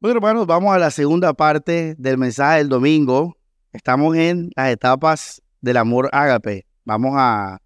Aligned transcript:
Bueno, 0.00 0.18
hermanos, 0.18 0.46
vamos 0.46 0.72
a 0.72 0.78
la 0.78 0.92
segunda 0.92 1.34
parte 1.34 1.96
del 1.98 2.18
mensaje 2.18 2.58
del 2.58 2.68
domingo. 2.68 3.36
Estamos 3.72 4.16
en 4.16 4.52
las 4.54 4.70
etapas 4.70 5.42
del 5.60 5.76
amor 5.76 6.08
ágape. 6.12 6.66
Vamos 6.84 7.14
a 7.16 7.58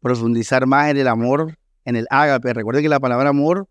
profundizar 0.00 0.66
más 0.66 0.90
en 0.90 0.98
el 0.98 1.08
amor, 1.08 1.58
en 1.86 1.96
el 1.96 2.06
ágape. 2.10 2.52
Recuerden 2.52 2.82
que 2.82 2.90
la 2.90 3.00
palabra 3.00 3.30
amor 3.30 3.66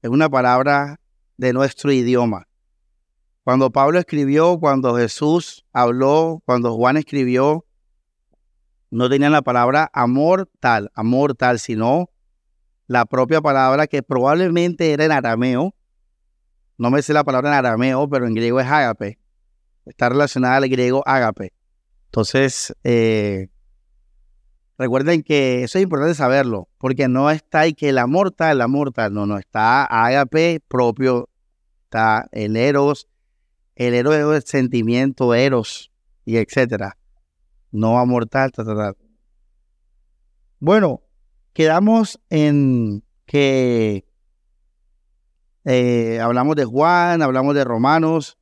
es 0.00 0.10
una 0.10 0.30
palabra 0.30 1.00
de 1.36 1.52
nuestro 1.52 1.90
idioma. 1.90 2.46
Cuando 3.42 3.72
Pablo 3.72 3.98
escribió, 3.98 4.60
cuando 4.60 4.94
Jesús 4.94 5.64
habló, 5.72 6.40
cuando 6.46 6.76
Juan 6.76 6.98
escribió, 6.98 7.66
no 8.90 9.10
tenían 9.10 9.32
la 9.32 9.42
palabra 9.42 9.90
amor 9.92 10.48
tal, 10.60 10.92
amor 10.94 11.34
tal, 11.34 11.58
sino 11.58 12.10
la 12.86 13.06
propia 13.06 13.40
palabra 13.40 13.88
que 13.88 14.04
probablemente 14.04 14.92
era 14.92 15.04
en 15.04 15.10
arameo. 15.10 15.74
No 16.76 16.90
me 16.90 17.02
sé 17.02 17.12
la 17.12 17.24
palabra 17.24 17.50
en 17.50 17.56
arameo, 17.56 18.08
pero 18.08 18.26
en 18.26 18.34
griego 18.34 18.60
es 18.60 18.66
ágape. 18.66 19.18
Está 19.86 20.08
relacionada 20.08 20.56
al 20.56 20.68
griego 20.68 21.02
ágape. 21.06 21.52
Entonces, 22.06 22.74
eh, 22.84 23.48
recuerden 24.78 25.22
que 25.22 25.64
eso 25.64 25.78
es 25.78 25.84
importante 25.84 26.14
saberlo, 26.14 26.68
porque 26.78 27.08
no 27.08 27.30
está 27.30 27.60
ahí 27.60 27.74
que 27.74 27.90
el 27.90 27.98
amor 27.98 28.30
tal, 28.30 28.56
el 28.56 28.62
amor 28.62 28.92
tal, 28.92 29.12
no, 29.12 29.26
no, 29.26 29.38
está 29.38 29.84
ágape 29.84 30.60
propio, 30.68 31.28
está 31.84 32.28
el 32.32 32.56
eros, 32.56 33.08
el 33.76 33.94
eros 33.94 34.36
es 34.36 34.44
sentimiento, 34.46 35.34
eros, 35.34 35.90
y 36.24 36.36
etcétera. 36.36 36.96
No 37.70 37.98
amor 37.98 38.26
tal, 38.26 38.52
tal, 38.52 38.66
tal. 38.66 38.96
Bueno, 40.60 41.02
quedamos 41.52 42.20
en 42.30 43.02
que 43.26 44.06
eh, 45.64 46.20
hablamos 46.20 46.56
de 46.56 46.64
Juan, 46.64 47.22
hablamos 47.22 47.54
de 47.54 47.64
Romanos 47.64 48.38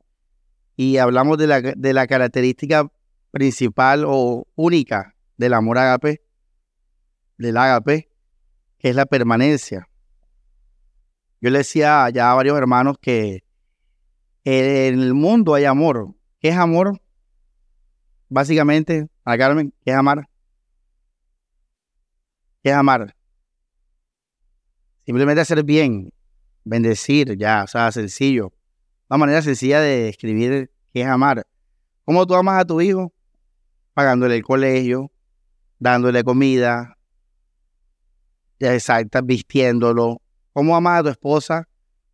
y 0.75 0.97
hablamos 0.97 1.37
de 1.37 1.47
la, 1.47 1.61
de 1.61 1.93
la 1.93 2.07
característica 2.07 2.91
principal 3.31 4.03
o 4.05 4.47
única 4.55 5.15
del 5.37 5.53
amor 5.53 5.77
ágape, 5.77 6.21
del 7.37 7.57
ágape, 7.57 8.09
que 8.77 8.89
es 8.89 8.95
la 8.95 9.05
permanencia. 9.05 9.87
Yo 11.41 11.49
le 11.49 11.57
decía 11.59 12.09
ya 12.09 12.31
a 12.31 12.35
varios 12.35 12.57
hermanos 12.57 12.97
que 13.01 13.43
en 14.45 14.93
el 14.93 15.13
mundo 15.13 15.55
hay 15.55 15.65
amor. 15.65 16.13
¿Qué 16.39 16.49
es 16.49 16.57
amor? 16.57 17.01
Básicamente, 18.29 19.07
a 19.25 19.37
Carmen, 19.37 19.73
¿qué 19.83 19.91
es 19.91 19.97
amar? 19.97 20.29
¿Qué 22.61 22.69
es 22.69 22.75
amar? 22.75 23.13
Simplemente 25.05 25.41
hacer 25.41 25.63
bien, 25.63 26.12
bendecir, 26.63 27.37
ya, 27.37 27.63
o 27.63 27.67
sea, 27.67 27.91
sencillo. 27.91 28.51
Una 29.09 29.17
manera 29.17 29.41
sencilla 29.41 29.79
de 29.79 30.09
escribir 30.09 30.71
qué 30.93 31.01
es 31.01 31.07
amar. 31.07 31.45
¿Cómo 32.05 32.25
tú 32.25 32.35
amas 32.35 32.61
a 32.61 32.65
tu 32.65 32.81
hijo? 32.81 33.13
Pagándole 33.93 34.37
el 34.37 34.43
colegio, 34.43 35.11
dándole 35.79 36.23
comida, 36.23 36.97
ya 38.59 38.73
exacta, 38.73 39.21
vistiéndolo. 39.21 40.21
¿Cómo 40.53 40.75
amas 40.75 40.99
a 40.99 41.03
tu 41.03 41.09
esposa? 41.09 41.67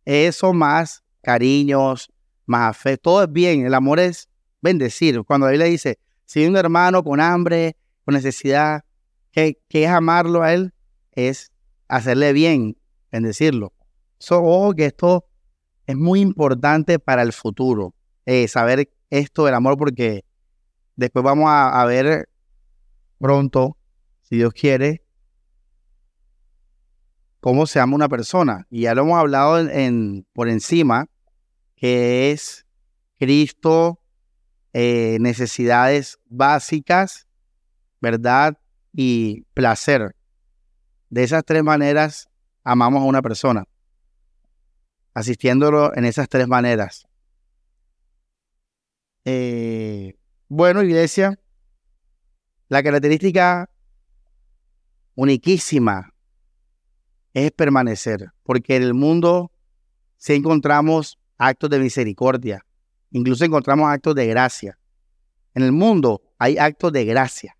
Eso 0.04 0.52
más 0.52 1.02
cariños, 1.22 2.10
más 2.46 2.70
afecto, 2.70 3.10
todo 3.10 3.24
es 3.24 3.32
bien. 3.32 3.64
El 3.64 3.74
amor 3.74 4.00
es 4.00 4.28
bendecir. 4.60 5.22
Cuando 5.24 5.46
la 5.46 5.52
Biblia 5.52 5.68
dice, 5.68 5.98
si 6.24 6.40
hay 6.40 6.46
un 6.46 6.56
hermano 6.56 7.02
con 7.02 7.20
hambre, 7.20 7.76
con 8.04 8.14
necesidad, 8.14 8.84
¿qué, 9.32 9.58
es 9.68 9.88
amarlo 9.88 10.42
a 10.42 10.52
él? 10.52 10.72
Es 11.12 11.52
hacerle 11.88 12.32
bien, 12.32 12.76
bendecirlo. 13.10 13.72
So, 14.20 14.44
ojo 14.44 14.74
que 14.74 14.84
esto 14.84 15.24
es 15.86 15.96
muy 15.96 16.20
importante 16.20 16.98
para 16.98 17.22
el 17.22 17.32
futuro, 17.32 17.94
eh, 18.26 18.46
saber 18.48 18.90
esto 19.08 19.46
del 19.46 19.54
amor, 19.54 19.78
porque 19.78 20.26
después 20.94 21.24
vamos 21.24 21.46
a, 21.48 21.82
ver 21.86 22.28
pronto, 23.18 23.78
si 24.20 24.36
Dios 24.36 24.52
quiere, 24.52 25.02
cómo 27.40 27.64
se 27.64 27.80
ama 27.80 27.94
una 27.94 28.10
persona. 28.10 28.66
Y 28.68 28.82
ya 28.82 28.94
lo 28.94 29.02
hemos 29.02 29.18
hablado 29.18 29.58
en, 29.58 30.26
por 30.34 30.50
encima, 30.50 31.06
que 31.74 32.30
es 32.30 32.66
Cristo, 33.18 34.02
eh, 34.74 35.16
necesidades 35.18 36.18
básicas, 36.26 37.26
¿verdad? 38.02 38.58
Y 38.92 39.46
placer. 39.54 40.14
De 41.08 41.22
esas 41.22 41.42
tres 41.42 41.64
maneras 41.64 42.28
amamos 42.64 43.00
a 43.00 43.06
una 43.06 43.22
persona, 43.22 43.64
asistiéndolo 45.14 45.94
en 45.96 46.04
esas 46.04 46.28
tres 46.28 46.48
maneras. 46.48 47.06
Eh, 49.24 50.16
bueno, 50.48 50.82
iglesia, 50.82 51.38
la 52.68 52.82
característica 52.82 53.68
uniquísima 55.14 56.14
es 57.34 57.50
permanecer, 57.52 58.30
porque 58.42 58.76
en 58.76 58.82
el 58.82 58.94
mundo 58.94 59.52
si 60.20 60.34
encontramos 60.34 61.18
actos 61.38 61.70
de 61.70 61.78
misericordia, 61.78 62.66
incluso 63.10 63.42
encontramos 63.42 63.88
actos 63.88 64.14
de 64.14 64.26
gracia. 64.26 64.78
En 65.54 65.62
el 65.62 65.72
mundo 65.72 66.20
hay 66.38 66.58
actos 66.58 66.92
de 66.92 67.06
gracia. 67.06 67.56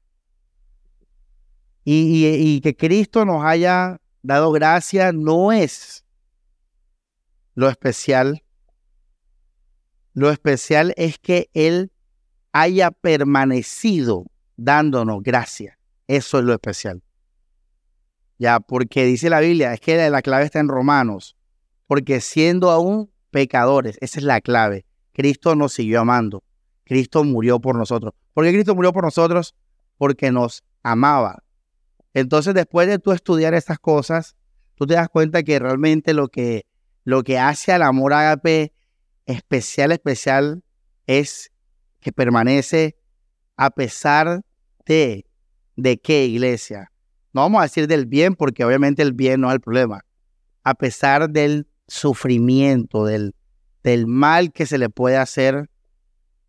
Y, 1.83 2.61
que 2.61 2.77
Cristo 2.77 3.25
nos 3.25 3.43
haya 3.43 3.99
dado 4.23 4.53
gracia 4.53 5.13
no 5.13 5.53
es 5.53 6.05
lo 7.61 7.69
especial. 7.69 8.43
Lo 10.15 10.31
especial 10.31 10.95
es 10.97 11.19
que 11.19 11.51
Él 11.53 11.93
haya 12.53 12.91
permanecido 12.91 14.25
dándonos 14.57 15.23
gracia. 15.23 15.79
Eso 16.07 16.39
es 16.39 16.45
lo 16.45 16.55
especial. 16.55 17.03
Ya, 18.39 18.61
porque 18.61 19.05
dice 19.05 19.29
la 19.29 19.41
Biblia, 19.41 19.75
es 19.75 19.81
que 19.81 20.09
la 20.09 20.23
clave 20.23 20.47
está 20.47 20.59
en 20.59 20.69
Romanos, 20.69 21.37
porque 21.87 22.23
siendo 22.23 22.71
aún 22.71 23.11
pecadores. 23.31 23.99
Esa 24.01 24.21
es 24.21 24.25
la 24.25 24.41
clave. 24.41 24.87
Cristo 25.13 25.55
nos 25.55 25.75
siguió 25.75 26.01
amando. 26.01 26.43
Cristo 26.85 27.25
murió 27.25 27.61
por 27.61 27.77
nosotros. 27.77 28.15
¿Por 28.33 28.47
qué 28.47 28.53
Cristo 28.53 28.75
murió 28.75 28.95
por 28.95 29.05
nosotros? 29.05 29.55
Porque 29.99 30.33
nos 30.33 30.65
amaba. 30.83 31.45
Entonces, 32.15 32.55
después 32.55 32.89
de 32.89 32.99
tú 32.99 33.13
estudiar 33.13 33.53
estas 33.53 33.79
cosas, 33.79 34.35
tú 34.77 34.87
te 34.87 34.95
das 34.95 35.11
cuenta 35.11 35.43
que 35.43 35.59
realmente 35.59 36.15
lo 36.15 36.29
que, 36.29 36.65
lo 37.05 37.23
que 37.23 37.39
hace 37.39 37.73
al 37.73 37.83
amor 37.83 38.13
ágape 38.13 38.73
especial, 39.27 39.93
especial, 39.93 40.63
es 41.07 41.51
que 42.01 42.13
permanece 42.13 42.97
a 43.57 43.71
pesar 43.71 44.43
de, 44.87 45.27
¿de 45.77 45.99
qué 45.99 46.27
iglesia? 46.27 46.91
No 47.33 47.43
vamos 47.43 47.61
a 47.61 47.65
decir 47.65 47.87
del 47.87 48.07
bien, 48.07 48.35
porque 48.35 48.65
obviamente 48.65 49.03
el 49.03 49.13
bien 49.13 49.41
no 49.41 49.49
es 49.49 49.55
el 49.55 49.61
problema. 49.61 50.05
A 50.65 50.75
pesar 50.75 51.31
del 51.31 51.69
sufrimiento, 51.87 53.05
del, 53.05 53.35
del 53.83 54.07
mal 54.07 54.53
que 54.53 54.67
se 54.67 54.79
le 54.79 54.89
puede 54.91 55.17
hacer 55.17 55.71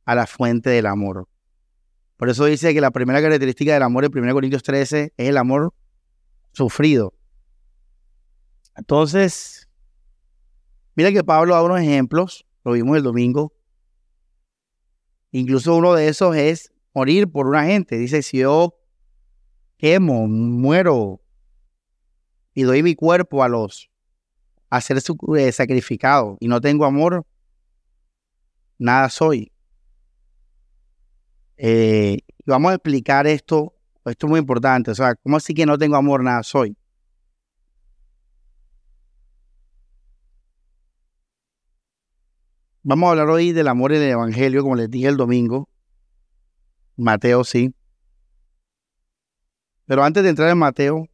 a 0.06 0.16
la 0.16 0.28
fuente 0.28 0.70
del 0.70 0.86
amor. 0.86 1.28
Por 2.18 2.30
eso 2.30 2.46
dice 2.46 2.74
que 2.74 2.82
la 2.82 2.92
primera 2.92 3.22
característica 3.22 3.74
del 3.74 3.84
amor 3.84 4.06
en 4.06 4.12
1 4.16 4.34
Corintios 4.34 4.64
13 4.64 5.14
es 5.18 5.30
el 5.30 5.38
amor 5.38 5.74
sufrido. 6.52 7.14
Entonces, 8.76 9.68
mira 10.96 11.12
que 11.12 11.24
Pablo 11.24 11.54
da 11.54 11.64
unos 11.64 11.80
ejemplos, 11.80 12.46
lo 12.64 12.74
vimos 12.74 12.98
el 12.98 13.04
domingo. 13.04 13.54
Incluso 15.32 15.76
uno 15.76 15.94
de 15.94 16.08
esos 16.08 16.36
es 16.36 16.72
morir 16.94 17.32
por 17.32 17.48
una 17.48 17.66
gente. 17.66 17.98
Dice, 17.98 18.22
si 18.22 18.40
yo 18.40 18.78
quemo, 19.78 20.28
muero 20.28 21.22
y 22.54 22.64
doy 22.64 22.84
mi 22.84 22.96
cuerpo 22.96 23.44
a 23.44 23.48
los 23.48 23.90
a 24.70 24.80
ser 24.80 24.98
eh, 25.38 25.52
sacrificado 25.52 26.38
y 26.40 26.48
no 26.48 26.62
tengo 26.62 26.86
amor, 26.86 27.26
nada 28.80 29.10
soy. 29.10 29.52
Eh, 31.58 32.20
vamos 32.46 32.72
a 32.72 32.76
explicar 32.76 33.28
esto, 33.28 33.76
esto 34.06 34.28
es 34.28 34.30
muy 34.30 34.40
importante, 34.40 34.92
o 34.92 34.96
sea, 34.96 35.16
¿cómo 35.16 35.38
así 35.38 35.54
que 35.54 35.66
no 35.66 35.78
tengo 35.78 35.98
amor, 35.98 36.24
nada 36.24 36.42
soy? 36.42 36.76
Vamos 42.84 43.08
a 43.08 43.12
hablar 43.12 43.30
hoy 43.30 43.52
del 43.52 43.68
amor 43.68 43.94
en 43.94 44.02
el 44.02 44.10
Evangelio, 44.10 44.64
como 44.64 44.76
les 44.76 44.90
dije 44.90 45.08
el 45.08 45.18
domingo. 45.18 45.70
Mateo 46.98 47.44
sí. 47.44 47.74
Pero 49.86 50.04
antes 50.04 50.24
de 50.24 50.30
entrar 50.30 50.50
en 50.50 50.58
Mateo, 50.58 51.08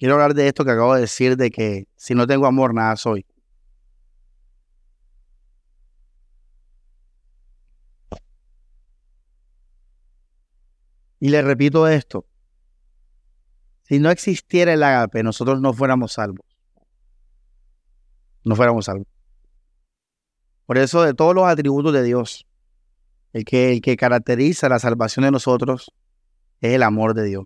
Quiero 0.00 0.14
hablar 0.14 0.32
de 0.32 0.48
esto 0.48 0.64
que 0.64 0.70
acabo 0.70 0.94
de 0.94 1.02
decir, 1.02 1.36
de 1.36 1.50
que 1.50 1.86
si 1.94 2.14
no 2.14 2.26
tengo 2.26 2.46
amor, 2.46 2.72
nada 2.72 2.96
soy. 2.96 3.26
Y 11.18 11.28
le 11.28 11.42
repito 11.42 11.86
esto. 11.86 12.24
Si 13.82 13.98
no 13.98 14.10
existiera 14.10 14.72
el 14.72 14.82
agape, 14.82 15.22
nosotros 15.22 15.60
no 15.60 15.74
fuéramos 15.74 16.12
salvos. 16.12 16.46
No 18.42 18.56
fuéramos 18.56 18.86
salvos. 18.86 19.09
Por 20.70 20.78
eso 20.78 21.02
de 21.02 21.14
todos 21.14 21.34
los 21.34 21.48
atributos 21.48 21.92
de 21.92 22.04
Dios, 22.04 22.46
el 23.32 23.44
que, 23.44 23.72
el 23.72 23.80
que 23.80 23.96
caracteriza 23.96 24.68
la 24.68 24.78
salvación 24.78 25.24
de 25.24 25.32
nosotros 25.32 25.90
es 26.60 26.74
el 26.74 26.84
amor 26.84 27.14
de 27.14 27.24
Dios. 27.24 27.44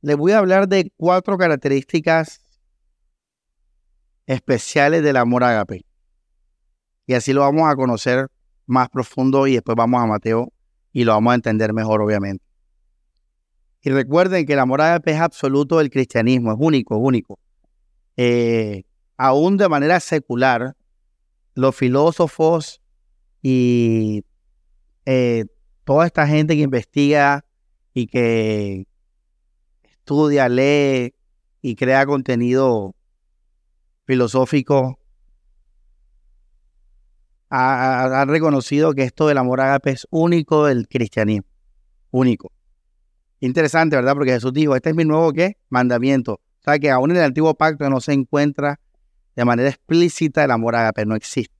Les 0.00 0.16
voy 0.16 0.32
a 0.32 0.38
hablar 0.38 0.66
de 0.66 0.90
cuatro 0.96 1.38
características 1.38 2.47
especiales 4.28 5.02
del 5.02 5.16
amor 5.16 5.42
ágape. 5.42 5.86
Y 7.06 7.14
así 7.14 7.32
lo 7.32 7.40
vamos 7.40 7.66
a 7.66 7.74
conocer 7.74 8.28
más 8.66 8.90
profundo 8.90 9.46
y 9.46 9.54
después 9.54 9.74
vamos 9.74 10.02
a 10.02 10.06
Mateo 10.06 10.52
y 10.92 11.04
lo 11.04 11.12
vamos 11.12 11.32
a 11.32 11.36
entender 11.36 11.72
mejor, 11.72 12.02
obviamente. 12.02 12.44
Y 13.80 13.90
recuerden 13.90 14.44
que 14.44 14.52
el 14.52 14.58
amor 14.58 14.82
ágape 14.82 15.12
es 15.12 15.20
absoluto 15.20 15.78
del 15.78 15.88
cristianismo, 15.88 16.52
es 16.52 16.58
único, 16.60 16.96
es 16.96 17.00
único. 17.02 17.38
Eh, 18.18 18.82
aún 19.16 19.56
de 19.56 19.66
manera 19.66 19.98
secular, 19.98 20.76
los 21.54 21.74
filósofos 21.74 22.82
y 23.40 24.24
eh, 25.06 25.46
toda 25.84 26.04
esta 26.04 26.26
gente 26.26 26.54
que 26.54 26.62
investiga 26.62 27.46
y 27.94 28.08
que 28.08 28.86
estudia, 29.84 30.50
lee 30.50 31.14
y 31.62 31.76
crea 31.76 32.04
contenido 32.04 32.94
filosófico 34.08 34.98
ha, 37.50 38.24
reconocido 38.26 38.94
que 38.94 39.02
esto 39.02 39.28
del 39.28 39.36
amor 39.36 39.60
ágape 39.60 39.90
es 39.90 40.06
único 40.10 40.64
del 40.64 40.88
cristianismo. 40.88 41.46
Único. 42.10 42.50
Interesante, 43.40 43.96
¿verdad? 43.96 44.14
Porque 44.14 44.32
Jesús 44.32 44.54
dijo, 44.54 44.74
este 44.74 44.90
es 44.90 44.96
mi 44.96 45.04
nuevo 45.04 45.30
¿qué? 45.34 45.58
mandamiento. 45.68 46.40
O 46.60 46.62
sea 46.64 46.78
que 46.78 46.90
aún 46.90 47.10
en 47.10 47.18
el 47.18 47.22
antiguo 47.24 47.52
pacto 47.54 47.88
no 47.90 48.00
se 48.00 48.14
encuentra 48.14 48.80
de 49.36 49.44
manera 49.44 49.68
explícita 49.68 50.42
el 50.42 50.52
amor 50.52 50.74
ágape, 50.74 51.04
no 51.04 51.14
existe 51.14 51.54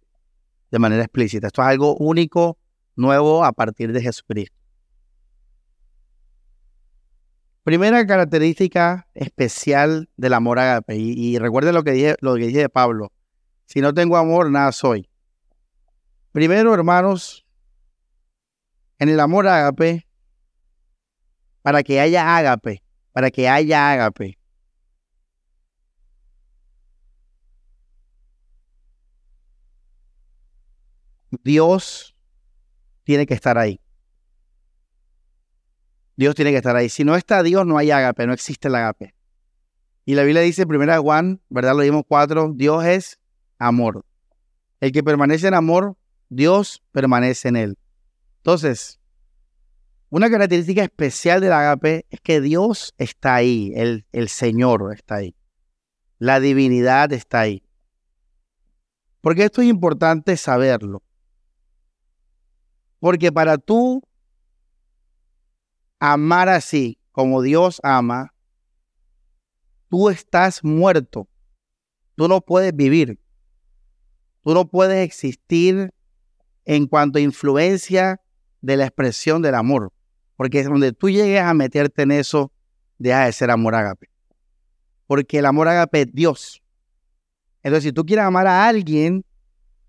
de 0.71 0.79
manera 0.79 1.03
explícita. 1.03 1.49
Esto 1.49 1.61
es 1.61 1.69
algo 1.69 1.97
único, 1.97 2.57
nuevo 2.97 3.45
a 3.45 3.53
partir 3.53 3.93
de 3.93 4.01
Jesucristo. 4.01 4.58
Primera 7.69 8.07
característica 8.07 9.07
especial 9.13 10.09
del 10.17 10.33
amor 10.33 10.59
ágape, 10.59 10.97
y, 10.97 11.39
recuerden 11.39 11.75
lo 11.75 11.85
que, 11.85 11.93
dije, 11.93 12.17
lo 12.23 12.35
que 12.37 12.47
dije 12.47 12.61
de 12.61 12.69
Pablo, 12.71 13.13
si 13.67 13.83
no 13.83 13.93
tengo 13.93 14.17
amor, 14.17 14.51
nada 14.51 14.73
soy. 14.73 15.11
Primero, 16.33 16.73
hermanos, 16.73 17.45
en 18.99 19.11
el 19.11 19.21
amor 19.21 19.47
ágape, 19.47 20.07
para 21.61 21.83
que 21.83 22.01
haya 22.01 22.39
ágape, 22.39 22.83
para 23.13 23.31
que 23.31 23.47
haya 23.51 23.93
ágape, 23.93 24.39
Dios 31.45 32.17
tiene 33.05 33.27
que 33.27 33.35
estar 33.35 33.59
ahí. 33.59 33.79
Dios 36.19 36.35
tiene 36.35 36.51
que 36.51 36.57
estar 36.57 36.75
ahí. 36.75 36.89
Si 36.89 37.05
no 37.05 37.15
está 37.15 37.45
Dios, 37.45 37.65
no 37.65 37.79
hay 37.79 37.93
agape, 37.93 38.27
no 38.27 38.33
existe 38.33 38.67
el 38.67 38.75
agape. 38.75 39.15
Y 40.05 40.17
la 40.17 40.25
Biblia 40.25 40.43
dice, 40.43 40.67
primera 40.67 40.99
Juan, 40.99 41.41
¿verdad? 41.49 41.77
Lo 41.77 41.83
dimos 41.83 42.03
cuatro, 42.09 42.53
Dios 42.53 42.85
es 42.85 43.21
amor. 43.57 44.05
El 44.81 44.91
que 44.91 45.05
permanece 45.05 45.47
en 45.47 45.55
amor, 45.55 45.97
Dios 46.29 46.83
permanece 46.91 47.47
en 47.47 47.57
él. 47.57 47.79
Entonces, 48.39 48.99
una 50.09 50.29
característica 50.29 50.83
especial 50.83 51.41
del 51.41 51.53
agape 51.53 52.05
es 52.11 52.21
que 52.21 52.41
Dios 52.41 52.95
está 52.99 53.37
ahí, 53.37 53.73
el, 53.77 54.05
el 54.11 54.29
Señor 54.29 54.93
está 54.93 55.17
ahí. 55.17 55.37
La 56.19 56.41
divinidad 56.41 57.13
está 57.13 57.41
ahí. 57.41 57.63
Porque 59.21 59.45
esto 59.45 59.63
es 59.63 59.69
importante 59.69 60.37
saberlo. 60.37 61.01
Porque 62.99 63.31
para 63.31 63.57
tú 63.57 64.03
amar 65.99 66.49
así 66.49 66.99
como 67.13 67.43
Dios 67.43 67.81
ama, 67.83 68.35
tú 69.89 70.09
estás 70.11 70.63
muerto. 70.63 71.29
Tú 72.15 72.29
no 72.29 72.41
puedes 72.41 72.75
vivir. 72.75 73.19
Tú 74.43 74.55
no 74.55 74.69
puedes 74.69 75.05
existir 75.05 75.93
en 76.65 76.87
cuanto 76.87 77.19
a 77.19 77.23
influencia 77.23 78.21
de 78.61 78.77
la 78.77 78.85
expresión 78.87 79.43
del 79.43 79.55
amor. 79.55 79.93
Porque 80.37 80.63
donde 80.63 80.93
tú 80.93 81.11
llegues 81.11 81.41
a 81.41 81.55
meterte 81.55 82.03
en 82.03 82.13
eso, 82.13 82.53
deja 82.99 83.25
de 83.25 83.33
ser 83.33 83.51
amor 83.51 83.75
ágape. 83.75 84.09
Porque 85.07 85.39
el 85.39 85.47
amor 85.47 85.69
ágape 85.69 86.03
es 86.03 86.13
Dios. 86.13 86.63
Entonces, 87.63 87.85
si 87.85 87.93
tú 87.93 88.05
quieres 88.07 88.25
amar 88.25 88.47
a 88.47 88.69
alguien, 88.69 89.25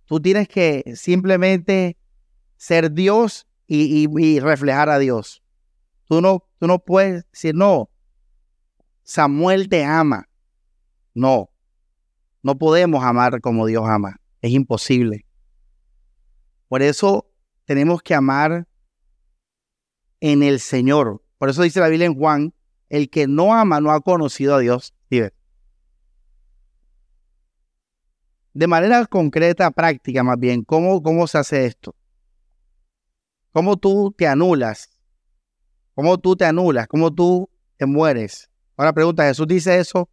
tú 0.06 0.20
tienes 0.20 0.48
que 0.48 0.94
simplemente 0.96 1.98
ser 2.58 2.92
Dios 2.92 3.46
y 3.68 4.40
reflejar 4.40 4.90
a 4.90 4.98
Dios. 4.98 5.39
Tú 6.10 6.22
no, 6.22 6.44
tú 6.58 6.66
no 6.66 6.80
puedes 6.80 7.24
decir, 7.32 7.54
no, 7.54 7.92
Samuel 9.04 9.70
te 9.70 9.86
ama. 9.86 10.28
No, 11.14 11.52
no 12.42 12.58
podemos 12.58 13.04
amar 13.04 13.40
como 13.42 13.68
Dios 13.68 13.84
ama. 13.88 14.20
Es 14.42 14.52
imposible. 14.52 15.28
Por 16.68 16.82
eso 16.82 17.32
tenemos 17.66 18.02
que 18.02 18.16
amar 18.16 18.68
en 20.20 20.42
el 20.42 20.60
Señor. 20.60 21.24
Por 21.38 21.50
eso 21.50 21.62
dice 21.62 21.80
la 21.80 21.90
Biblia 21.90 22.08
en 22.08 22.16
Juan, 22.16 22.56
el 22.90 23.12
que 23.12 23.28
no 23.28 23.54
ama 23.54 23.80
no 23.80 23.92
ha 23.92 24.02
conocido 24.02 24.56
a 24.56 24.60
Dios. 24.60 24.96
De 28.54 28.68
manera 28.68 29.06
concreta, 29.06 29.70
práctica 29.70 30.24
más 30.24 30.40
bien, 30.40 30.64
¿cómo, 30.64 31.04
¿cómo 31.04 31.28
se 31.28 31.38
hace 31.38 31.68
esto? 31.68 31.96
¿Cómo 33.52 33.78
tú 33.78 34.12
te 34.18 34.28
anulas 34.28 34.99
¿Cómo 36.00 36.18
tú 36.18 36.38
te 36.38 36.46
anulas? 36.46 36.88
¿Cómo 36.88 37.14
tú 37.14 37.50
te 37.76 37.86
mueres? 37.86 38.50
Ahora 38.78 38.94
pregunta, 38.94 39.28
¿Jesús 39.28 39.46
dice 39.46 39.80
eso 39.80 40.10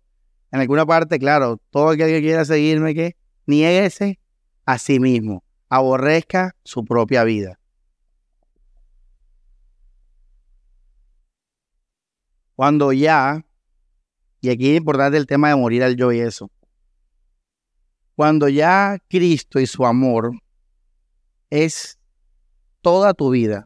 en 0.51 0.59
alguna 0.59 0.85
parte? 0.85 1.17
Claro, 1.17 1.61
todo 1.71 1.91
aquel 1.91 2.09
que 2.09 2.23
quiera 2.23 2.45
seguirme, 2.45 2.93
que 2.93 3.17
nieguese 3.47 4.19
a 4.65 4.79
sí 4.79 4.99
mismo, 4.99 5.45
aborrezca 5.69 6.57
su 6.65 6.85
propia 6.85 7.23
vida. 7.23 7.61
Cuando 12.57 12.93
ya, 12.93 13.47
y 14.41 14.51
aquí 14.51 14.73
es 14.73 14.79
importante 14.79 15.17
el 15.19 15.29
tema 15.29 15.51
de 15.51 15.55
morir 15.55 15.85
al 15.85 15.95
yo 15.95 16.11
y 16.11 16.19
eso, 16.19 16.51
cuando 18.17 18.49
ya 18.49 18.99
Cristo 19.09 19.61
y 19.61 19.69
su 19.69 19.87
amor 19.87 20.33
es 21.49 21.97
toda 22.81 23.15
tu 23.15 23.31
vida, 23.31 23.66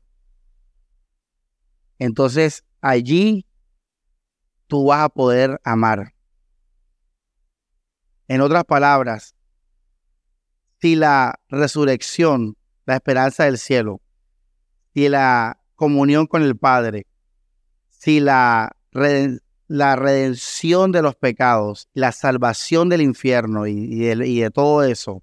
entonces 2.00 2.64
allí 2.80 3.46
tú 4.66 4.86
vas 4.86 5.02
a 5.02 5.08
poder 5.10 5.60
amar. 5.64 6.14
En 8.26 8.40
otras 8.40 8.64
palabras, 8.64 9.36
si 10.80 10.96
la 10.96 11.38
resurrección, 11.48 12.56
la 12.86 12.94
esperanza 12.94 13.44
del 13.44 13.58
cielo, 13.58 14.00
si 14.94 15.10
la 15.10 15.60
comunión 15.74 16.26
con 16.26 16.42
el 16.42 16.56
Padre, 16.56 17.06
si 17.90 18.20
la, 18.20 18.74
redención 19.68 20.92
de 20.92 21.02
los 21.02 21.16
pecados, 21.16 21.86
la 21.92 22.12
salvación 22.12 22.88
del 22.88 23.02
infierno 23.02 23.66
y, 23.66 23.98
de, 23.98 24.50
todo 24.50 24.84
eso, 24.84 25.22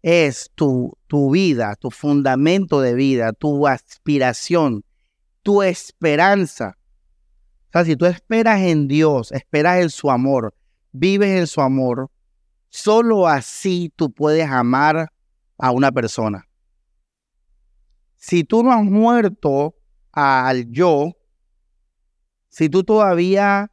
es 0.00 0.48
tu 0.54 0.96
vida, 1.32 1.74
tu 1.74 1.90
fundamento 1.90 2.80
de 2.80 2.94
vida, 2.94 3.32
tu 3.32 3.66
aspiración, 3.66 4.84
tu 5.46 5.62
esperanza. 5.62 6.76
O 7.68 7.70
sea, 7.70 7.84
si 7.84 7.94
tú 7.94 8.04
esperas 8.06 8.62
en 8.62 8.88
Dios, 8.88 9.30
esperas 9.30 9.80
en 9.80 9.90
su 9.90 10.10
amor, 10.10 10.52
vives 10.90 11.38
en 11.38 11.46
su 11.46 11.60
amor, 11.60 12.10
solo 12.68 13.28
así 13.28 13.92
tú 13.94 14.12
puedes 14.12 14.50
amar 14.50 15.12
a 15.56 15.70
una 15.70 15.92
persona. 15.92 16.48
Si 18.16 18.42
tú 18.42 18.64
no 18.64 18.72
has 18.72 18.82
muerto 18.82 19.76
al 20.10 20.68
yo, 20.72 21.12
si 22.48 22.68
tú 22.68 22.82
todavía 22.82 23.70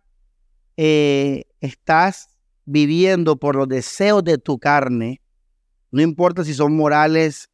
eh, 0.78 1.46
estás 1.60 2.38
viviendo 2.66 3.38
por 3.38 3.56
los 3.56 3.68
deseos 3.68 4.24
de 4.24 4.38
tu 4.38 4.60
carne, 4.60 5.24
no 5.90 6.04
importa 6.04 6.44
si 6.44 6.54
son 6.54 6.76
morales 6.76 7.50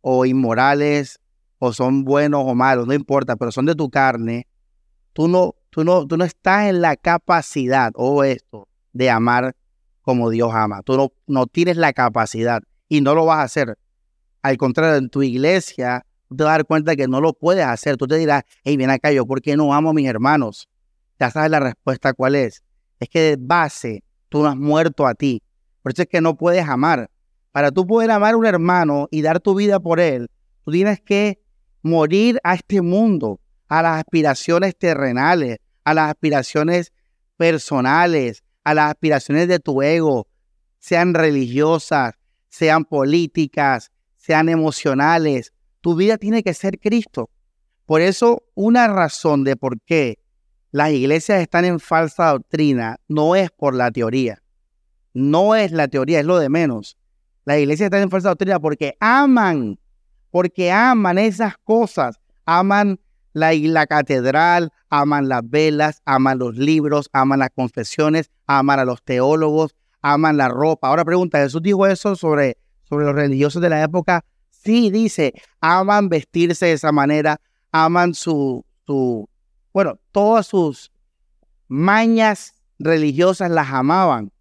o 0.00 0.26
inmorales, 0.26 1.18
o 1.64 1.72
son 1.72 2.04
buenos 2.04 2.42
o 2.44 2.54
malos, 2.54 2.86
no 2.86 2.92
importa, 2.92 3.36
pero 3.36 3.50
son 3.50 3.64
de 3.64 3.74
tu 3.74 3.88
carne, 3.88 4.46
tú 5.14 5.28
no, 5.28 5.54
tú 5.70 5.82
no, 5.82 6.06
tú 6.06 6.18
no 6.18 6.24
estás 6.24 6.68
en 6.68 6.82
la 6.82 6.94
capacidad, 6.96 7.90
o 7.94 8.22
esto, 8.22 8.68
de 8.92 9.08
amar 9.08 9.56
como 10.02 10.28
Dios 10.28 10.50
ama. 10.52 10.82
Tú 10.82 10.96
no, 10.98 11.12
no 11.26 11.46
tienes 11.46 11.78
la 11.78 11.94
capacidad 11.94 12.62
y 12.86 13.00
no 13.00 13.14
lo 13.14 13.24
vas 13.24 13.38
a 13.38 13.42
hacer. 13.44 13.78
Al 14.42 14.58
contrario, 14.58 14.96
en 14.96 15.08
tu 15.08 15.22
iglesia, 15.22 16.04
te 16.28 16.44
vas 16.44 16.50
a 16.50 16.56
dar 16.58 16.66
cuenta 16.66 16.96
que 16.96 17.08
no 17.08 17.22
lo 17.22 17.32
puedes 17.32 17.64
hacer. 17.64 17.96
Tú 17.96 18.06
te 18.06 18.16
dirás, 18.16 18.42
hey, 18.62 18.76
ven 18.76 18.90
acá, 18.90 19.10
yo, 19.10 19.24
¿por 19.24 19.40
qué 19.40 19.56
no 19.56 19.72
amo 19.72 19.90
a 19.90 19.94
mis 19.94 20.06
hermanos? 20.06 20.68
Ya 21.18 21.30
sabes 21.30 21.50
la 21.50 21.60
respuesta 21.60 22.12
cuál 22.12 22.34
es. 22.34 22.62
Es 23.00 23.08
que 23.08 23.20
de 23.20 23.36
base 23.40 24.04
tú 24.28 24.42
no 24.42 24.48
has 24.48 24.56
muerto 24.56 25.06
a 25.06 25.14
ti. 25.14 25.42
Por 25.82 25.92
eso 25.92 26.02
es 26.02 26.08
que 26.08 26.20
no 26.20 26.36
puedes 26.36 26.68
amar. 26.68 27.10
Para 27.52 27.70
tú 27.70 27.86
poder 27.86 28.10
amar 28.10 28.34
a 28.34 28.36
un 28.36 28.44
hermano 28.44 29.08
y 29.10 29.22
dar 29.22 29.40
tu 29.40 29.54
vida 29.54 29.80
por 29.80 29.98
él, 29.98 30.28
tú 30.64 30.72
tienes 30.72 31.00
que 31.00 31.43
morir 31.84 32.40
a 32.42 32.54
este 32.54 32.80
mundo, 32.80 33.40
a 33.68 33.82
las 33.82 33.98
aspiraciones 33.98 34.76
terrenales, 34.76 35.58
a 35.84 35.92
las 35.92 36.08
aspiraciones 36.10 36.92
personales, 37.36 38.42
a 38.64 38.72
las 38.72 38.90
aspiraciones 38.90 39.48
de 39.48 39.60
tu 39.60 39.82
ego, 39.82 40.26
sean 40.78 41.12
religiosas, 41.12 42.14
sean 42.48 42.86
políticas, 42.86 43.92
sean 44.16 44.48
emocionales. 44.48 45.52
Tu 45.82 45.94
vida 45.94 46.16
tiene 46.16 46.42
que 46.42 46.54
ser 46.54 46.80
Cristo. 46.80 47.28
Por 47.84 48.00
eso, 48.00 48.42
una 48.54 48.88
razón 48.88 49.44
de 49.44 49.56
por 49.56 49.78
qué 49.82 50.18
las 50.70 50.90
iglesias 50.90 51.42
están 51.42 51.66
en 51.66 51.80
falsa 51.80 52.30
doctrina 52.30 52.98
no 53.08 53.36
es 53.36 53.50
por 53.50 53.74
la 53.74 53.90
teoría. 53.90 54.42
No 55.12 55.54
es 55.54 55.70
la 55.70 55.88
teoría, 55.88 56.20
es 56.20 56.26
lo 56.26 56.38
de 56.38 56.48
menos. 56.48 56.96
Las 57.44 57.58
iglesias 57.58 57.88
están 57.88 58.02
en 58.02 58.10
falsa 58.10 58.30
doctrina 58.30 58.58
porque 58.58 58.96
aman, 59.00 59.78
porque 60.34 60.72
aman 60.72 61.16
esas 61.18 61.54
cosas. 61.62 62.18
Aman 62.44 62.98
la, 63.34 63.86
catedral, 63.86 64.72
aman 64.90 65.28
las 65.28 65.48
velas, 65.48 66.02
aman 66.06 66.40
los 66.40 66.56
libros, 66.56 67.08
aman 67.12 67.38
las 67.38 67.50
confesiones, 67.54 68.32
aman 68.44 68.80
a 68.80 68.84
los 68.84 69.00
teólogos, 69.04 69.76
aman 70.02 70.36
la 70.36 70.48
ropa. 70.48 70.88
Ahora 70.88 71.04
pregunta, 71.04 71.38
¿Jesús 71.38 71.62
dijo 71.62 71.86
eso 71.86 72.16
sobre, 72.16 72.58
sobre 72.82 73.06
los 73.06 73.14
religiosos 73.14 73.62
de 73.62 73.68
la 73.68 73.80
época? 73.80 74.24
Sí, 74.50 74.90
dice, 74.90 75.34
aman 75.60 76.08
vestirse 76.08 76.66
de 76.66 76.72
esa 76.72 76.90
manera, 76.90 77.40
aman 77.70 78.12
su, 78.12 78.64
su, 78.88 79.28
bueno, 79.72 80.00
todas 80.10 80.48
sus 80.48 80.90
mañas 81.68 82.54
religiosas 82.80 83.52
las 83.52 83.70
amaban. 83.70 84.32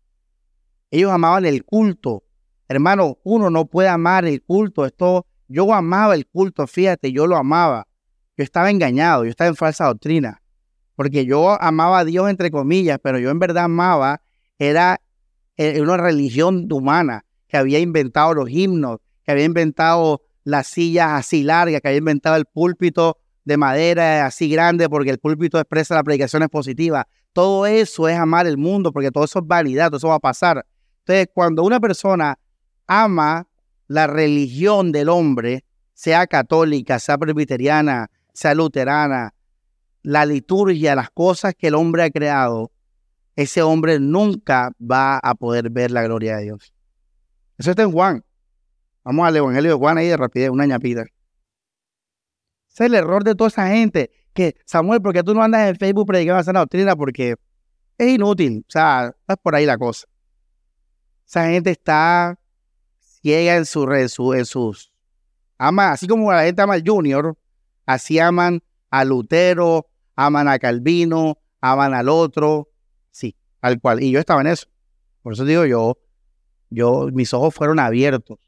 Ellos 0.89 1.11
amaban 1.11 1.45
el 1.45 1.63
culto. 1.63 2.23
Hermano, 2.67 3.19
uno 3.23 3.51
no 3.51 3.65
puede 3.65 3.89
amar 3.89 4.25
el 4.25 4.41
culto. 4.41 4.87
Esto, 4.87 5.27
yo 5.53 5.71
amaba 5.71 6.15
el 6.15 6.25
culto, 6.25 6.65
fíjate, 6.65 7.11
yo 7.11 7.27
lo 7.27 7.37
amaba. 7.37 7.87
Yo 8.35 8.43
estaba 8.43 8.71
engañado, 8.71 9.23
yo 9.23 9.29
estaba 9.29 9.49
en 9.49 9.55
falsa 9.55 9.85
doctrina. 9.85 10.41
Porque 10.95 11.25
yo 11.25 11.61
amaba 11.61 11.99
a 11.99 12.05
Dios 12.05 12.27
entre 12.27 12.49
comillas, 12.49 12.99
pero 13.01 13.19
yo 13.19 13.29
en 13.29 13.37
verdad 13.37 13.65
amaba, 13.65 14.21
era 14.57 14.99
eh, 15.57 15.79
una 15.79 15.97
religión 15.97 16.67
humana 16.71 17.23
que 17.47 17.57
había 17.57 17.79
inventado 17.79 18.33
los 18.33 18.49
himnos, 18.49 18.97
que 19.23 19.31
había 19.31 19.45
inventado 19.45 20.23
las 20.43 20.67
sillas 20.67 21.09
así 21.11 21.43
largas, 21.43 21.81
que 21.81 21.87
había 21.87 21.99
inventado 21.99 22.35
el 22.35 22.45
púlpito 22.45 23.17
de 23.45 23.57
madera 23.57 24.25
así 24.25 24.49
grande 24.49 24.89
porque 24.89 25.11
el 25.11 25.19
púlpito 25.19 25.59
expresa 25.59 25.93
la 25.93 26.03
predicación 26.03 26.47
positiva. 26.49 27.07
Todo 27.31 27.67
eso 27.67 28.07
es 28.07 28.17
amar 28.17 28.47
el 28.47 28.57
mundo 28.57 28.91
porque 28.91 29.11
todo 29.11 29.25
eso 29.25 29.39
es 29.39 29.47
vanidad, 29.47 29.87
todo 29.87 29.97
eso 29.97 30.07
va 30.07 30.15
a 30.15 30.19
pasar. 30.19 30.65
Entonces, 30.99 31.27
cuando 31.31 31.63
una 31.63 31.79
persona 31.79 32.39
ama 32.87 33.47
la 33.87 34.07
religión 34.07 34.91
del 34.91 35.09
hombre, 35.09 35.65
sea 35.93 36.27
católica, 36.27 36.99
sea 36.99 37.17
presbiteriana, 37.17 38.09
sea 38.33 38.55
luterana, 38.55 39.33
la 40.01 40.25
liturgia, 40.25 40.95
las 40.95 41.09
cosas 41.09 41.53
que 41.57 41.67
el 41.67 41.75
hombre 41.75 42.03
ha 42.03 42.09
creado, 42.09 42.71
ese 43.35 43.61
hombre 43.61 43.99
nunca 43.99 44.71
va 44.79 45.17
a 45.17 45.35
poder 45.35 45.69
ver 45.69 45.91
la 45.91 46.03
gloria 46.03 46.37
de 46.37 46.43
Dios. 46.43 46.73
Eso 47.57 47.71
está 47.71 47.83
en 47.83 47.91
Juan. 47.91 48.23
Vamos 49.03 49.27
al 49.27 49.35
Evangelio 49.35 49.71
de 49.71 49.77
Juan 49.77 49.97
ahí 49.97 50.07
de 50.07 50.17
rapidez, 50.17 50.49
una 50.49 50.65
ñapita. 50.65 51.01
Ese 51.01 51.09
es 52.67 52.81
el 52.81 52.95
error 52.95 53.23
de 53.23 53.35
toda 53.35 53.49
esa 53.49 53.67
gente. 53.67 54.11
Que, 54.33 54.55
Samuel, 54.65 55.01
¿por 55.01 55.13
qué 55.13 55.23
tú 55.23 55.33
no 55.33 55.43
andas 55.43 55.69
en 55.69 55.75
Facebook 55.75 56.07
predicando 56.07 56.41
esa 56.41 56.53
doctrina? 56.53 56.95
Porque 56.95 57.35
es 57.97 58.07
inútil. 58.07 58.65
O 58.67 58.71
sea, 58.71 59.13
es 59.27 59.35
por 59.41 59.55
ahí 59.55 59.65
la 59.65 59.77
cosa. 59.77 60.07
Esa 61.27 61.45
gente 61.49 61.71
está 61.71 62.39
en, 63.31 63.65
su, 63.65 63.89
en, 63.91 64.09
su, 64.09 64.33
en 64.33 64.45
sus... 64.45 64.91
Ama, 65.57 65.91
así 65.91 66.07
como 66.07 66.31
la 66.31 66.43
gente 66.43 66.61
ama 66.61 66.73
al 66.73 66.83
Junior, 66.85 67.37
así 67.85 68.19
aman 68.19 68.61
a 68.89 69.05
Lutero, 69.05 69.87
aman 70.15 70.47
a 70.47 70.59
Calvino, 70.59 71.37
aman 71.61 71.93
al 71.93 72.09
otro, 72.09 72.69
sí, 73.11 73.35
al 73.61 73.79
cual. 73.79 74.03
Y 74.03 74.11
yo 74.11 74.19
estaba 74.19 74.41
en 74.41 74.47
eso. 74.47 74.67
Por 75.21 75.33
eso 75.33 75.45
digo 75.45 75.65
yo, 75.65 75.97
yo, 76.69 77.07
mis 77.13 77.33
ojos 77.33 77.53
fueron 77.53 77.79
abiertos, 77.79 78.39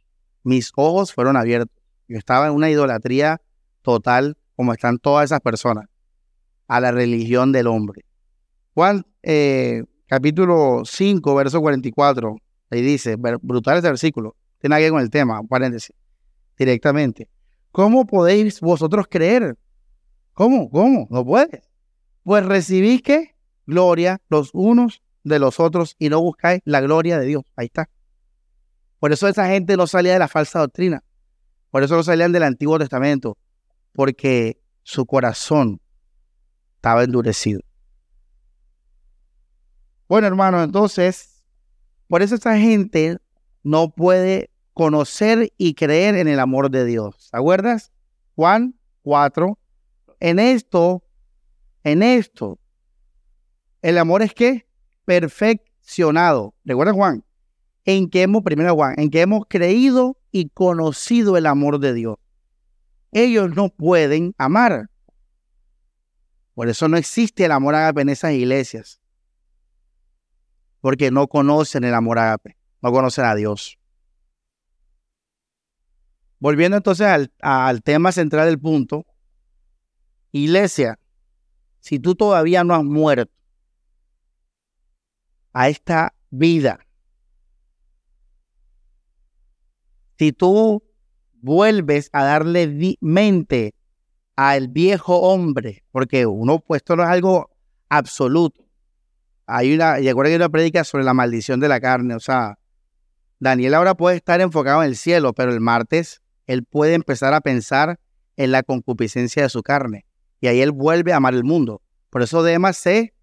mis 0.44 0.72
ojos 0.76 1.14
fueron 1.14 1.38
abiertos. 1.38 1.78
Yo 2.08 2.18
estaba 2.18 2.48
en 2.48 2.54
una 2.54 2.70
idolatría 2.70 3.42
total, 3.82 4.38
como 4.56 4.74
están 4.74 5.00
todas 5.00 5.26
esas 5.26 5.40
personas, 5.40 5.86
a 6.68 6.80
la 6.80 6.92
religión 6.92 7.52
del 7.52 7.68
hombre. 7.68 8.04
Juan, 8.74 9.06
eh, 9.24 9.84
capítulo 10.08 10.82
5, 10.84 11.36
verso 11.36 11.62
44, 11.62 12.36
ahí 12.72 12.82
dice, 12.82 13.16
brutal 13.16 13.78
ese 13.78 13.88
versículo, 13.88 14.36
tiene 14.66 14.80
que 14.80 14.90
con 14.90 15.00
el 15.00 15.12
tema, 15.12 15.44
paréntesis, 15.44 15.96
directamente. 16.58 17.30
¿Cómo 17.72 18.08
podéis 18.08 18.62
vosotros 18.62 19.06
creer 19.08 19.56
¿Cómo? 20.34 20.70
¿Cómo? 20.70 21.08
No 21.12 21.24
puedes. 21.24 21.70
Pues 22.24 22.46
recibís 22.46 23.02
que 23.04 23.36
gloria 23.66 24.22
los 24.28 24.50
unos 24.54 25.04
de 25.24 25.40
los 25.40 25.60
otros 25.60 25.96
y 25.98 26.10
no 26.10 26.20
buscáis 26.20 26.62
la 26.66 26.82
gloria 26.82 27.20
de 27.20 27.28
Dios. 27.28 27.44
Ahí 27.56 27.68
está. 27.68 27.90
Por 29.00 29.14
eso 29.14 29.28
esa 29.28 29.48
gente 29.48 29.78
no 29.78 29.88
salía 29.88 30.14
de 30.14 30.20
la 30.20 30.28
falsa 30.28 30.60
doctrina. 30.60 31.04
Por 31.70 31.84
eso 31.84 31.96
no 31.96 32.04
salían 32.04 32.32
del 32.32 32.44
Antiguo 32.44 32.78
Testamento. 32.80 33.38
Porque 33.94 34.60
su 34.84 35.06
corazón 35.06 35.80
estaba 36.76 37.04
endurecido. 37.04 37.62
Bueno, 40.10 40.28
hermano, 40.28 40.64
entonces, 40.64 41.46
por 42.08 42.24
eso 42.24 42.36
esa 42.36 42.58
gente 42.58 43.18
no 43.64 43.90
puede 43.90 44.52
conocer 44.76 45.54
y 45.58 45.74
creer 45.74 46.16
en 46.16 46.28
el 46.28 46.40
amor 46.40 46.70
de 46.70 46.86
Dios. 46.86 47.30
¿Te 47.32 47.38
acuerdas? 47.38 47.92
Juan 48.36 48.76
4, 49.04 49.58
en 50.20 50.38
esto, 50.38 51.02
en 51.84 52.04
esto, 52.04 52.60
el 53.82 53.98
amor 53.98 54.22
es 54.22 54.34
que 54.34 54.68
perfeccionado. 55.06 56.54
¿Recuerda 56.66 56.92
Juan? 56.92 57.24
En 57.86 58.10
que 58.10 58.24
hemos, 58.24 58.44
primero 58.44 58.76
Juan, 58.76 58.96
en 58.98 59.10
que 59.10 59.22
hemos 59.22 59.46
creído 59.48 60.18
y 60.32 60.50
conocido 60.50 61.38
el 61.38 61.46
amor 61.46 61.80
de 61.80 61.94
Dios. 61.94 62.18
Ellos 63.14 63.56
no 63.56 63.70
pueden 63.70 64.36
amar. 64.38 64.90
Por 66.54 66.68
eso 66.68 66.90
no 66.90 66.98
existe 66.98 67.46
el 67.46 67.54
amor 67.54 67.76
ágape 67.76 68.02
en 68.02 68.10
esas 68.10 68.34
iglesias. 68.34 69.00
Porque 70.82 71.12
no 71.12 71.28
conocen 71.28 71.86
el 71.86 71.94
amor 71.94 72.20
ágape, 72.20 72.58
no 72.82 72.92
conocen 72.92 73.24
a 73.24 73.36
Dios. 73.36 73.80
Volviendo 76.46 76.78
entonces 76.78 77.08
al, 77.42 77.82
tema 77.82 78.12
central 78.12 78.46
del 78.46 78.60
punto, 78.60 79.08
Iglesia, 80.32 81.00
si 81.80 81.98
tú 81.98 82.14
todavía 82.14 82.64
no 82.64 82.76
has 82.76 82.84
muerto 82.84 83.34
a 85.54 85.70
esta 85.70 86.14
vida, 86.30 86.86
si 90.20 90.34
tú 90.34 90.84
vuelves 91.34 92.12
a 92.14 92.24
darle 92.24 92.96
mente 93.02 93.74
al 94.36 94.68
viejo 94.68 95.22
hombre, 95.22 95.84
porque 95.92 96.28
uno 96.28 96.60
puesto 96.60 96.96
no 96.96 97.02
es 97.02 97.10
algo 97.10 97.50
absoluto. 97.90 98.64
Hay 99.48 99.74
una, 99.74 100.00
y 100.00 100.10
acuerdo 100.10 100.28
que 100.28 100.34
hay 100.34 100.36
una 100.36 100.50
predica 100.50 100.84
sobre 100.84 101.06
la 101.06 101.16
maldición 101.16 101.60
de 101.60 101.70
la 101.70 101.80
carne, 101.80 102.14
o 102.14 102.20
sea, 102.20 102.60
Daniel 103.40 103.74
ahora 103.74 103.96
puede 103.96 104.18
estar 104.18 104.42
enfocado 104.42 104.84
en 104.84 104.90
el 104.90 104.96
cielo, 104.96 105.34
pero 105.34 105.52
el 105.52 105.60
martes 105.60 106.22
él 106.48 106.64
puede 106.64 106.94
empezar 106.94 107.34
a 107.34 107.42
pensar 107.42 108.00
en 108.38 108.52
la 108.52 108.64
concupiscencia 108.64 109.44
de 109.44 109.50
su 109.50 109.64
carne 109.64 110.06
y 110.42 110.48
ahí 110.48 110.62
él 110.62 110.72
vuelve 110.72 111.14
a 111.14 111.18
amar 111.18 111.34
el 111.34 111.44
mundo. 111.44 111.82
Por 112.10 112.22
eso 112.22 112.44
Demas 112.44 112.78
se 112.78 113.14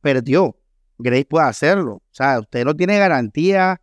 perdió. 0.00 0.56
Grace 0.98 1.26
puede 1.26 1.46
hacerlo. 1.46 1.94
O 1.96 2.02
sea, 2.10 2.40
usted 2.40 2.64
no 2.64 2.74
tiene 2.74 2.98
garantía. 2.98 3.80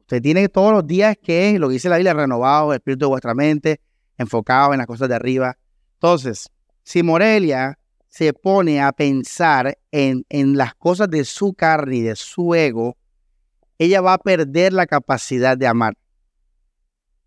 Usted 0.00 0.20
tiene 0.20 0.48
todos 0.48 0.72
los 0.72 0.86
días 0.86 1.16
que 1.22 1.58
lo 1.58 1.68
que 1.68 1.74
dice 1.74 1.88
la 1.88 1.96
Biblia, 1.96 2.14
renovado 2.14 2.72
el 2.72 2.78
espíritu 2.78 3.06
de 3.06 3.08
vuestra 3.08 3.34
mente, 3.34 3.80
enfocado 4.18 4.72
en 4.72 4.78
las 4.78 4.86
cosas 4.86 5.08
de 5.08 5.14
arriba. 5.14 5.56
Entonces, 5.94 6.50
si 6.82 7.02
Morelia 7.02 7.78
se 8.08 8.32
pone 8.32 8.82
a 8.82 8.92
pensar 8.92 9.78
en, 9.90 10.24
en 10.28 10.56
las 10.56 10.74
cosas 10.74 11.08
de 11.08 11.24
su 11.24 11.54
carne 11.54 11.96
y 11.96 12.02
de 12.02 12.16
su 12.16 12.54
ego, 12.54 12.96
ella 13.78 14.00
va 14.00 14.12
a 14.12 14.18
perder 14.18 14.72
la 14.72 14.86
capacidad 14.86 15.56
de 15.56 15.66
amar 15.66 15.96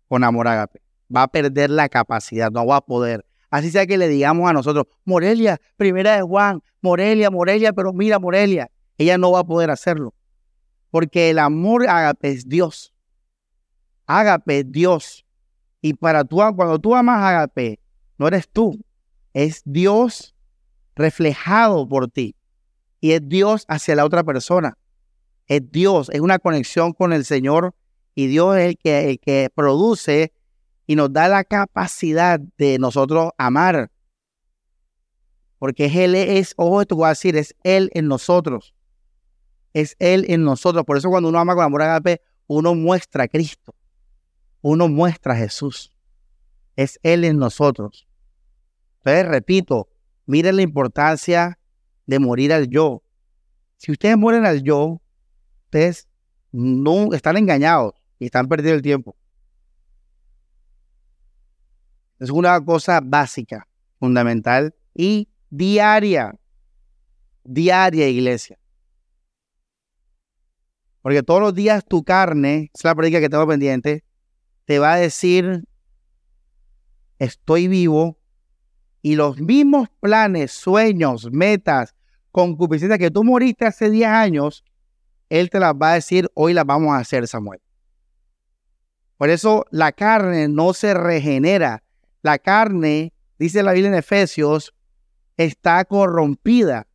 con 0.08 0.24
amor 0.24 0.48
agape. 0.48 0.80
Va 1.14 1.24
a 1.24 1.28
perder 1.28 1.70
la 1.70 1.88
capacidad, 1.88 2.50
no 2.50 2.66
va 2.66 2.76
a 2.76 2.80
poder. 2.80 3.24
Así 3.50 3.70
sea 3.70 3.86
que 3.86 3.96
le 3.96 4.08
digamos 4.08 4.48
a 4.48 4.52
nosotros, 4.52 4.86
Morelia, 5.04 5.58
primera 5.76 6.16
de 6.16 6.22
Juan, 6.22 6.62
Morelia, 6.82 7.30
Morelia, 7.30 7.72
pero 7.72 7.92
mira 7.92 8.18
Morelia, 8.18 8.70
ella 8.98 9.16
no 9.16 9.32
va 9.32 9.40
a 9.40 9.44
poder 9.44 9.70
hacerlo. 9.70 10.14
Porque 10.90 11.30
el 11.30 11.38
amor 11.38 11.88
ágape 11.88 12.30
es 12.30 12.48
Dios. 12.48 12.92
Ágape 14.06 14.60
es 14.60 14.72
Dios. 14.72 15.26
Y 15.80 15.94
para 15.94 16.24
tú, 16.24 16.36
cuando 16.56 16.78
tú 16.78 16.94
amas 16.94 17.22
ágape, 17.22 17.78
no 18.18 18.26
eres 18.26 18.48
tú, 18.48 18.78
es 19.32 19.62
Dios 19.64 20.34
reflejado 20.96 21.88
por 21.88 22.08
ti. 22.08 22.34
Y 23.00 23.12
es 23.12 23.26
Dios 23.28 23.64
hacia 23.68 23.94
la 23.94 24.04
otra 24.04 24.24
persona. 24.24 24.76
Es 25.46 25.70
Dios, 25.70 26.10
es 26.12 26.20
una 26.20 26.38
conexión 26.38 26.92
con 26.92 27.12
el 27.12 27.24
Señor 27.24 27.74
y 28.18 28.26
Dios 28.26 28.56
es 28.56 28.70
el 28.70 28.78
que, 28.78 29.10
el 29.10 29.20
que 29.20 29.48
produce 29.54 30.32
y 30.88 30.96
nos 30.96 31.12
da 31.12 31.28
la 31.28 31.44
capacidad 31.44 32.40
de 32.56 32.76
nosotros 32.80 33.30
amar. 33.38 33.92
Porque 35.60 35.86
Él 35.86 36.16
es, 36.16 36.52
ojo, 36.56 36.80
esto 36.80 36.96
voy 36.96 37.06
a 37.06 37.10
decir, 37.10 37.36
es 37.36 37.54
Él 37.62 37.90
en 37.94 38.08
nosotros. 38.08 38.74
Es 39.72 39.94
Él 40.00 40.24
en 40.26 40.42
nosotros. 40.42 40.84
Por 40.84 40.96
eso 40.96 41.10
cuando 41.10 41.28
uno 41.28 41.38
ama 41.38 41.54
con 41.54 41.62
amor 41.62 41.82
agape, 41.82 42.20
uno 42.48 42.74
muestra 42.74 43.22
a 43.22 43.28
Cristo. 43.28 43.76
Uno 44.62 44.88
muestra 44.88 45.34
a 45.34 45.36
Jesús. 45.36 45.92
Es 46.74 46.98
Él 47.04 47.22
en 47.22 47.38
nosotros. 47.38 48.08
Entonces, 48.96 49.28
repito, 49.28 49.90
miren 50.26 50.56
la 50.56 50.62
importancia 50.62 51.56
de 52.04 52.18
morir 52.18 52.52
al 52.52 52.66
yo. 52.66 53.00
Si 53.76 53.92
ustedes 53.92 54.16
mueren 54.16 54.44
al 54.44 54.64
yo, 54.64 55.00
ustedes 55.66 56.08
no 56.50 57.12
están 57.12 57.36
engañados 57.36 57.97
y 58.18 58.26
están 58.26 58.48
perdiendo 58.48 58.76
el 58.76 58.82
tiempo. 58.82 59.16
Es 62.18 62.30
una 62.30 62.60
cosa 62.64 63.00
básica, 63.02 63.68
fundamental 63.98 64.74
y 64.94 65.28
diaria. 65.50 66.34
Diaria, 67.44 68.08
iglesia. 68.08 68.58
Porque 71.00 71.22
todos 71.22 71.40
los 71.40 71.54
días 71.54 71.84
tu 71.86 72.02
carne, 72.02 72.70
es 72.74 72.84
la 72.84 72.94
práctica 72.94 73.20
que 73.20 73.28
tengo 73.28 73.46
pendiente, 73.46 74.04
te 74.64 74.78
va 74.78 74.94
a 74.94 74.96
decir, 74.96 75.64
estoy 77.18 77.68
vivo 77.68 78.18
y 79.00 79.14
los 79.14 79.40
mismos 79.40 79.88
planes, 80.00 80.52
sueños, 80.52 81.30
metas, 81.32 81.94
concupiscencia 82.32 82.98
que 82.98 83.10
tú 83.10 83.24
moriste 83.24 83.64
hace 83.64 83.90
10 83.90 84.08
años, 84.08 84.64
Él 85.30 85.48
te 85.50 85.60
las 85.60 85.72
va 85.72 85.92
a 85.92 85.94
decir, 85.94 86.28
hoy 86.34 86.52
las 86.52 86.66
vamos 86.66 86.92
a 86.92 86.98
hacer, 86.98 87.26
Samuel. 87.26 87.60
Por 89.18 89.30
eso 89.30 89.66
la 89.70 89.92
carne 89.92 90.48
no 90.48 90.72
se 90.72 90.94
regenera. 90.94 91.82
La 92.22 92.38
carne, 92.38 93.12
dice 93.38 93.62
la 93.62 93.72
Biblia 93.72 93.90
en 93.90 93.96
Efesios, 93.96 94.72
está 95.36 95.84
corrompida. 95.84 96.86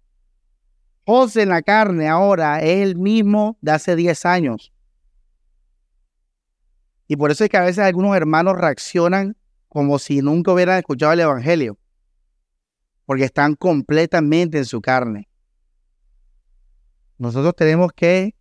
José 1.05 1.43
en 1.43 1.49
la 1.49 1.61
carne 1.61 2.07
ahora 2.07 2.59
es 2.61 2.81
el 2.81 2.95
mismo 2.95 3.57
de 3.61 3.73
hace 3.73 3.95
10 3.95 4.25
años. 4.25 4.73
Y 7.07 7.17
por 7.17 7.29
eso 7.29 7.43
es 7.43 7.49
que 7.49 7.57
a 7.57 7.63
veces 7.63 7.79
algunos 7.79 8.15
hermanos 8.15 8.57
reaccionan 8.57 9.35
como 9.67 9.99
si 9.99 10.21
nunca 10.21 10.53
hubieran 10.53 10.77
escuchado 10.77 11.11
el 11.11 11.19
Evangelio, 11.19 11.77
porque 13.05 13.25
están 13.25 13.55
completamente 13.55 14.59
en 14.59 14.65
su 14.65 14.81
carne. 14.81 15.27
Nosotros 17.17 17.55
tenemos 17.55 17.91
que, 17.91 18.33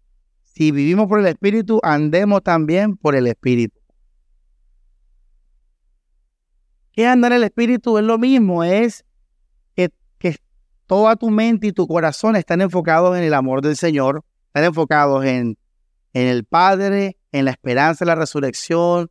si 0.55 0.71
vivimos 0.71 1.07
por 1.09 1.21
el 1.21 1.27
Espíritu, 1.27 1.81
andemos 1.83 2.43
también 2.43 2.97
por 2.97 3.15
el 3.15 3.27
Espíritu. 3.27 3.79
¿Qué 6.93 7.07
andar 7.07 7.33
en 7.33 7.39
el 7.39 7.45
Espíritu? 7.45 7.97
Es 7.97 8.05
lo 8.05 8.19
mismo, 8.19 8.63
es 8.63 9.05
que, 9.75 9.91
que 10.19 10.37
toda 10.87 11.17
tu 11.17 11.31
mente 11.31 11.69
y 11.69 11.73
tu 11.73 11.87
corazón 11.87 12.37
están 12.37 12.61
enfocados 12.61 13.17
en 13.17 13.25
el 13.25 13.33
amor 13.33 13.63
del 13.63 13.77
Señor, 13.77 14.25
están 14.49 14.65
enfocados 14.65 15.25
en, 15.25 15.57
en 16.13 16.27
el 16.29 16.45
Padre, 16.45 17.17
en 17.33 17.47
la 17.47 17.53
esperanza 17.53 18.05
de 18.05 18.11
la 18.11 18.15
resurrección, 18.15 19.11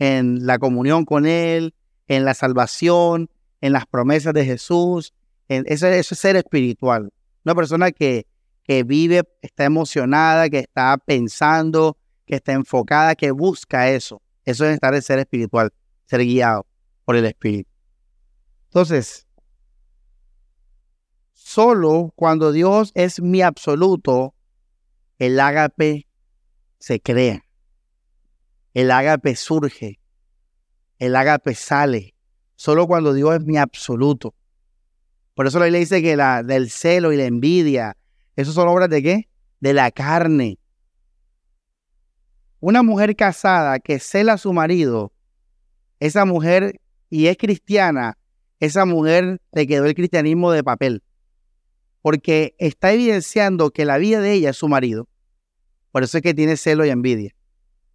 en 0.00 0.46
la 0.46 0.58
comunión 0.58 1.04
con 1.04 1.26
Él, 1.26 1.74
en 2.08 2.24
la 2.24 2.34
salvación, 2.34 3.30
en 3.60 3.72
las 3.72 3.86
promesas 3.86 4.34
de 4.34 4.44
Jesús. 4.44 5.14
En, 5.48 5.64
eso, 5.66 5.86
es 5.86 6.06
ser 6.06 6.36
espiritual. 6.36 7.12
Una 7.44 7.54
persona 7.54 7.92
que, 7.92 8.26
que 8.70 8.84
vive, 8.84 9.24
está 9.42 9.64
emocionada, 9.64 10.48
que 10.48 10.60
está 10.60 10.96
pensando, 10.96 11.98
que 12.24 12.36
está 12.36 12.52
enfocada, 12.52 13.16
que 13.16 13.32
busca 13.32 13.90
eso. 13.90 14.22
Eso 14.44 14.64
es 14.64 14.74
estar 14.74 14.94
en 14.94 15.02
ser 15.02 15.18
espiritual, 15.18 15.72
ser 16.06 16.20
guiado 16.20 16.64
por 17.04 17.16
el 17.16 17.24
Espíritu. 17.24 17.68
Entonces, 18.66 19.26
solo 21.32 22.12
cuando 22.14 22.52
Dios 22.52 22.92
es 22.94 23.20
mi 23.20 23.42
absoluto, 23.42 24.36
el 25.18 25.40
ágape 25.40 26.06
se 26.78 27.00
crea. 27.00 27.44
El 28.72 28.92
ágape 28.92 29.34
surge. 29.34 29.98
El 31.00 31.16
ágape 31.16 31.56
sale. 31.56 32.14
Solo 32.54 32.86
cuando 32.86 33.14
Dios 33.14 33.34
es 33.34 33.44
mi 33.44 33.56
absoluto. 33.56 34.32
Por 35.34 35.48
eso 35.48 35.58
la 35.58 35.64
Biblia 35.64 35.80
dice 35.80 36.02
que 36.02 36.14
la, 36.14 36.44
del 36.44 36.70
celo 36.70 37.12
y 37.12 37.16
la 37.16 37.24
envidia, 37.24 37.96
¿esos 38.40 38.54
son 38.54 38.68
obras 38.68 38.88
de 38.88 39.02
qué? 39.02 39.28
De 39.60 39.74
la 39.74 39.90
carne. 39.90 40.58
Una 42.60 42.82
mujer 42.82 43.14
casada 43.16 43.78
que 43.78 43.98
cela 43.98 44.34
a 44.34 44.38
su 44.38 44.52
marido, 44.52 45.12
esa 45.98 46.24
mujer, 46.24 46.80
y 47.10 47.26
es 47.26 47.36
cristiana, 47.36 48.16
esa 48.58 48.84
mujer 48.84 49.40
le 49.52 49.66
quedó 49.66 49.86
el 49.86 49.94
cristianismo 49.94 50.52
de 50.52 50.64
papel. 50.64 51.02
Porque 52.02 52.54
está 52.58 52.92
evidenciando 52.92 53.70
que 53.70 53.84
la 53.84 53.98
vida 53.98 54.20
de 54.20 54.32
ella 54.32 54.50
es 54.50 54.56
su 54.56 54.68
marido. 54.68 55.06
Por 55.92 56.02
eso 56.02 56.16
es 56.16 56.22
que 56.22 56.34
tiene 56.34 56.56
celo 56.56 56.86
y 56.86 56.90
envidia. 56.90 57.34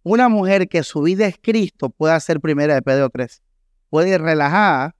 Una 0.02 0.28
mujer 0.28 0.68
que 0.68 0.84
su 0.84 1.02
vida 1.02 1.26
es 1.26 1.36
Cristo 1.40 1.90
puede 1.90 2.18
ser 2.20 2.40
primera 2.40 2.74
de 2.74 2.82
Pedro 2.82 3.10
3. 3.10 3.42
Puede 3.90 4.10
ir 4.10 4.20
relajada, 4.20 4.94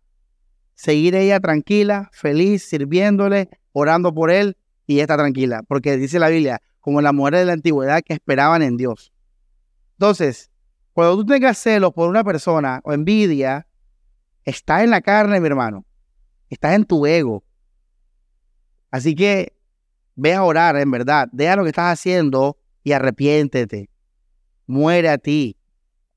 seguir 0.74 1.14
ella 1.14 1.38
tranquila, 1.38 2.10
feliz, 2.12 2.64
sirviéndole, 2.64 3.48
orando 3.72 4.12
por 4.12 4.30
él 4.32 4.56
y 4.86 5.00
está 5.00 5.16
tranquila. 5.16 5.62
Porque 5.66 5.96
dice 5.96 6.18
la 6.18 6.28
Biblia, 6.28 6.60
como 6.80 7.00
las 7.00 7.12
mujeres 7.12 7.40
de 7.40 7.46
la 7.46 7.52
antigüedad 7.54 8.02
que 8.02 8.14
esperaban 8.14 8.62
en 8.62 8.76
Dios. 8.76 9.12
Entonces, 9.92 10.50
cuando 10.92 11.16
tú 11.16 11.26
tengas 11.26 11.58
celos 11.58 11.92
por 11.92 12.08
una 12.08 12.24
persona 12.24 12.80
o 12.84 12.92
envidia, 12.92 13.66
está 14.44 14.84
en 14.84 14.90
la 14.90 15.00
carne, 15.00 15.40
mi 15.40 15.46
hermano. 15.46 15.84
Estás 16.48 16.74
en 16.74 16.84
tu 16.84 17.06
ego. 17.06 17.44
Así 18.90 19.14
que 19.14 19.56
ve 20.14 20.34
a 20.34 20.44
orar, 20.44 20.76
en 20.76 20.90
verdad. 20.90 21.28
Deja 21.32 21.56
lo 21.56 21.64
que 21.64 21.70
estás 21.70 21.92
haciendo 21.92 22.56
y 22.84 22.92
arrepiéntete 22.92 23.90
muere 24.66 25.08
a 25.08 25.18
ti, 25.18 25.56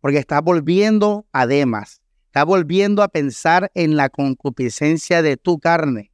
porque 0.01 0.17
estás 0.17 0.41
volviendo 0.41 1.27
a 1.31 1.45
Demas, 1.45 2.01
estás 2.25 2.45
volviendo 2.45 3.03
a 3.03 3.07
pensar 3.07 3.71
en 3.73 3.95
la 3.95 4.09
concupiscencia 4.09 5.21
de 5.21 5.37
tu 5.37 5.59
carne. 5.59 6.08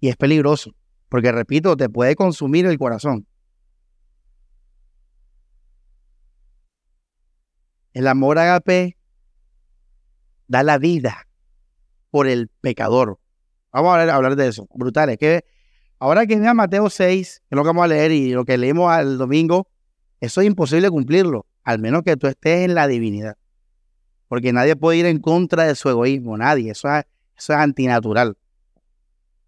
Y 0.00 0.08
es 0.08 0.16
peligroso, 0.16 0.74
porque 1.08 1.32
repito, 1.32 1.76
te 1.76 1.88
puede 1.88 2.16
consumir 2.16 2.66
el 2.66 2.78
corazón. 2.78 3.26
El 7.92 8.06
amor 8.08 8.38
agape 8.38 8.98
da 10.48 10.62
la 10.62 10.78
vida 10.78 11.26
por 12.10 12.26
el 12.26 12.48
pecador. 12.60 13.18
Vamos 13.72 13.96
a 13.96 14.14
hablar, 14.14 14.36
de 14.36 14.48
eso. 14.48 14.68
Brutal. 14.74 15.10
Es 15.10 15.18
que 15.18 15.44
ahora 15.98 16.26
que 16.26 16.36
vea 16.36 16.54
Mateo 16.54 16.90
6, 16.90 17.42
que 17.48 17.54
es 17.54 17.56
lo 17.56 17.62
que 17.62 17.68
vamos 17.68 17.84
a 17.84 17.88
leer 17.88 18.12
y 18.12 18.32
lo 18.32 18.44
que 18.44 18.58
leímos 18.58 18.90
al 18.90 19.18
domingo, 19.18 19.68
eso 20.20 20.40
es 20.40 20.46
imposible 20.46 20.90
cumplirlo, 20.90 21.46
al 21.62 21.78
menos 21.78 22.02
que 22.02 22.16
tú 22.16 22.26
estés 22.26 22.64
en 22.64 22.74
la 22.74 22.86
divinidad. 22.86 23.36
Porque 24.28 24.52
nadie 24.52 24.76
puede 24.76 24.98
ir 24.98 25.06
en 25.06 25.20
contra 25.20 25.64
de 25.64 25.74
su 25.74 25.88
egoísmo, 25.88 26.36
nadie. 26.36 26.72
Eso 26.72 26.88
es, 26.88 27.04
eso 27.36 27.52
es 27.52 27.58
antinatural. 27.58 28.36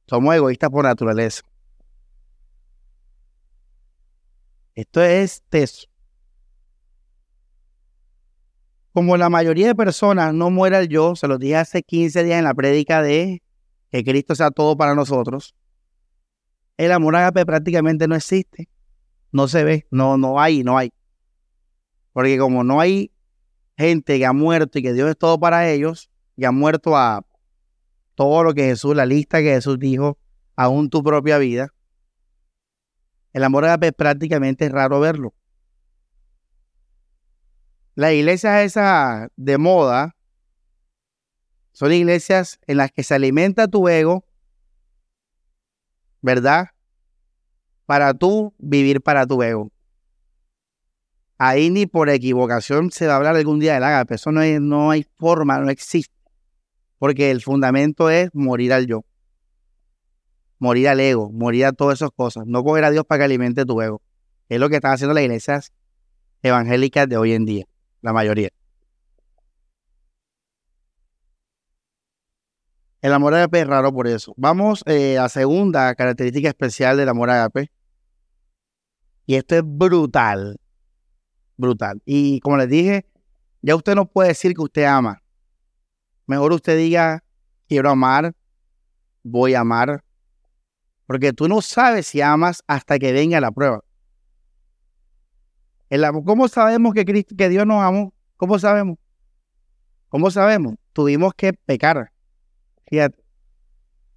Somos 0.08 0.34
egoístas 0.34 0.70
por 0.70 0.84
naturaleza. 0.84 1.42
Esto 4.74 5.02
es 5.02 5.42
teso. 5.48 5.88
Como 8.92 9.16
la 9.16 9.28
mayoría 9.28 9.68
de 9.68 9.74
personas 9.74 10.32
no 10.34 10.50
muera 10.50 10.80
el 10.80 10.88
yo, 10.88 11.14
se 11.14 11.28
los 11.28 11.38
dije 11.38 11.56
hace 11.56 11.82
15 11.82 12.24
días 12.24 12.38
en 12.38 12.44
la 12.44 12.54
prédica 12.54 13.02
de 13.02 13.42
que 13.90 14.04
Cristo 14.04 14.34
sea 14.34 14.50
todo 14.50 14.76
para 14.76 14.94
nosotros, 14.94 15.54
el 16.76 16.92
amor 16.92 17.16
agape 17.16 17.44
prácticamente 17.44 18.08
no 18.08 18.14
existe 18.14 18.68
no 19.32 19.48
se 19.48 19.64
ve, 19.64 19.86
no, 19.90 20.16
no 20.16 20.40
hay, 20.40 20.62
no 20.62 20.78
hay. 20.78 20.92
Porque 22.12 22.38
como 22.38 22.64
no 22.64 22.80
hay 22.80 23.10
gente 23.76 24.18
que 24.18 24.26
ha 24.26 24.32
muerto 24.32 24.78
y 24.78 24.82
que 24.82 24.92
Dios 24.92 25.08
es 25.08 25.16
todo 25.16 25.38
para 25.38 25.70
ellos, 25.70 26.10
y 26.36 26.44
ha 26.44 26.52
muerto 26.52 26.96
a 26.96 27.24
todo 28.18 28.42
lo 28.42 28.52
que 28.52 28.64
Jesús, 28.64 28.96
la 28.96 29.06
lista 29.06 29.38
que 29.38 29.54
Jesús 29.54 29.78
dijo, 29.78 30.18
aún 30.56 30.90
tu 30.90 31.04
propia 31.04 31.38
vida, 31.38 31.72
el 33.32 33.44
amor 33.44 33.64
agape 33.64 33.92
prácticamente 33.92 34.66
es 34.66 34.72
raro 34.72 34.98
verlo. 34.98 35.36
Las 37.94 38.14
iglesias 38.14 38.62
esas 38.62 39.28
de 39.36 39.56
moda 39.56 40.16
son 41.70 41.92
iglesias 41.92 42.58
en 42.66 42.78
las 42.78 42.90
que 42.90 43.04
se 43.04 43.14
alimenta 43.14 43.68
tu 43.68 43.88
ego, 43.88 44.24
¿verdad? 46.20 46.70
para 47.86 48.14
tú 48.14 48.52
vivir 48.58 49.00
para 49.00 49.28
tu 49.28 49.40
ego. 49.44 49.70
Ahí 51.38 51.70
ni 51.70 51.86
por 51.86 52.08
equivocación 52.08 52.90
se 52.90 53.06
va 53.06 53.12
a 53.12 53.16
hablar 53.18 53.36
algún 53.36 53.60
día 53.60 53.74
del 53.74 53.84
agape. 53.84 54.16
Eso 54.16 54.32
no, 54.32 54.40
no 54.58 54.90
hay 54.90 55.06
forma, 55.18 55.60
no 55.60 55.70
existe. 55.70 56.17
Porque 56.98 57.30
el 57.30 57.42
fundamento 57.42 58.10
es 58.10 58.30
morir 58.34 58.72
al 58.72 58.86
yo. 58.86 59.04
Morir 60.58 60.88
al 60.88 61.00
ego, 61.00 61.30
morir 61.30 61.66
a 61.66 61.72
todas 61.72 61.98
esas 61.98 62.10
cosas. 62.10 62.44
No 62.46 62.64
coger 62.64 62.84
a 62.84 62.90
Dios 62.90 63.04
para 63.04 63.20
que 63.20 63.24
alimente 63.26 63.64
tu 63.64 63.80
ego. 63.80 64.02
Es 64.48 64.58
lo 64.58 64.68
que 64.68 64.76
están 64.76 64.92
haciendo 64.92 65.14
las 65.14 65.22
iglesias 65.22 65.72
evangélicas 66.42 67.08
de 67.08 67.16
hoy 67.16 67.32
en 67.32 67.44
día, 67.44 67.64
la 68.02 68.12
mayoría. 68.12 68.50
El 73.00 73.12
amor 73.12 73.34
agape 73.34 73.60
es 73.60 73.66
raro 73.66 73.92
por 73.92 74.08
eso. 74.08 74.34
Vamos 74.36 74.82
eh, 74.86 75.18
a 75.18 75.28
segunda 75.28 75.94
característica 75.94 76.48
especial 76.48 76.96
del 76.96 77.08
amor 77.08 77.30
agape. 77.30 77.70
Y 79.26 79.36
esto 79.36 79.54
es 79.56 79.62
brutal. 79.64 80.58
Brutal. 81.56 82.02
Y 82.04 82.40
como 82.40 82.56
les 82.56 82.68
dije, 82.68 83.06
ya 83.62 83.76
usted 83.76 83.94
no 83.94 84.06
puede 84.06 84.30
decir 84.30 84.52
que 84.54 84.62
usted 84.62 84.84
ama. 84.84 85.22
Mejor 86.28 86.52
usted 86.52 86.76
diga, 86.76 87.24
quiero 87.68 87.88
amar, 87.88 88.34
voy 89.22 89.54
a 89.54 89.60
amar. 89.60 90.04
Porque 91.06 91.32
tú 91.32 91.48
no 91.48 91.62
sabes 91.62 92.06
si 92.06 92.20
amas 92.20 92.62
hasta 92.66 92.98
que 92.98 93.12
venga 93.12 93.40
la 93.40 93.50
prueba. 93.50 93.82
¿Cómo 96.26 96.46
sabemos 96.48 96.92
que, 96.92 97.06
que 97.24 97.48
Dios 97.48 97.66
nos 97.66 97.82
amó? 97.82 98.12
¿Cómo 98.36 98.58
sabemos? 98.58 98.98
¿Cómo 100.10 100.30
sabemos? 100.30 100.74
Tuvimos 100.92 101.32
que 101.32 101.54
pecar. 101.54 102.12
Fíjate. 102.86 103.24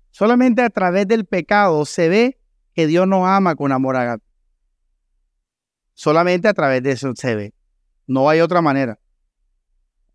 Solamente 0.10 0.62
a 0.64 0.70
través 0.70 1.08
del 1.08 1.24
pecado 1.26 1.86
se 1.86 2.10
ve 2.10 2.38
que 2.74 2.88
Dios 2.88 3.08
nos 3.08 3.26
ama 3.26 3.56
con 3.56 3.72
amor. 3.72 3.96
Solamente 5.94 6.50
a 6.50 6.54
través 6.54 6.84
de 6.84 6.92
eso 6.92 7.14
se 7.16 7.36
ve. 7.36 7.54
No 8.06 8.28
hay 8.28 8.42
otra 8.42 8.62
manera. 8.62 9.00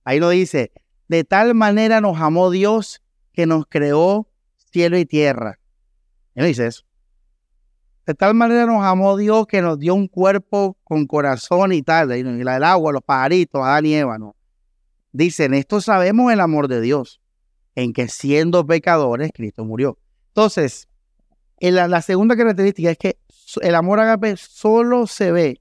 Ahí 0.04 0.20
lo 0.20 0.28
dice, 0.28 0.72
de 1.08 1.24
tal 1.24 1.54
manera 1.54 2.00
nos 2.00 2.20
amó 2.20 2.50
Dios 2.50 3.02
que 3.32 3.46
nos 3.46 3.66
creó 3.66 4.28
cielo 4.72 4.98
y 4.98 5.06
tierra. 5.06 5.58
Él 6.34 6.46
dice 6.46 6.66
eso. 6.66 6.82
De 8.06 8.14
tal 8.14 8.34
manera 8.34 8.66
nos 8.66 8.84
amó 8.84 9.16
Dios 9.16 9.46
que 9.46 9.62
nos 9.62 9.78
dio 9.78 9.94
un 9.94 10.06
cuerpo 10.06 10.76
con 10.84 11.06
corazón 11.06 11.72
y 11.72 11.82
tal, 11.82 12.16
y 12.16 12.22
del 12.22 12.48
agua, 12.48 12.92
los 12.92 13.02
pajaritos, 13.02 13.60
Adán 13.62 13.86
y 13.86 13.94
Eva. 13.94 14.16
Dicen, 15.12 15.54
esto 15.54 15.80
sabemos 15.80 16.32
el 16.32 16.40
amor 16.40 16.68
de 16.68 16.80
Dios 16.80 17.20
en 17.74 17.92
que 17.92 18.08
siendo 18.08 18.66
pecadores, 18.66 19.30
Cristo 19.34 19.64
murió. 19.64 19.98
Entonces, 20.28 20.88
la, 21.58 21.88
la 21.88 22.00
segunda 22.00 22.36
característica 22.36 22.90
es 22.90 22.98
que 22.98 23.18
el 23.60 23.74
amor 23.74 23.98
agape 23.98 24.36
solo 24.36 25.06
se 25.06 25.32
ve, 25.32 25.60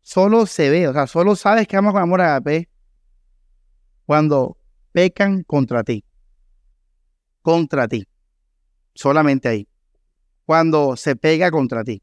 solo 0.00 0.46
se 0.46 0.70
ve, 0.70 0.88
o 0.88 0.92
sea, 0.92 1.06
solo 1.06 1.36
sabes 1.36 1.68
que 1.68 1.76
amas 1.76 1.92
con 1.92 2.02
amor 2.02 2.20
agape 2.20 2.71
cuando 4.12 4.58
pecan 4.92 5.42
contra 5.42 5.82
ti, 5.84 6.04
contra 7.40 7.88
ti, 7.88 8.06
solamente 8.94 9.48
ahí, 9.48 9.66
cuando 10.44 10.98
se 10.98 11.16
pega 11.16 11.50
contra 11.50 11.82
ti, 11.82 12.02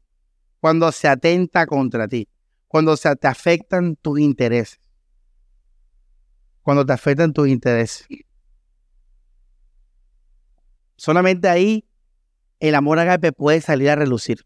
cuando 0.58 0.90
se 0.90 1.06
atenta 1.06 1.68
contra 1.68 2.08
ti, 2.08 2.28
cuando 2.66 2.96
se 2.96 3.14
te 3.14 3.28
afectan 3.28 3.94
tus 3.94 4.18
intereses 4.18 4.80
cuando 6.62 6.84
te 6.84 6.92
afectan 6.92 7.32
tus 7.32 7.46
intereses. 7.46 8.08
Solamente 10.96 11.48
ahí 11.48 11.86
el 12.58 12.74
amor 12.74 12.98
agape 12.98 13.30
puede 13.30 13.60
salir 13.60 13.88
a 13.88 13.94
relucir. 13.94 14.44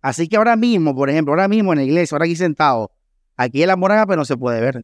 Así 0.00 0.28
que 0.28 0.38
ahora 0.38 0.56
mismo, 0.56 0.94
por 0.94 1.10
ejemplo, 1.10 1.32
ahora 1.32 1.46
mismo 1.46 1.74
en 1.74 1.80
la 1.80 1.84
iglesia, 1.84 2.14
ahora 2.14 2.24
aquí 2.24 2.36
sentado, 2.36 2.90
aquí 3.36 3.62
el 3.62 3.68
amor 3.68 3.92
agape 3.92 4.16
no 4.16 4.24
se 4.24 4.38
puede 4.38 4.62
ver. 4.62 4.82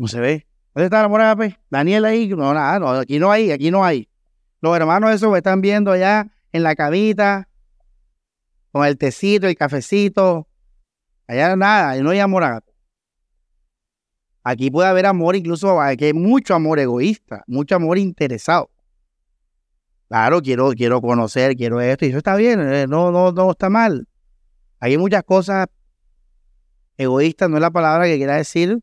No 0.00 0.08
se 0.08 0.18
ve. 0.18 0.46
¿Dónde 0.74 0.86
está 0.86 1.00
el 1.00 1.04
amor 1.04 1.20
agape? 1.20 1.58
Daniel 1.68 2.06
ahí, 2.06 2.26
no, 2.28 2.54
nada, 2.54 2.78
no, 2.78 2.88
aquí 2.88 3.18
no 3.18 3.30
hay, 3.30 3.50
aquí 3.50 3.70
no 3.70 3.84
hay. 3.84 4.08
Los 4.62 4.74
hermanos 4.74 5.10
esos 5.10 5.30
me 5.30 5.36
están 5.36 5.60
viendo 5.60 5.92
allá 5.92 6.26
en 6.52 6.62
la 6.62 6.74
camita, 6.74 7.50
con 8.72 8.86
el 8.86 8.96
tecito, 8.96 9.46
el 9.46 9.56
cafecito, 9.56 10.48
Allá 11.26 11.54
nada, 11.54 12.02
no 12.02 12.10
hay 12.10 12.18
amor 12.18 12.62
Aquí 14.42 14.70
puede 14.70 14.88
haber 14.88 15.04
amor, 15.04 15.36
incluso 15.36 15.78
aquí 15.82 16.06
hay 16.06 16.14
mucho 16.14 16.54
amor 16.54 16.78
egoísta, 16.78 17.44
mucho 17.46 17.76
amor 17.76 17.98
interesado. 17.98 18.70
Claro, 20.08 20.40
quiero, 20.40 20.70
quiero 20.70 21.02
conocer, 21.02 21.54
quiero 21.56 21.78
esto, 21.78 22.06
y 22.06 22.08
eso 22.08 22.18
está 22.18 22.36
bien, 22.36 22.58
eh, 22.58 22.86
no, 22.88 23.12
no, 23.12 23.32
no 23.32 23.50
está 23.50 23.68
mal. 23.68 24.08
Hay 24.78 24.96
muchas 24.96 25.24
cosas 25.24 25.66
egoístas, 26.96 27.50
no 27.50 27.58
es 27.58 27.60
la 27.60 27.70
palabra 27.70 28.06
que 28.06 28.16
quiera 28.16 28.36
decir, 28.36 28.80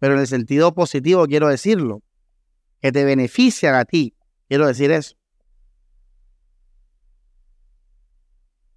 pero 0.00 0.14
en 0.14 0.20
el 0.20 0.26
sentido 0.26 0.74
positivo 0.74 1.26
quiero 1.26 1.46
decirlo. 1.46 2.02
Que 2.80 2.90
te 2.90 3.04
benefician 3.04 3.76
a 3.76 3.84
ti, 3.84 4.16
quiero 4.48 4.66
decir 4.66 4.90
eso. 4.90 5.14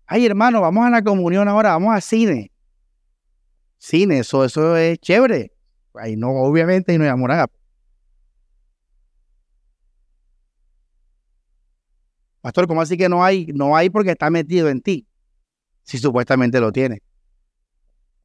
Ay, 0.06 0.26
hermano, 0.28 0.62
vamos 0.62 0.86
a 0.86 0.92
la 0.92 1.02
comunión 1.02 1.48
ahora, 1.48 1.72
vamos 1.72 1.96
al 1.96 2.02
cine 2.04 2.54
cine, 3.84 4.20
eso, 4.20 4.46
eso 4.46 4.78
es 4.78 4.98
chévere. 5.00 5.52
Ahí 5.94 6.16
no, 6.16 6.30
obviamente, 6.32 6.94
y 6.94 6.98
no 6.98 7.04
hay 7.04 7.10
amor 7.10 7.32
Pastor, 12.42 12.68
¿cómo 12.68 12.82
así 12.82 12.98
que 12.98 13.10
no 13.10 13.24
hay? 13.24 13.48
No 13.54 13.76
hay 13.76 13.90
porque 13.90 14.12
está 14.12 14.30
metido 14.30 14.70
en 14.70 14.82
ti. 14.82 15.08
Si 15.84 15.98
supuestamente 15.98 16.60
lo 16.60 16.72
tiene. 16.72 17.02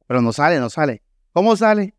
Pero 0.07 0.21
no 0.21 0.33
sale, 0.33 0.59
no 0.59 0.69
sale. 0.69 1.03
¿Cómo 1.31 1.55
sale? 1.55 1.93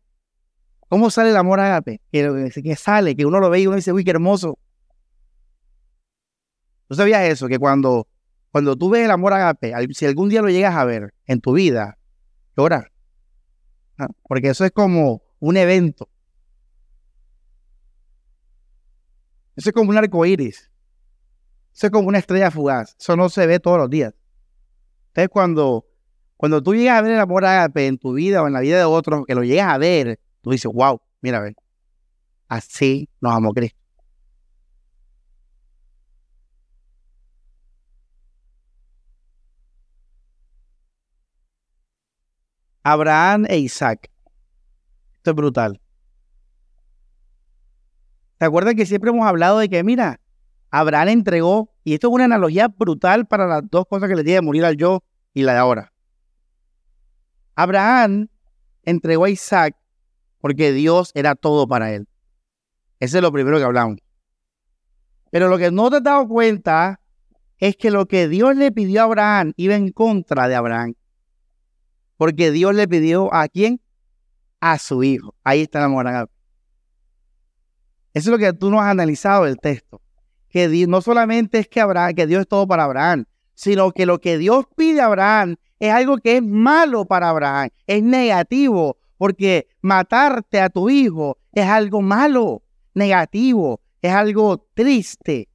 ¿Cómo 0.91 1.09
sale 1.09 1.29
el 1.29 1.37
amor 1.37 1.61
ágape? 1.61 2.01
Que, 2.11 2.75
sale, 2.75 3.15
que 3.15 3.25
uno 3.25 3.39
lo 3.39 3.49
ve 3.49 3.61
y 3.61 3.65
uno 3.65 3.77
dice, 3.77 3.93
uy, 3.93 4.03
qué 4.03 4.11
hermoso. 4.11 4.59
¿Tú 6.89 6.95
sabías 6.95 7.23
eso? 7.29 7.47
Que 7.47 7.57
cuando, 7.57 8.09
cuando 8.51 8.75
tú 8.75 8.89
ves 8.89 9.05
el 9.05 9.11
amor 9.11 9.31
agape, 9.31 9.73
si 9.93 10.05
algún 10.05 10.27
día 10.27 10.41
lo 10.41 10.49
llegas 10.49 10.75
a 10.75 10.83
ver 10.83 11.13
en 11.27 11.39
tu 11.39 11.53
vida, 11.53 11.97
llora. 12.57 12.91
Porque 14.23 14.49
eso 14.49 14.65
es 14.65 14.71
como 14.71 15.21
un 15.39 15.55
evento. 15.55 16.09
Eso 19.55 19.69
es 19.69 19.73
como 19.73 19.91
un 19.91 19.97
arco 19.97 20.25
iris. 20.25 20.69
Eso 21.73 21.87
es 21.87 21.91
como 21.91 22.09
una 22.09 22.17
estrella 22.17 22.51
fugaz. 22.51 22.97
Eso 22.99 23.15
no 23.15 23.29
se 23.29 23.47
ve 23.47 23.61
todos 23.61 23.77
los 23.77 23.89
días. 23.89 24.13
Entonces, 25.11 25.29
cuando, 25.29 25.85
cuando 26.35 26.61
tú 26.61 26.75
llegas 26.75 26.99
a 26.99 27.01
ver 27.01 27.13
el 27.13 27.21
amor 27.21 27.45
ágape 27.45 27.87
en 27.87 27.97
tu 27.97 28.11
vida 28.11 28.43
o 28.43 28.47
en 28.47 28.51
la 28.51 28.59
vida 28.59 28.77
de 28.77 28.83
otros, 28.83 29.25
que 29.25 29.35
lo 29.35 29.45
llegas 29.45 29.69
a 29.69 29.77
ver, 29.77 30.19
tú 30.41 30.51
dices, 30.51 30.71
wow, 30.73 31.01
mira, 31.21 31.37
a 31.37 31.41
ver, 31.41 31.55
así 32.47 33.09
nos 33.21 33.33
amó 33.33 33.53
Cristo. 33.53 33.79
Abraham 42.83 43.45
e 43.47 43.59
Isaac. 43.59 44.09
Esto 45.17 45.31
es 45.31 45.35
brutal. 45.35 45.81
¿Se 48.39 48.45
acuerdan 48.45 48.75
que 48.75 48.87
siempre 48.87 49.11
hemos 49.11 49.27
hablado 49.27 49.59
de 49.59 49.69
que, 49.69 49.83
mira, 49.83 50.19
Abraham 50.71 51.09
entregó, 51.09 51.69
y 51.83 51.93
esto 51.93 52.07
es 52.07 52.13
una 52.13 52.25
analogía 52.25 52.69
brutal 52.69 53.27
para 53.27 53.45
las 53.45 53.61
dos 53.69 53.85
cosas 53.87 54.09
que 54.09 54.15
le 54.15 54.23
tiene 54.23 54.41
morir 54.41 54.65
al 54.65 54.77
yo 54.77 55.03
y 55.33 55.43
la 55.43 55.53
de 55.53 55.59
ahora. 55.59 55.93
Abraham 57.55 58.29
entregó 58.83 59.25
a 59.25 59.29
Isaac 59.29 59.75
porque 60.41 60.73
Dios 60.73 61.11
era 61.13 61.35
todo 61.35 61.67
para 61.67 61.93
él. 61.93 62.07
Ese 62.99 63.17
es 63.17 63.21
lo 63.21 63.31
primero 63.31 63.57
que 63.57 63.63
hablamos. 63.63 63.97
Pero 65.31 65.47
lo 65.47 65.57
que 65.57 65.71
no 65.71 65.89
te 65.89 65.97
has 65.97 66.03
dado 66.03 66.27
cuenta 66.27 66.99
es 67.57 67.77
que 67.77 67.91
lo 67.91 68.07
que 68.07 68.27
Dios 68.27 68.55
le 68.55 68.71
pidió 68.71 69.01
a 69.01 69.03
Abraham 69.05 69.53
iba 69.55 69.75
en 69.75 69.91
contra 69.91 70.47
de 70.47 70.55
Abraham. 70.55 70.95
Porque 72.17 72.51
Dios 72.51 72.75
le 72.75 72.87
pidió 72.87 73.33
a 73.33 73.47
quién? 73.47 73.79
A 74.59 74.77
su 74.77 75.03
hijo. 75.03 75.35
Ahí 75.43 75.61
está 75.61 75.79
el 75.79 75.85
amor 75.85 76.07
Eso 76.07 76.29
es 78.13 78.27
lo 78.27 78.37
que 78.37 78.53
tú 78.53 78.69
no 78.69 78.81
has 78.81 78.91
analizado 78.91 79.45
del 79.45 79.57
texto. 79.57 80.01
Que 80.49 80.67
no 80.87 81.01
solamente 81.01 81.59
es 81.59 81.67
que 81.67 81.83
que 82.15 82.27
Dios 82.27 82.41
es 82.41 82.47
todo 82.47 82.67
para 82.67 82.83
Abraham, 82.83 83.25
sino 83.53 83.91
que 83.91 84.05
lo 84.05 84.19
que 84.19 84.37
Dios 84.37 84.65
pide 84.75 85.01
a 85.01 85.05
Abraham 85.05 85.55
es 85.79 85.91
algo 85.91 86.17
que 86.17 86.37
es 86.37 86.43
malo 86.43 87.05
para 87.05 87.29
Abraham, 87.29 87.69
es 87.87 88.03
negativo, 88.03 88.97
porque 89.21 89.67
matarte 89.81 90.59
a 90.59 90.71
tu 90.71 90.89
hijo 90.89 91.37
es 91.51 91.67
algo 91.67 92.01
malo, 92.01 92.63
negativo, 92.95 93.79
es 94.01 94.11
algo 94.11 94.67
triste, 94.73 95.47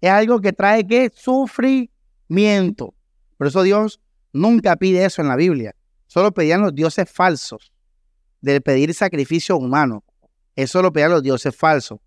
es 0.00 0.08
algo 0.08 0.40
que 0.40 0.54
trae 0.54 0.86
que 0.86 1.12
sufrimiento. 1.14 2.94
Por 3.36 3.48
eso 3.48 3.62
Dios 3.64 4.00
nunca 4.32 4.76
pide 4.76 5.04
eso 5.04 5.20
en 5.20 5.28
la 5.28 5.36
Biblia. 5.36 5.76
Solo 6.06 6.32
pedían 6.32 6.62
los 6.62 6.74
dioses 6.74 7.10
falsos 7.10 7.70
de 8.40 8.62
pedir 8.62 8.94
sacrificio 8.94 9.58
humano. 9.58 10.02
Eso 10.54 10.80
lo 10.80 10.90
pedían 10.90 11.10
los 11.10 11.22
dioses 11.22 11.54
falsos. 11.54 11.98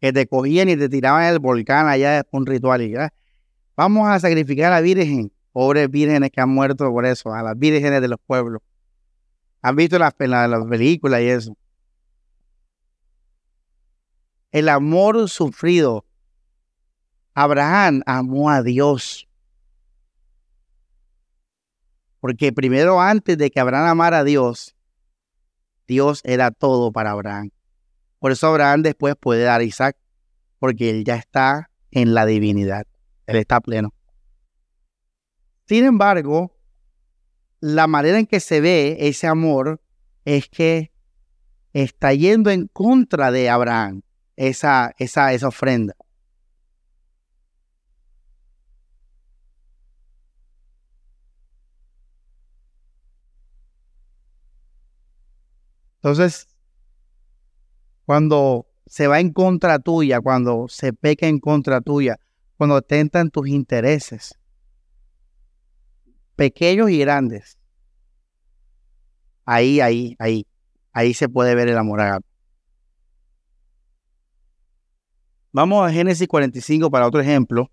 que 0.00 0.12
te 0.12 0.26
cogían 0.26 0.68
y 0.68 0.76
te 0.76 0.88
tiraban 0.88 1.22
en 1.22 1.28
el 1.34 1.38
volcán 1.38 1.86
allá 1.86 2.26
un 2.32 2.44
ritual. 2.44 2.82
Y, 2.82 2.92
Vamos 3.76 4.08
a 4.08 4.18
sacrificar 4.18 4.72
a 4.72 4.76
la 4.76 4.80
Virgen, 4.80 5.30
pobres 5.52 5.90
vírgenes 5.90 6.30
que 6.30 6.40
han 6.40 6.48
muerto 6.48 6.90
por 6.90 7.06
eso, 7.06 7.32
a 7.32 7.42
las 7.42 7.58
vírgenes 7.58 8.00
de 8.00 8.08
los 8.08 8.18
pueblos. 8.26 8.62
¿Han 9.62 9.76
visto 9.76 9.98
las, 9.98 10.14
las 10.18 10.64
películas 10.66 11.20
y 11.20 11.26
eso? 11.26 11.56
El 14.52 14.68
amor 14.68 15.28
sufrido. 15.28 16.04
Abraham 17.34 18.02
amó 18.06 18.50
a 18.50 18.62
Dios. 18.62 19.28
Porque 22.20 22.52
primero 22.52 23.00
antes 23.00 23.38
de 23.38 23.50
que 23.50 23.60
Abraham 23.60 23.86
amara 23.86 24.18
a 24.18 24.24
Dios, 24.24 24.74
Dios 25.86 26.20
era 26.24 26.50
todo 26.50 26.92
para 26.92 27.12
Abraham. 27.12 27.50
Por 28.18 28.32
eso 28.32 28.48
Abraham 28.48 28.82
después 28.82 29.14
puede 29.18 29.44
dar 29.44 29.60
a 29.60 29.64
Isaac, 29.64 29.96
porque 30.58 30.90
él 30.90 31.04
ya 31.04 31.16
está 31.16 31.70
en 31.90 32.12
la 32.12 32.26
divinidad. 32.26 32.86
Él 33.26 33.36
está 33.36 33.60
pleno. 33.60 33.94
Sin 35.70 35.84
embargo, 35.84 36.52
la 37.60 37.86
manera 37.86 38.18
en 38.18 38.26
que 38.26 38.40
se 38.40 38.60
ve 38.60 38.96
ese 38.98 39.28
amor 39.28 39.80
es 40.24 40.48
que 40.48 40.90
está 41.72 42.12
yendo 42.12 42.50
en 42.50 42.66
contra 42.66 43.30
de 43.30 43.48
Abraham 43.48 44.02
esa, 44.34 44.92
esa, 44.98 45.32
esa 45.32 45.46
ofrenda. 45.46 45.94
Entonces, 55.98 56.48
cuando 58.06 58.66
se 58.86 59.06
va 59.06 59.20
en 59.20 59.32
contra 59.32 59.78
tuya, 59.78 60.20
cuando 60.20 60.66
se 60.68 60.92
peca 60.92 61.28
en 61.28 61.38
contra 61.38 61.80
tuya, 61.80 62.18
cuando 62.56 62.82
tentan 62.82 63.30
tus 63.30 63.46
intereses, 63.46 64.39
pequeños 66.40 66.88
y 66.88 66.96
grandes, 66.96 67.58
ahí, 69.44 69.78
ahí, 69.82 70.16
ahí, 70.18 70.46
ahí 70.90 71.12
se 71.12 71.28
puede 71.28 71.54
ver 71.54 71.68
el 71.68 71.76
amor 71.76 72.00
agape. 72.00 72.26
Vamos 75.52 75.86
a 75.86 75.92
Génesis 75.92 76.26
45 76.26 76.90
para 76.90 77.06
otro 77.06 77.20
ejemplo. 77.20 77.70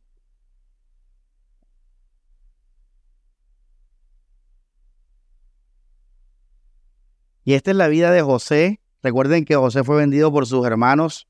Y 7.45 7.53
esta 7.53 7.71
es 7.71 7.77
la 7.77 7.87
vida 7.87 8.11
de 8.11 8.21
José. 8.21 8.81
Recuerden 9.01 9.45
que 9.45 9.55
José 9.55 9.85
fue 9.85 9.95
vendido 9.95 10.29
por 10.29 10.45
sus 10.45 10.67
hermanos. 10.67 11.25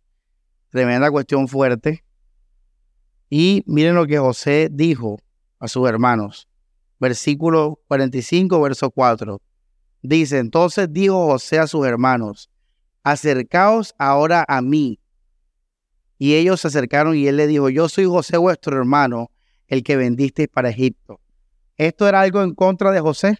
Tremenda 0.71 1.11
cuestión 1.11 1.47
fuerte. 1.47 2.03
Y 3.29 3.63
miren 3.67 3.93
lo 3.93 4.07
que 4.07 4.17
José 4.17 4.69
dijo 4.71 5.19
a 5.59 5.67
sus 5.67 5.87
hermanos. 5.87 6.47
Versículo 6.99 7.79
45, 7.87 8.61
verso 8.61 8.89
4. 8.89 9.41
Dice, 10.01 10.39
entonces 10.39 10.87
dijo 10.91 11.27
José 11.27 11.59
a 11.59 11.67
sus 11.67 11.85
hermanos, 11.85 12.49
acercaos 13.03 13.93
ahora 13.97 14.45
a 14.47 14.61
mí. 14.61 14.99
Y 16.17 16.35
ellos 16.35 16.61
se 16.61 16.69
acercaron 16.69 17.15
y 17.15 17.27
él 17.27 17.37
le 17.37 17.47
dijo, 17.47 17.69
yo 17.69 17.89
soy 17.89 18.05
José 18.05 18.37
vuestro 18.37 18.77
hermano, 18.77 19.31
el 19.67 19.83
que 19.83 19.95
vendisteis 19.95 20.47
para 20.47 20.69
Egipto. 20.69 21.19
¿Esto 21.75 22.07
era 22.07 22.21
algo 22.21 22.41
en 22.41 22.55
contra 22.55 22.91
de 22.91 22.99
José? 22.99 23.37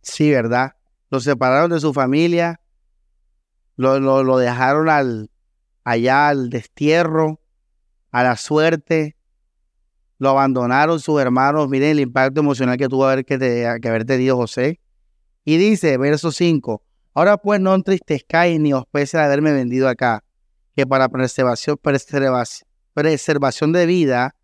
Sí, 0.00 0.30
¿verdad? 0.30 0.76
Lo 1.10 1.20
separaron 1.20 1.70
de 1.70 1.80
su 1.80 1.92
familia, 1.92 2.60
lo, 3.76 4.00
lo, 4.00 4.38
dejaron 4.38 4.88
al, 4.88 5.30
allá 5.84 6.28
al 6.28 6.48
destierro, 6.48 7.40
a 8.10 8.22
la 8.22 8.36
suerte, 8.36 9.17
lo 10.18 10.30
abandonaron 10.30 11.00
sus 11.00 11.20
hermanos. 11.20 11.68
Miren 11.68 11.90
el 11.90 12.00
impacto 12.00 12.40
emocional 12.40 12.76
que 12.76 12.88
tuvo 12.88 13.08
que, 13.16 13.24
que 13.80 13.88
haber 13.88 14.04
tenido 14.04 14.36
José. 14.36 14.80
Y 15.44 15.56
dice, 15.56 15.96
verso 15.96 16.30
5, 16.30 16.82
ahora 17.14 17.38
pues 17.38 17.60
no 17.60 17.74
entristezcáis 17.74 18.60
ni 18.60 18.72
os 18.72 18.84
pese 18.90 19.16
de 19.16 19.24
haberme 19.24 19.52
vendido 19.52 19.88
acá, 19.88 20.22
que 20.76 20.86
para 20.86 21.08
preservación, 21.08 21.78
preservación, 21.80 22.68
preservación 22.92 23.72
de 23.72 23.86
vida 23.86 24.34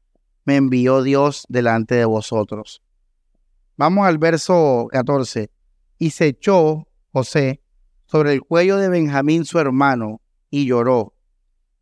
me 0.45 0.57
envió 0.57 1.03
Dios 1.03 1.45
delante 1.49 1.95
de 1.95 2.05
vosotros. 2.05 2.83
Vamos 3.77 4.07
al 4.07 4.19
verso 4.19 4.87
14 4.93 5.51
y 5.99 6.11
se 6.11 6.29
echó 6.29 6.87
José 7.13 7.61
sobre 8.07 8.33
el 8.33 8.43
cuello 8.43 8.77
de 8.77 8.89
Benjamín 8.89 9.45
su 9.45 9.59
hermano 9.59 10.21
y 10.51 10.67
lloró. 10.67 11.15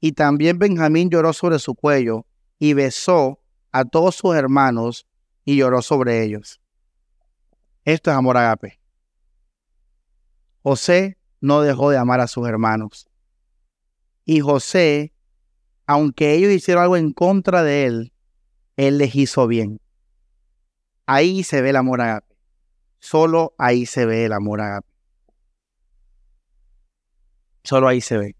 Y 0.01 0.13
también 0.13 0.59
Benjamín 0.59 1.11
lloró 1.11 1.33
sobre 1.33 1.59
su 1.59 1.75
cuello 1.75 2.27
y 2.59 2.73
besó 2.73 3.42
a 3.73 3.85
todos 3.85 4.15
sus 4.15 4.37
hermanos 4.37 5.07
y 5.45 5.57
lloró 5.57 5.83
sobre 5.83 6.23
ellos. 6.23 6.61
Esto 7.85 8.11
es 8.11 8.17
amor 8.17 8.37
agape. 8.37 8.79
José 10.63 11.19
no 11.41 11.63
dejó 11.63 11.91
de 11.91 11.99
amar 11.99 12.21
a 12.21 12.29
sus 12.29 12.47
hermanos. 12.47 13.09
Y 14.25 14.41
José, 14.41 15.13
aunque 15.87 16.35
ellos 16.35 16.53
hicieron 16.53 16.85
algo 16.85 16.97
en 16.97 17.13
contra 17.13 17.65
de 17.65 17.87
él, 17.87 18.13
él 18.77 18.99
les 18.99 19.15
hizo 19.17 19.49
bien. 19.49 19.81
Ahí 21.07 21.43
se 21.43 21.61
ve 21.61 21.71
el 21.71 21.77
amor 21.77 22.01
agape. 22.01 22.37
Solo 23.01 23.55
ahí 23.59 23.87
se 23.87 24.07
ve 24.07 24.25
el 24.25 24.33
amor 24.33 24.61
agape. 24.61 24.93
Solo 27.65 27.89
ahí 27.89 28.01
se 28.01 28.17
ve. 28.17 28.37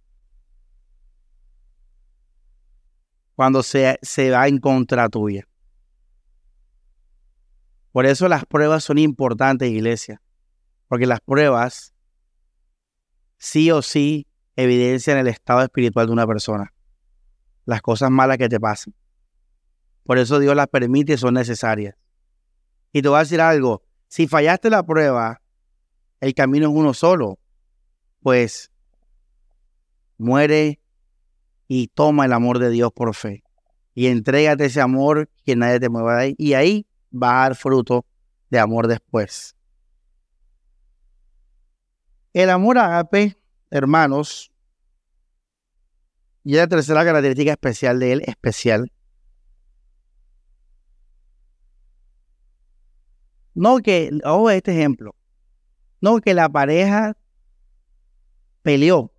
Cuando 3.43 3.65
se, 3.65 3.99
se 4.03 4.31
va 4.31 4.47
en 4.47 4.59
contra 4.61 5.09
tuya. 5.09 5.49
Por 7.91 8.07
eso 8.07 8.29
las 8.29 8.47
pruebas 8.47 8.85
son 8.85 8.99
importantes, 8.99 9.69
iglesia. 9.69 10.23
Porque 10.87 11.07
las 11.07 11.21
pruebas 11.21 11.93
sí 13.39 13.73
o 13.73 13.83
sí 13.83 14.29
evidencian 14.55 15.19
el 15.19 15.27
estado 15.27 15.61
espiritual 15.63 16.07
de 16.07 16.13
una 16.13 16.25
persona. 16.25 16.73
Las 17.65 17.83
cosas 17.83 18.13
malas 18.13 18.39
que 18.39 18.49
te 18.49 18.61
pasan. 18.61 18.95
Por 20.05 20.19
eso 20.19 20.39
Dios 20.39 20.55
las 20.55 20.69
permite 20.69 21.15
y 21.15 21.19
son 21.19 21.35
necesarias. 21.35 21.97
Y 22.93 23.03
te 23.03 23.09
voy 23.09 23.17
a 23.17 23.25
decir 23.25 23.41
algo, 23.41 23.83
si 24.07 24.29
fallaste 24.29 24.71
la 24.71 24.85
prueba, 24.85 25.43
el 26.21 26.33
camino 26.33 26.69
es 26.69 26.77
uno 26.77 26.95
solo, 26.95 27.41
pues 28.21 28.71
muere 30.17 30.82
y 31.75 31.89
toma 31.89 32.27
el 32.27 32.35
amor 32.35 32.59
de 32.59 32.69
Dios 32.69 32.93
por 32.93 33.15
fe. 33.15 33.43
Y 33.95 34.09
entrégate 34.09 34.67
ese 34.67 34.83
amor 34.83 35.31
que 35.43 35.57
nadie 35.57 35.81
te 35.81 35.89
mueva 35.89 36.17
de 36.17 36.23
ahí. 36.23 36.35
Y 36.37 36.53
ahí 36.53 36.87
va 37.11 37.31
a 37.31 37.43
dar 37.45 37.57
fruto 37.57 38.05
de 38.51 38.59
amor 38.59 38.89
después. 38.89 39.57
El 42.35 42.51
amor 42.51 42.77
agape, 42.77 43.39
hermanos, 43.71 44.53
y 46.45 46.57
la 46.57 46.67
tercera 46.67 47.07
característica 47.07 47.53
especial 47.53 47.99
de 48.01 48.13
él, 48.13 48.23
especial, 48.27 48.93
No 53.55 53.79
que, 53.79 54.11
ojo 54.25 54.51
este 54.51 54.73
ejemplo, 54.73 55.15
no 56.03 56.21
que 56.21 56.35
la 56.35 56.51
pareja 56.51 57.17
peleó. 58.63 59.11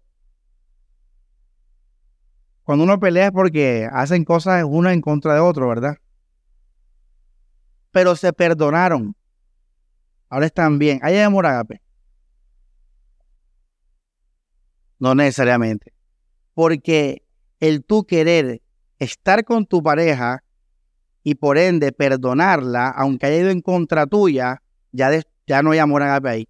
Cuando 2.64 2.86
uno 2.86 3.00
pelea 3.00 3.28
es 3.28 3.32
porque 3.32 3.90
hacen 3.92 4.24
cosas 4.24 4.64
uno 4.66 4.90
en 4.90 5.02
contra 5.02 5.34
de 5.34 5.42
otro, 5.42 5.68
¿verdad? 5.68 5.98
Pero 7.92 8.16
se 8.16 8.32
perdonaron. 8.34 9.16
Ahora 10.30 10.46
están 10.46 10.80
bien. 10.80 11.00
¿Hay 11.04 11.18
amor 11.20 11.46
agape? 11.46 11.82
No 14.98 15.14
necesariamente. 15.14 15.94
Porque 16.54 17.24
el 17.60 17.84
tú 17.84 18.06
querer 18.06 18.62
estar 18.98 19.44
con 19.44 19.66
tu 19.66 19.84
pareja 19.84 20.44
y 21.24 21.36
por 21.36 21.58
ende 21.58 21.92
perdonarla, 21.92 22.90
aunque 22.90 23.26
haya 23.26 23.38
ido 23.38 23.50
en 23.50 23.62
contra 23.62 24.08
tuya, 24.08 24.62
ya, 24.92 25.12
ya 25.46 25.62
no 25.62 25.72
hay 25.72 25.80
amor 25.80 26.04
agape 26.04 26.30
ahí. 26.30 26.48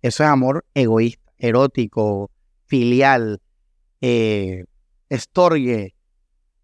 Eso 0.00 0.24
es 0.24 0.28
amor 0.28 0.64
egoísta, 0.74 1.32
erótico, 1.38 2.30
filial, 2.64 3.40
eh, 4.00 4.64
estorgue, 5.14 5.94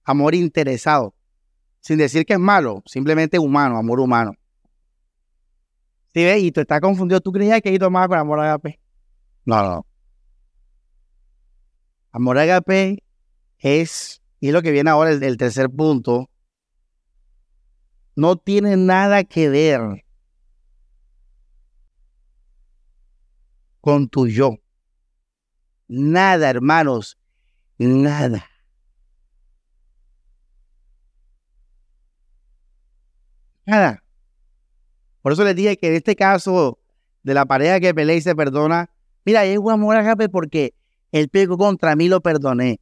amor 0.05 0.35
interesado. 0.35 1.15
Sin 1.81 1.99
decir 1.99 2.25
que 2.25 2.33
es 2.33 2.39
malo, 2.39 2.83
simplemente 2.87 3.39
humano, 3.39 3.77
amor 3.77 4.01
humano. 4.01 4.33
¿Sí 6.15 6.25
ves? 6.25 6.43
Y 6.43 6.51
tú 6.51 6.61
estás 6.61 6.81
confundido. 6.81 7.21
¿Tú 7.21 7.31
creías 7.31 7.61
que 7.61 7.79
más 7.91 8.09
con 8.09 8.19
amor 8.19 8.41
agape? 8.41 8.81
No, 9.45 9.63
no. 9.63 9.87
Amor 12.11 12.39
agape 12.39 13.03
es, 13.59 14.23
y 14.41 14.51
lo 14.51 14.63
que 14.63 14.71
viene 14.71 14.91
ahora 14.91 15.11
el 15.11 15.37
tercer 15.37 15.69
punto, 15.69 16.31
no 18.17 18.37
tiene 18.37 18.77
nada 18.77 19.25
que 19.25 19.49
ver 19.49 20.05
con 23.81 24.09
tu 24.09 24.27
yo. 24.27 24.57
Nada, 25.87 26.49
hermanos. 26.49 27.18
Nada. 27.79 28.45
Nada. 33.67 34.03
Por 35.23 35.33
eso 35.33 35.45
les 35.45 35.55
dije 35.55 35.77
que 35.77 35.89
en 35.89 35.95
este 35.95 36.17
caso 36.17 36.79
de 37.23 37.35
la 37.35 37.45
pareja 37.45 37.81
que 37.81 37.95
pelea 37.95 38.17
y 38.17 38.21
se 38.21 38.35
perdona, 38.35 38.91
mira, 39.25 39.45
es 39.45 39.59
amor 39.59 39.97
agape 39.97 40.29
porque 40.29 40.75
él 41.13 41.29
pegó 41.29 41.59
contra 41.59 41.95
mí, 41.95 42.09
lo 42.09 42.21
perdoné. 42.21 42.81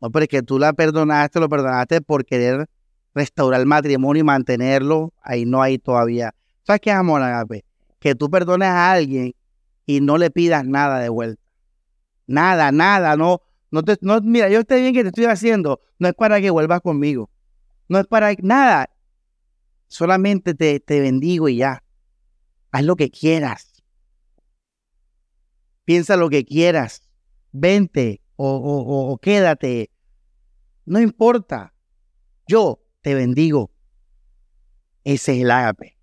No, 0.00 0.10
pero 0.10 0.22
es 0.22 0.28
que 0.28 0.42
tú 0.42 0.58
la 0.58 0.72
perdonaste, 0.72 1.40
lo 1.40 1.48
perdonaste 1.48 2.00
por 2.00 2.24
querer 2.24 2.68
restaurar 3.14 3.60
el 3.60 3.66
matrimonio 3.66 4.20
y 4.20 4.24
mantenerlo. 4.24 5.12
Ahí 5.20 5.44
no 5.44 5.62
hay 5.62 5.78
todavía. 5.78 6.34
¿Sabes 6.62 6.80
qué 6.80 6.90
es 6.90 6.96
amor 6.96 7.22
agape? 7.22 7.64
Que 7.98 8.14
tú 8.14 8.30
perdones 8.30 8.68
a 8.68 8.92
alguien 8.92 9.34
y 9.84 10.00
no 10.00 10.16
le 10.16 10.30
pidas 10.30 10.64
nada 10.64 11.00
de 11.00 11.08
vuelta. 11.08 11.42
Nada, 12.26 12.72
nada, 12.72 13.16
no. 13.16 13.42
No 13.70 13.84
te, 13.84 13.96
no, 14.00 14.20
mira, 14.20 14.48
yo 14.48 14.60
estoy 14.60 14.82
bien 14.82 14.94
que 14.94 15.02
te 15.02 15.08
estoy 15.08 15.26
haciendo, 15.26 15.80
no 15.98 16.08
es 16.08 16.14
para 16.14 16.40
que 16.40 16.50
vuelvas 16.50 16.80
conmigo. 16.80 17.30
No 17.88 17.98
es 17.98 18.06
para 18.06 18.32
nada. 18.42 18.90
Solamente 19.88 20.54
te, 20.54 20.80
te 20.80 21.00
bendigo 21.00 21.48
y 21.48 21.56
ya. 21.56 21.82
Haz 22.70 22.84
lo 22.84 22.96
que 22.96 23.10
quieras. 23.10 23.82
Piensa 25.84 26.16
lo 26.16 26.30
que 26.30 26.44
quieras. 26.44 27.02
Vente 27.52 28.22
o, 28.36 29.18
quédate. 29.20 29.90
No 30.86 31.00
importa. 31.00 31.74
Yo 32.46 32.80
te 33.02 33.14
bendigo. 33.14 33.72
Ese 35.04 35.32
es 35.32 35.42
el 35.42 35.50
ágape. 35.50 35.98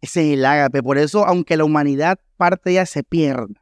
Ese 0.00 0.28
es 0.28 0.38
el 0.38 0.44
ágape. 0.44 0.82
Por 0.82 0.98
eso, 0.98 1.26
aunque 1.26 1.56
la 1.56 1.64
humanidad 1.64 2.20
parte 2.36 2.72
ya 2.72 2.86
se 2.86 3.02
pierda, 3.02 3.59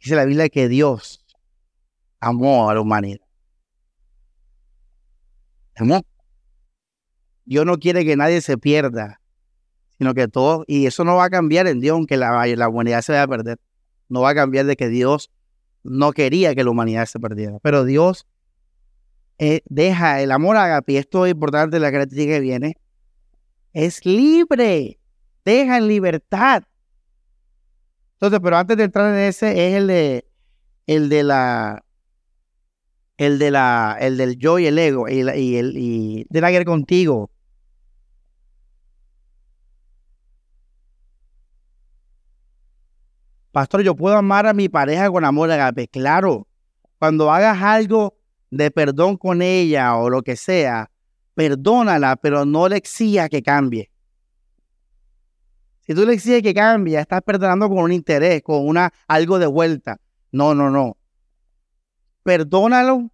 dice 0.00 0.16
la 0.16 0.24
Biblia 0.24 0.48
que 0.48 0.68
Dios 0.68 1.24
amó 2.20 2.70
a 2.70 2.74
la 2.74 2.80
humanidad. 2.80 3.20
Dios 7.44 7.64
no 7.64 7.78
quiere 7.78 8.04
que 8.04 8.16
nadie 8.16 8.40
se 8.40 8.58
pierda, 8.58 9.20
sino 9.96 10.12
que 10.14 10.28
todo, 10.28 10.64
y 10.66 10.86
eso 10.86 11.04
no 11.04 11.16
va 11.16 11.24
a 11.24 11.30
cambiar 11.30 11.66
en 11.66 11.80
Dios, 11.80 11.94
aunque 11.94 12.16
la, 12.16 12.46
la 12.46 12.68
humanidad 12.68 13.02
se 13.02 13.12
vaya 13.12 13.22
a 13.22 13.28
perder. 13.28 13.58
No 14.08 14.22
va 14.22 14.30
a 14.30 14.34
cambiar 14.34 14.66
de 14.66 14.76
que 14.76 14.88
Dios 14.88 15.30
no 15.82 16.12
quería 16.12 16.54
que 16.54 16.64
la 16.64 16.70
humanidad 16.70 17.06
se 17.06 17.20
perdiera, 17.20 17.58
pero 17.62 17.84
Dios 17.84 18.26
eh, 19.38 19.62
deja 19.66 20.20
el 20.20 20.32
amor 20.32 20.56
a 20.56 20.82
y 20.86 20.96
esto 20.96 21.24
es 21.24 21.32
importante, 21.32 21.78
la 21.78 21.92
característica 21.92 22.34
que 22.34 22.40
viene, 22.40 22.76
es 23.72 24.04
libre, 24.04 24.98
deja 25.44 25.78
en 25.78 25.88
libertad. 25.88 26.64
Entonces, 28.20 28.40
pero 28.42 28.56
antes 28.56 28.76
de 28.76 28.82
entrar 28.82 29.14
en 29.14 29.20
ese, 29.20 29.68
es 29.68 29.74
el 29.76 29.86
de, 29.86 30.26
el 30.88 31.08
de 31.08 31.22
la, 31.22 31.84
el 33.16 33.38
de 33.38 33.52
la, 33.52 33.96
el 34.00 34.16
del 34.16 34.36
yo 34.36 34.58
y 34.58 34.66
el 34.66 34.76
ego, 34.76 35.08
y, 35.08 35.20
y 35.20 35.56
el 35.56 35.76
y 35.76 36.26
de 36.28 36.40
la 36.40 36.50
guerra 36.50 36.64
contigo. 36.64 37.30
Pastor, 43.52 43.82
yo 43.82 43.94
puedo 43.94 44.16
amar 44.16 44.48
a 44.48 44.52
mi 44.52 44.68
pareja 44.68 45.08
con 45.10 45.24
amor 45.24 45.52
agape. 45.52 45.86
Claro, 45.86 46.48
cuando 46.98 47.30
hagas 47.30 47.62
algo 47.62 48.18
de 48.50 48.72
perdón 48.72 49.16
con 49.16 49.42
ella 49.42 49.94
o 49.96 50.10
lo 50.10 50.22
que 50.22 50.34
sea, 50.34 50.90
perdónala, 51.34 52.16
pero 52.16 52.44
no 52.44 52.68
le 52.68 52.78
exija 52.78 53.28
que 53.28 53.44
cambie. 53.44 53.92
Si 55.88 55.94
tú 55.94 56.06
le 56.06 56.12
exiges 56.12 56.42
que 56.42 56.54
cambie, 56.54 57.00
estás 57.00 57.22
perdonando 57.22 57.68
con 57.68 57.78
un 57.78 57.92
interés, 57.92 58.42
con 58.42 58.64
una 58.64 58.92
algo 59.08 59.40
de 59.40 59.46
vuelta. 59.46 59.98
No, 60.30 60.54
no, 60.54 60.70
no 60.70 60.98
perdónalo, 62.28 63.10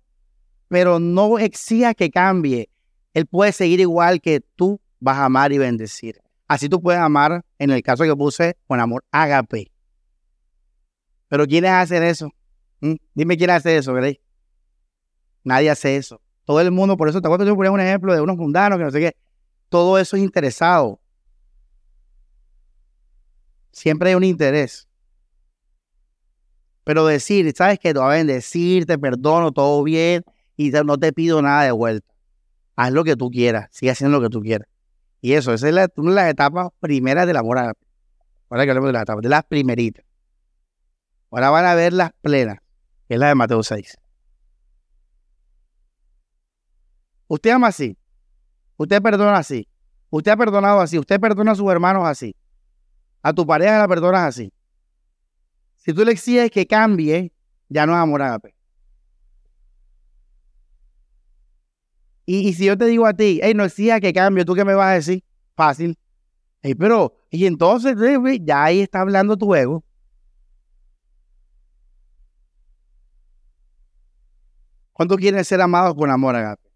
pero 0.66 0.98
no 0.98 1.38
exija 1.38 1.94
que 1.94 2.10
cambie. 2.10 2.68
Él 3.12 3.26
puede 3.26 3.52
seguir 3.52 3.78
igual 3.78 4.20
que 4.20 4.40
tú 4.40 4.80
vas 4.98 5.18
a 5.18 5.26
amar 5.26 5.52
y 5.52 5.58
bendecir. 5.58 6.20
Así 6.48 6.68
tú 6.68 6.82
puedes 6.82 7.00
amar, 7.00 7.44
en 7.60 7.70
el 7.70 7.80
caso 7.80 8.02
que 8.02 8.16
puse, 8.16 8.56
con 8.66 8.80
amor 8.80 9.04
ágape. 9.12 9.70
Pero 11.28 11.46
¿quiénes 11.46 11.70
hacen 11.70 12.02
eso? 12.02 12.28
¿Mm? 12.80 12.94
Dime 13.14 13.36
quién 13.36 13.50
hace 13.50 13.76
eso, 13.76 13.92
¿verdad? 13.92 14.14
Nadie 15.44 15.70
hace 15.70 15.94
eso. 15.94 16.20
Todo 16.44 16.60
el 16.60 16.72
mundo, 16.72 16.96
por 16.96 17.08
eso 17.08 17.20
te 17.20 17.28
acuerdo 17.28 17.46
yo 17.46 17.54
ponía 17.54 17.70
un 17.70 17.80
ejemplo 17.80 18.12
de 18.12 18.20
unos 18.20 18.36
mundanos 18.36 18.78
que 18.78 18.84
no 18.84 18.90
sé 18.90 18.98
qué. 18.98 19.16
Todo 19.68 19.96
eso 19.96 20.16
es 20.16 20.24
interesado. 20.24 21.00
Siempre 23.74 24.10
hay 24.10 24.14
un 24.14 24.22
interés. 24.22 24.88
Pero 26.84 27.04
decir, 27.06 27.52
¿sabes 27.56 27.80
qué? 27.80 27.92
Te 27.92 27.98
voy 27.98 28.14
a 28.14 28.86
te 28.86 28.98
perdono, 28.98 29.50
todo 29.50 29.82
bien 29.82 30.24
y 30.56 30.70
no 30.70 30.96
te 30.96 31.12
pido 31.12 31.42
nada 31.42 31.64
de 31.64 31.72
vuelta. 31.72 32.06
Haz 32.76 32.92
lo 32.92 33.02
que 33.02 33.16
tú 33.16 33.30
quieras, 33.30 33.68
sigue 33.72 33.90
haciendo 33.90 34.20
lo 34.20 34.22
que 34.22 34.30
tú 34.30 34.40
quieras. 34.40 34.68
Y 35.20 35.32
eso, 35.32 35.52
esa 35.52 35.68
es 35.68 35.88
una 35.96 36.10
de 36.10 36.14
las 36.14 36.30
etapas 36.30 36.68
primeras 36.78 37.26
del 37.26 37.36
amor. 37.36 37.58
Ahora 37.58 38.64
que 38.64 38.70
hablamos 38.70 38.88
de 38.88 38.92
las 38.92 39.02
etapas, 39.02 39.22
de 39.22 39.28
las 39.28 39.44
primeritas. 39.44 40.04
Ahora 41.32 41.50
van 41.50 41.64
a 41.64 41.74
ver 41.74 41.92
las 41.92 42.12
plenas, 42.20 42.58
que 43.08 43.14
es 43.14 43.20
la 43.20 43.28
de 43.28 43.34
Mateo 43.34 43.62
6. 43.62 43.98
Usted 47.26 47.50
ama 47.50 47.68
así. 47.68 47.98
Usted 48.76 49.02
perdona 49.02 49.38
así. 49.38 49.66
Usted 50.10 50.30
ha 50.30 50.36
perdonado 50.36 50.80
así. 50.80 50.96
Usted 50.96 51.18
perdona 51.18 51.52
a 51.52 51.54
sus 51.56 51.68
hermanos 51.72 52.06
así. 52.06 52.36
A 53.24 53.32
tu 53.32 53.46
pareja 53.46 53.78
la 53.78 53.88
perdonas 53.88 54.28
así. 54.28 54.52
Si 55.76 55.94
tú 55.94 56.04
le 56.04 56.12
exiges 56.12 56.50
que 56.50 56.66
cambie, 56.66 57.32
ya 57.70 57.86
no 57.86 57.94
es 57.94 57.98
amor 57.98 58.20
agape. 58.20 58.54
Y, 62.26 62.52
si 62.52 62.66
yo 62.66 62.76
te 62.76 62.84
digo 62.84 63.06
a 63.06 63.14
ti, 63.14 63.40
hey, 63.42 63.54
no 63.54 63.64
exija 63.64 63.98
que 63.98 64.12
cambie, 64.12 64.44
¿tú 64.44 64.54
qué 64.54 64.64
me 64.64 64.74
vas 64.74 64.88
a 64.88 64.94
decir? 64.94 65.24
Fácil. 65.56 65.98
Hey, 66.62 66.74
pero, 66.74 67.16
y 67.30 67.46
entonces, 67.46 67.96
ya 68.42 68.64
ahí 68.64 68.80
está 68.80 69.00
hablando 69.00 69.38
tu 69.38 69.54
ego. 69.54 69.82
¿Cuántos 74.92 75.16
quieren 75.16 75.42
ser 75.46 75.62
amados 75.62 75.94
con 75.94 76.10
amor 76.10 76.36
agape? 76.36 76.70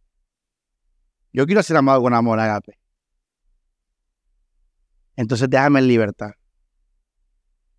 Yo 1.30 1.44
quiero 1.44 1.62
ser 1.62 1.76
amado 1.76 2.00
con 2.00 2.14
amor 2.14 2.40
agape. 2.40 2.78
Entonces 5.14 5.50
déjame 5.50 5.80
en 5.80 5.88
libertad 5.88 6.37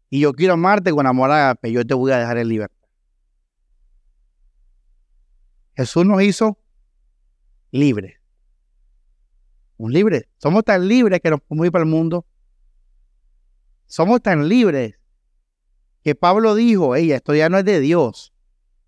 y 0.09 0.21
yo 0.21 0.33
quiero 0.33 0.53
amarte 0.53 0.91
con 0.91 1.05
amor 1.05 1.31
agape, 1.31 1.71
yo 1.71 1.85
te 1.85 1.93
voy 1.93 2.11
a 2.11 2.19
dejar 2.19 2.37
en 2.37 2.47
libertad. 2.47 2.75
Jesús 5.75 6.05
nos 6.05 6.21
hizo 6.21 6.57
libres. 7.71 8.19
Un 9.77 9.93
libre. 9.93 10.27
Somos 10.37 10.65
tan 10.65 10.87
libres 10.87 11.21
que 11.21 11.29
nos 11.29 11.39
podemos 11.41 11.67
ir 11.67 11.71
para 11.71 11.85
el 11.85 11.89
mundo. 11.89 12.25
Somos 13.87 14.21
tan 14.21 14.49
libres 14.49 14.95
que 16.03 16.15
Pablo 16.15 16.55
dijo, 16.55 16.95
ella, 16.95 17.15
esto 17.15 17.33
ya 17.33 17.49
no 17.49 17.59
es 17.59 17.65
de 17.65 17.79
Dios. 17.79 18.33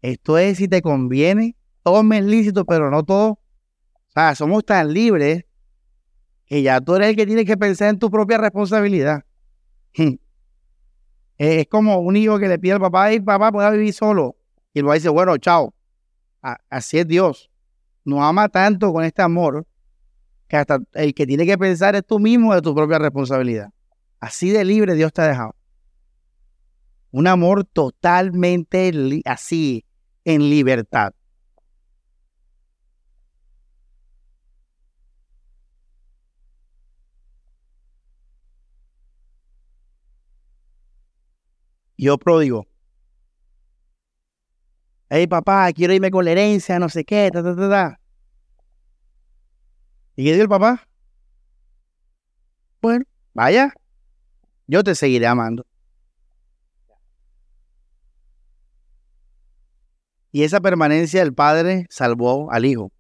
Esto 0.01 0.38
es 0.38 0.57
si 0.57 0.67
te 0.67 0.81
conviene, 0.81 1.55
todo 1.84 2.03
me 2.03 2.17
es 2.17 2.25
lícito, 2.25 2.65
pero 2.65 2.89
no 2.89 3.03
todo. 3.03 3.31
O 3.31 4.12
sea, 4.13 4.36
somos 4.36 4.65
tan 4.65 4.91
libres 4.93 5.45
que 6.45 6.62
ya 6.62 6.81
tú 6.81 6.95
eres 6.95 7.10
el 7.10 7.15
que 7.15 7.25
tiene 7.25 7.45
que 7.45 7.55
pensar 7.55 7.89
en 7.89 7.99
tu 7.99 8.10
propia 8.10 8.38
responsabilidad. 8.38 9.23
Es 11.41 11.67
como 11.67 11.97
un 11.97 12.15
hijo 12.15 12.38
que 12.38 12.47
le 12.47 12.60
pide 12.60 12.73
al 12.73 12.80
papá, 12.80 13.12
y 13.12 13.19
papá, 13.19 13.51
pueda 13.51 13.71
vivir 13.71 13.91
solo. 13.93 14.36
Y 14.75 14.80
el 14.80 14.86
papá 14.86 14.93
dice, 14.93 15.10
bueno, 15.10 15.36
chao. 15.38 15.73
así 16.69 16.99
es 16.99 17.08
Dios. 17.08 17.49
Nos 18.06 18.21
ama 18.21 18.47
tanto 18.47 18.93
con 18.93 19.04
este 19.04 19.23
amor 19.23 19.65
que 20.47 20.58
hasta 20.58 20.80
el 20.93 21.15
que 21.15 21.26
tiene 21.26 21.47
que 21.47 21.57
pensar 21.57 21.95
es 21.95 22.05
tú 22.05 22.20
mismo 22.20 22.53
de 22.53 22.61
tu 22.61 22.76
propia 22.76 22.99
responsabilidad. 22.99 23.72
Así 24.20 24.51
de 24.51 24.63
libre 24.63 24.93
Dios 24.93 25.11
te 25.13 25.24
ha 25.24 25.28
dejado. 25.28 25.55
Un 27.09 27.26
amor 27.26 27.65
totalmente 27.65 28.91
así, 29.26 29.84
en 30.24 30.47
libertad. 30.47 31.13
Yo 42.06 42.18
pródigo. 42.18 42.68
Hey 45.10 45.28
papá, 45.28 45.72
quiero 45.74 45.93
irme 45.93 46.10
con 46.10 46.26
la 46.26 46.32
herencia, 46.32 46.80
no 46.80 46.89
sé 46.89 47.04
qué, 47.04 47.30
ta, 47.32 47.43
ta, 47.43 47.56
ta, 47.56 47.70
ta. 47.70 47.99
¿Y 50.16 50.24
qué 50.24 50.32
dijo 50.32 50.43
el 50.43 50.49
papá? 50.49 50.88
Bueno, 52.82 53.06
vaya, 53.34 53.74
yo 54.68 54.84
te 54.84 54.95
seguiré 54.95 55.28
amando. 55.28 55.66
Y 60.32 60.43
esa 60.43 60.62
permanencia 60.62 61.20
del 61.20 61.34
padre 61.34 61.86
salvó 61.89 62.52
al 62.52 62.66
hijo. 62.66 62.91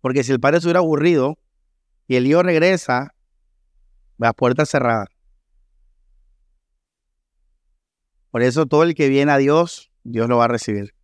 Porque 0.00 0.24
si 0.24 0.32
el 0.32 0.40
padre 0.40 0.60
se 0.60 0.66
hubiera 0.66 0.80
aburrido 0.80 1.38
y 2.08 2.16
el 2.16 2.26
hijo 2.26 2.42
regresa, 2.42 3.14
las 4.18 4.34
puertas 4.34 4.70
cerradas. 4.70 5.15
Por 8.30 8.42
eso 8.42 8.66
todo 8.66 8.82
el 8.82 8.94
que 8.94 9.08
viene 9.08 9.32
a 9.32 9.38
Dios, 9.38 9.90
Dios 10.04 10.28
lo 10.28 10.38
va 10.38 10.44
a 10.44 10.48
recibir. 10.48 10.94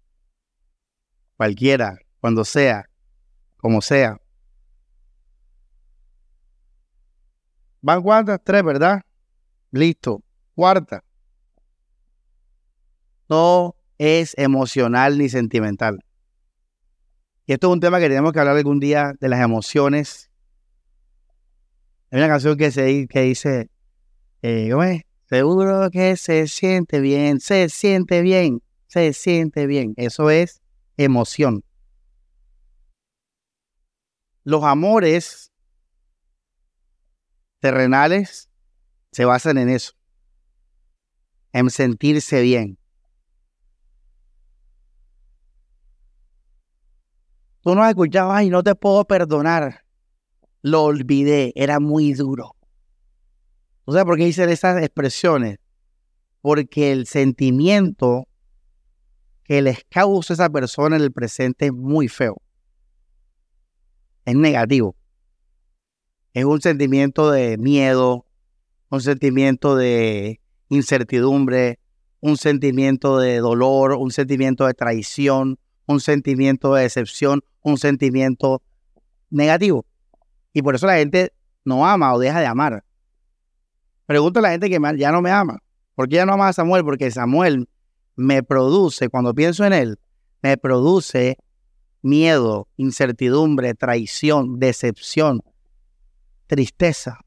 Cualquiera, 1.37 1.99
cuando 2.21 2.45
sea, 2.45 2.89
como 3.57 3.81
sea. 3.81 4.19
Van 7.81 8.03
cuántas? 8.03 8.41
Tres, 8.45 8.63
¿verdad? 8.63 9.03
Listo. 9.71 10.23
Cuarta. 10.55 11.03
No 13.29 13.75
es 13.99 14.35
emocional 14.37 15.19
ni 15.19 15.29
sentimental. 15.29 16.05
Y 17.47 17.53
esto 17.55 17.69
es 17.69 17.73
un 17.73 17.81
tema 17.81 17.99
que 17.99 18.09
tenemos 18.09 18.33
que 18.33 18.39
hablar 18.39 18.57
algún 18.57 18.79
día 18.79 19.15
de 19.19 19.29
las 19.29 19.41
emociones. 19.41 20.31
Hay 22.11 22.19
una 22.19 22.29
canción 22.29 22.57
que, 22.57 22.71
se, 22.71 23.07
que 23.09 23.21
dice, 23.23 23.71
eh, 24.43 24.69
¿cómo 24.71 24.85
es? 24.85 25.03
Seguro 25.33 25.91
que 25.91 26.15
se 26.19 26.47
siente 26.47 27.01
bien, 27.01 27.41
se 27.41 27.71
siente 27.71 28.21
bien, 28.21 28.63
se 28.87 29.15
siente 29.15 29.67
bien. 29.67 29.95
Eso 29.97 30.29
es 30.29 30.61
emoción. 30.99 31.65
Los 34.45 34.63
amores 34.63 35.51
terrenales 37.61 38.51
se 39.11 39.25
basan 39.25 39.57
en 39.57 39.71
eso, 39.71 39.95
en 41.55 41.71
sentirse 41.71 42.43
bien. 42.43 42.77
Tú 47.63 47.75
no 47.75 47.83
has 47.83 47.89
escuchado, 47.89 48.33
ay, 48.33 48.51
no 48.51 48.63
te 48.63 48.75
puedo 48.75 49.07
perdonar. 49.07 49.87
Lo 50.61 50.83
olvidé, 50.83 51.55
era 51.57 51.81
muy 51.81 52.13
duro. 52.13 52.55
¿Tú 53.85 53.93
sabes 53.93 54.05
por 54.05 54.17
qué 54.17 54.25
dicen 54.27 54.49
esas 54.49 54.81
expresiones? 54.81 55.59
Porque 56.41 56.93
el 56.93 57.07
sentimiento 57.07 58.29
que 59.45 59.61
les 59.63 59.85
causa 59.89 60.35
esa 60.35 60.51
persona 60.51 60.97
en 60.97 61.03
el 61.03 61.13
presente 61.13 61.67
es 61.67 61.73
muy 61.73 62.09
feo. 62.09 62.37
Es 64.25 64.37
negativo. 64.37 64.95
Es 66.33 66.45
un 66.45 66.61
sentimiento 66.61 67.31
de 67.31 67.59
miedo, 67.59 68.25
un 68.89 69.01
sentimiento 69.01 69.77
de 69.77 70.41
incertidumbre, 70.69 71.79
un 72.21 72.37
sentimiento 72.37 73.19
de 73.19 73.39
dolor, 73.39 73.93
un 73.93 74.13
sentimiento 74.13 74.67
de 74.67 74.75
traición, 74.75 75.59
un 75.87 76.01
sentimiento 76.01 76.75
de 76.75 76.83
decepción, 76.83 77.43
un 77.63 77.79
sentimiento 77.79 78.63
negativo. 79.29 79.85
Y 80.53 80.63
por 80.63 80.77
eso 80.77 80.87
la 80.87 80.97
gente 80.97 81.33
no 81.65 81.87
ama 81.87 82.15
o 82.15 82.19
deja 82.19 82.41
de 82.41 82.47
amar. 82.47 82.85
Pregunto 84.13 84.41
a 84.41 84.43
la 84.43 84.51
gente 84.51 84.69
que 84.69 84.79
ya 84.99 85.11
no 85.11 85.23
me 85.23 85.31
ama. 85.31 85.63
¿Por 85.95 86.07
qué 86.07 86.17
ya 86.17 86.27
no 86.27 86.35
ama 86.35 86.49
a 86.49 86.53
Samuel? 86.53 86.85
Porque 86.85 87.11
Samuel 87.11 87.67
me 88.15 88.43
produce, 88.43 89.09
cuando 89.09 89.33
pienso 89.33 89.65
en 89.65 89.73
él, 89.73 89.99
me 90.43 90.59
produce 90.59 91.39
miedo, 92.03 92.69
incertidumbre, 92.77 93.73
traición, 93.73 94.59
decepción, 94.59 95.41
tristeza. 96.47 97.21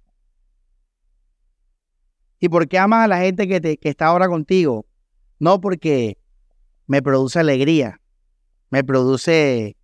¿Y 2.39 2.49
por 2.49 2.67
qué 2.67 2.77
amas 2.77 3.05
a 3.05 3.07
la 3.07 3.17
gente 3.17 3.47
que, 3.47 3.77
que 3.77 3.89
está 3.89 4.05
ahora 4.05 4.27
contigo? 4.27 4.85
No 5.39 5.59
porque 5.59 6.19
me 6.85 7.01
produce 7.01 7.39
alegría, 7.39 7.99
me 8.69 8.83
produce 8.83 9.75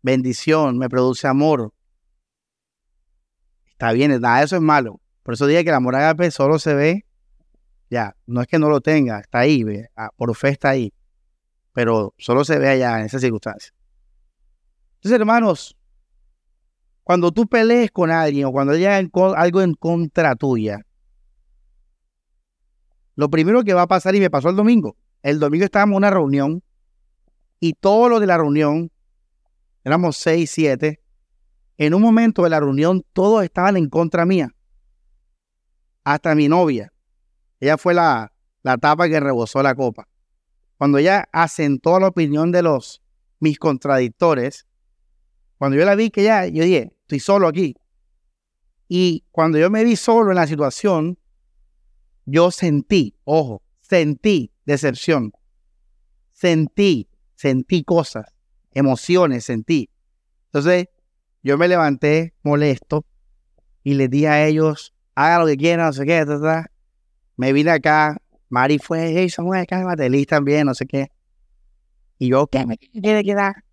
bendición, 0.00 0.78
me 0.78 0.88
produce 0.88 1.26
amor. 1.26 1.74
Está 3.66 3.92
bien, 3.92 4.18
nada 4.18 4.42
eso 4.42 4.56
es 4.56 4.62
malo. 4.62 5.02
Por 5.26 5.34
eso 5.34 5.48
dije 5.48 5.64
que 5.64 5.70
el 5.70 5.74
amor 5.74 5.96
agape 5.96 6.30
solo 6.30 6.60
se 6.60 6.72
ve, 6.72 7.04
ya, 7.90 8.14
no 8.26 8.42
es 8.42 8.46
que 8.46 8.60
no 8.60 8.68
lo 8.68 8.80
tenga, 8.80 9.18
está 9.18 9.40
ahí, 9.40 9.64
ah, 9.96 10.10
por 10.14 10.32
fe 10.36 10.50
está 10.50 10.68
ahí, 10.68 10.92
pero 11.72 12.14
solo 12.16 12.44
se 12.44 12.60
ve 12.60 12.68
allá 12.68 13.00
en 13.00 13.06
esas 13.06 13.22
circunstancias. 13.22 13.74
Entonces, 14.94 15.18
hermanos, 15.18 15.76
cuando 17.02 17.32
tú 17.32 17.48
pelees 17.48 17.90
con 17.90 18.12
alguien 18.12 18.44
o 18.46 18.52
cuando 18.52 18.74
haya 18.74 18.98
algo 18.98 19.62
en 19.62 19.74
contra 19.74 20.36
tuya, 20.36 20.86
lo 23.16 23.28
primero 23.28 23.64
que 23.64 23.74
va 23.74 23.82
a 23.82 23.88
pasar, 23.88 24.14
y 24.14 24.20
me 24.20 24.30
pasó 24.30 24.48
el 24.50 24.54
domingo, 24.54 24.96
el 25.24 25.40
domingo 25.40 25.64
estábamos 25.64 25.94
en 25.94 25.96
una 25.96 26.10
reunión 26.10 26.62
y 27.58 27.72
todos 27.72 28.08
los 28.08 28.20
de 28.20 28.28
la 28.28 28.38
reunión, 28.38 28.92
éramos 29.82 30.18
seis, 30.18 30.52
siete, 30.52 31.00
en 31.78 31.94
un 31.94 32.02
momento 32.02 32.44
de 32.44 32.50
la 32.50 32.60
reunión 32.60 33.02
todos 33.12 33.42
estaban 33.42 33.76
en 33.76 33.88
contra 33.88 34.24
mía 34.24 34.52
hasta 36.06 36.36
mi 36.36 36.46
novia. 36.46 36.92
Ella 37.58 37.76
fue 37.76 37.92
la, 37.92 38.32
la 38.62 38.78
tapa 38.78 39.08
que 39.08 39.18
rebosó 39.18 39.60
la 39.60 39.74
copa. 39.74 40.06
Cuando 40.78 40.98
ella 40.98 41.28
asentó 41.32 41.98
la 41.98 42.06
opinión 42.06 42.52
de 42.52 42.62
los 42.62 43.02
mis 43.40 43.58
contradictores, 43.58 44.68
cuando 45.58 45.76
yo 45.76 45.84
la 45.84 45.96
vi 45.96 46.10
que 46.10 46.22
ya, 46.22 46.46
yo 46.46 46.62
dije, 46.62 46.92
estoy 47.00 47.18
solo 47.18 47.48
aquí. 47.48 47.74
Y 48.86 49.24
cuando 49.32 49.58
yo 49.58 49.68
me 49.68 49.82
vi 49.82 49.96
solo 49.96 50.30
en 50.30 50.36
la 50.36 50.46
situación, 50.46 51.18
yo 52.24 52.52
sentí, 52.52 53.16
ojo, 53.24 53.62
sentí 53.80 54.52
decepción. 54.64 55.32
Sentí, 56.32 57.08
sentí 57.34 57.82
cosas, 57.82 58.32
emociones, 58.70 59.44
sentí. 59.44 59.90
Entonces, 60.52 60.86
yo 61.42 61.58
me 61.58 61.66
levanté 61.66 62.32
molesto 62.44 63.04
y 63.82 63.94
les 63.94 64.08
di 64.08 64.26
a 64.26 64.46
ellos, 64.46 64.94
haga 65.16 65.40
lo 65.40 65.46
que 65.46 65.56
quiera, 65.56 65.86
no 65.86 65.92
sé 65.92 66.04
qué, 66.04 66.24
me 67.36 67.52
vine 67.52 67.70
acá, 67.70 68.18
Mari 68.48 68.78
fue, 68.78 69.12
hey 69.16 69.28
Samuel, 69.28 69.66
cálmate, 69.66 70.08
Liz 70.08 70.26
también, 70.26 70.66
no 70.66 70.74
sé 70.74 70.86
qué. 70.86 71.10
Y 72.18 72.28
yo, 72.28 72.46
¿qué 72.46 72.64
me 72.64 72.78
quiere 72.78 73.24
quedar? 73.24 73.64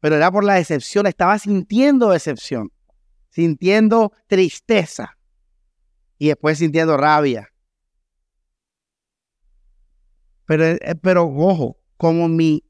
Pero 0.00 0.16
era 0.16 0.30
por 0.30 0.44
la 0.44 0.54
decepción, 0.54 1.06
estaba 1.06 1.38
sintiendo 1.38 2.10
decepción, 2.10 2.70
sintiendo 3.30 4.12
tristeza 4.26 5.16
y 6.18 6.28
después 6.28 6.58
sintiendo 6.58 6.96
rabia. 6.96 7.50
Pero, 10.46 10.64
eh, 10.64 10.78
pero 11.00 11.24
ojo, 11.24 11.78
como 11.96 12.28
mi 12.28 12.62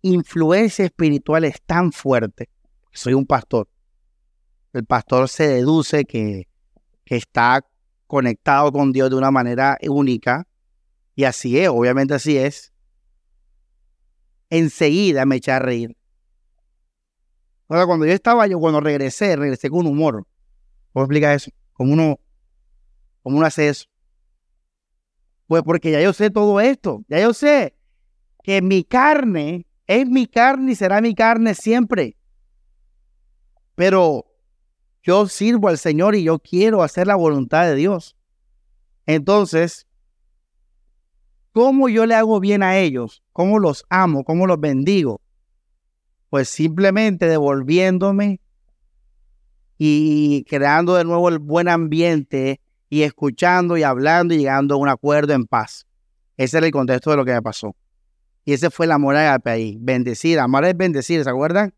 influencia 0.00 0.86
espiritual 0.86 1.44
es 1.44 1.60
tan 1.62 1.92
fuerte, 1.92 2.48
soy 2.92 3.12
un 3.12 3.26
pastor, 3.26 3.68
el 4.72 4.84
pastor 4.84 5.28
se 5.28 5.48
deduce 5.48 6.04
que, 6.04 6.48
que 7.04 7.16
está 7.16 7.64
conectado 8.06 8.72
con 8.72 8.92
Dios 8.92 9.10
de 9.10 9.16
una 9.16 9.30
manera 9.30 9.78
única, 9.88 10.46
y 11.14 11.24
así 11.24 11.58
es, 11.58 11.68
obviamente 11.68 12.14
así 12.14 12.36
es, 12.36 12.72
enseguida 14.50 15.26
me 15.26 15.36
eché 15.36 15.52
a 15.52 15.58
reír. 15.58 15.96
Ahora, 17.68 17.86
cuando 17.86 18.06
yo 18.06 18.12
estaba, 18.12 18.46
yo 18.46 18.58
cuando 18.58 18.80
regresé, 18.80 19.36
regresé 19.36 19.68
con 19.68 19.86
humor. 19.86 20.26
¿Cómo 20.92 21.04
explica 21.04 21.34
eso? 21.34 21.50
¿Cómo 21.74 21.92
uno, 21.92 22.18
cómo 23.22 23.36
uno 23.36 23.46
hace 23.46 23.68
eso? 23.68 23.86
Pues 25.46 25.62
porque 25.62 25.90
ya 25.90 26.00
yo 26.00 26.12
sé 26.12 26.30
todo 26.30 26.60
esto, 26.60 27.04
ya 27.08 27.20
yo 27.20 27.34
sé 27.34 27.74
que 28.42 28.62
mi 28.62 28.84
carne 28.84 29.66
es 29.86 30.06
mi 30.08 30.26
carne 30.26 30.72
y 30.72 30.74
será 30.74 31.00
mi 31.00 31.14
carne 31.14 31.54
siempre. 31.54 32.16
Pero 33.74 34.27
yo 35.02 35.26
sirvo 35.28 35.68
al 35.68 35.78
Señor 35.78 36.14
y 36.14 36.24
yo 36.24 36.38
quiero 36.38 36.82
hacer 36.82 37.06
la 37.06 37.14
voluntad 37.14 37.64
de 37.66 37.74
Dios. 37.74 38.16
Entonces, 39.06 39.86
¿cómo 41.52 41.88
yo 41.88 42.06
le 42.06 42.14
hago 42.14 42.40
bien 42.40 42.62
a 42.62 42.78
ellos? 42.78 43.22
¿Cómo 43.32 43.58
los 43.58 43.84
amo? 43.88 44.24
¿Cómo 44.24 44.46
los 44.46 44.60
bendigo? 44.60 45.20
Pues 46.30 46.48
simplemente 46.48 47.26
devolviéndome 47.26 48.40
y 49.78 50.44
creando 50.44 50.94
de 50.96 51.04
nuevo 51.04 51.28
el 51.28 51.38
buen 51.38 51.68
ambiente 51.68 52.60
y 52.90 53.02
escuchando 53.02 53.76
y 53.76 53.82
hablando 53.82 54.34
y 54.34 54.38
llegando 54.38 54.74
a 54.74 54.78
un 54.78 54.88
acuerdo 54.88 55.32
en 55.32 55.46
paz. 55.46 55.86
Ese 56.36 56.58
era 56.58 56.66
el 56.66 56.72
contexto 56.72 57.10
de 57.10 57.16
lo 57.16 57.24
que 57.24 57.32
me 57.32 57.42
pasó. 57.42 57.74
Y 58.44 58.52
ese 58.52 58.70
fue 58.70 58.86
el 58.86 58.92
amor 58.92 59.16
agape 59.16 59.50
ahí. 59.50 59.76
Bendecir, 59.80 60.38
amar 60.38 60.64
es 60.64 60.76
bendecir, 60.76 61.22
¿se 61.22 61.30
acuerdan? 61.30 61.74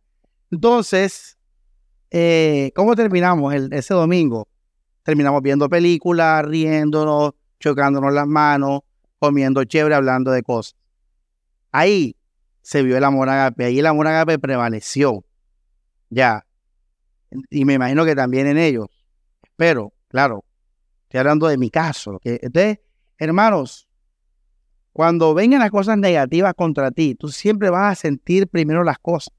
Entonces, 0.51 1.37
eh, 2.11 2.73
¿Cómo 2.75 2.97
terminamos 2.97 3.55
ese 3.55 3.95
domingo? 3.95 4.49
Terminamos 5.03 5.43
viendo 5.43 5.69
películas, 5.69 6.45
riéndonos, 6.45 7.33
chocándonos 7.59 8.13
las 8.13 8.27
manos, 8.27 8.81
comiendo 9.19 9.65
chévere, 9.65 9.95
hablando 9.95 10.31
de 10.31 10.43
cosas. 10.43 10.77
Ahí 11.73 12.17
se 12.63 12.83
vio 12.83 12.97
el 12.97 13.05
amor 13.05 13.29
agape, 13.29 13.65
ahí 13.65 13.79
el 13.79 13.87
amor 13.87 14.09
agape 14.09 14.39
prevaleció. 14.39 15.25
Ya. 16.09 16.45
Y 17.49 17.65
me 17.65 17.75
imagino 17.75 18.05
que 18.05 18.17
también 18.17 18.47
en 18.49 18.59
ellos. 18.59 18.89
Pero, 19.57 19.93
claro, 20.09 20.45
estoy 21.05 21.21
hablando 21.21 21.47
de 21.47 21.59
mi 21.59 21.71
caso. 21.71 22.21
Entonces, 22.25 22.79
hermanos, 23.19 23.89
cuando 24.93 25.33
vengan 25.35 25.61
las 25.61 25.71
cosas 25.71 25.97
negativas 25.97 26.55
contra 26.55 26.91
ti, 26.91 27.15
tú 27.15 27.29
siempre 27.29 27.71
vas 27.71 27.93
a 27.93 28.01
sentir 28.01 28.49
primero 28.49 28.83
las 28.83 28.99
cosas. 28.99 29.33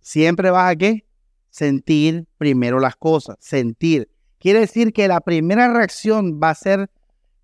Siempre 0.00 0.50
vas 0.50 0.72
a 0.72 0.76
qué? 0.76 1.04
Sentir 1.50 2.26
primero 2.38 2.80
las 2.80 2.96
cosas, 2.96 3.36
sentir. 3.40 4.08
Quiere 4.38 4.60
decir 4.60 4.92
que 4.92 5.08
la 5.08 5.20
primera 5.20 5.72
reacción 5.72 6.40
va 6.42 6.50
a 6.50 6.54
ser 6.54 6.90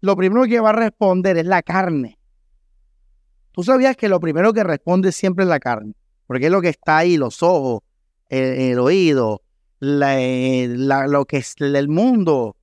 lo 0.00 0.16
primero 0.16 0.44
que 0.44 0.60
va 0.60 0.70
a 0.70 0.72
responder 0.72 1.36
es 1.36 1.46
la 1.46 1.62
carne. 1.62 2.18
Tú 3.52 3.62
sabías 3.62 3.96
que 3.96 4.08
lo 4.08 4.20
primero 4.20 4.52
que 4.52 4.62
responde 4.62 5.12
siempre 5.12 5.44
es 5.44 5.48
la 5.48 5.58
carne, 5.58 5.94
porque 6.26 6.46
es 6.46 6.52
lo 6.52 6.60
que 6.60 6.68
está 6.68 6.98
ahí, 6.98 7.16
los 7.16 7.42
ojos, 7.42 7.80
el, 8.28 8.78
oído, 8.78 9.42
eh, 9.80 10.68
lo 10.76 11.24
que 11.24 11.38
es 11.38 11.54
el 11.58 11.88
mundo. 11.88 12.56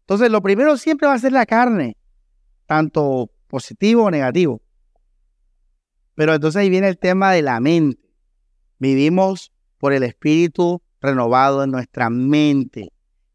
Entonces, 0.00 0.30
lo 0.30 0.42
primero 0.42 0.76
siempre 0.76 1.08
va 1.08 1.14
a 1.14 1.18
ser 1.18 1.32
la 1.32 1.46
carne, 1.46 1.96
tanto 2.66 3.30
positivo 3.48 4.04
o 4.04 4.10
negativo. 4.10 4.60
Pero 6.14 6.34
entonces 6.34 6.60
ahí 6.60 6.70
viene 6.70 6.88
el 6.88 6.98
tema 6.98 7.32
de 7.32 7.42
la 7.42 7.60
mente. 7.60 8.00
Vivimos 8.78 9.52
por 9.86 9.92
el 9.92 10.02
espíritu 10.02 10.82
renovado 11.00 11.62
en 11.62 11.70
nuestra 11.70 12.10
mente. 12.10 12.92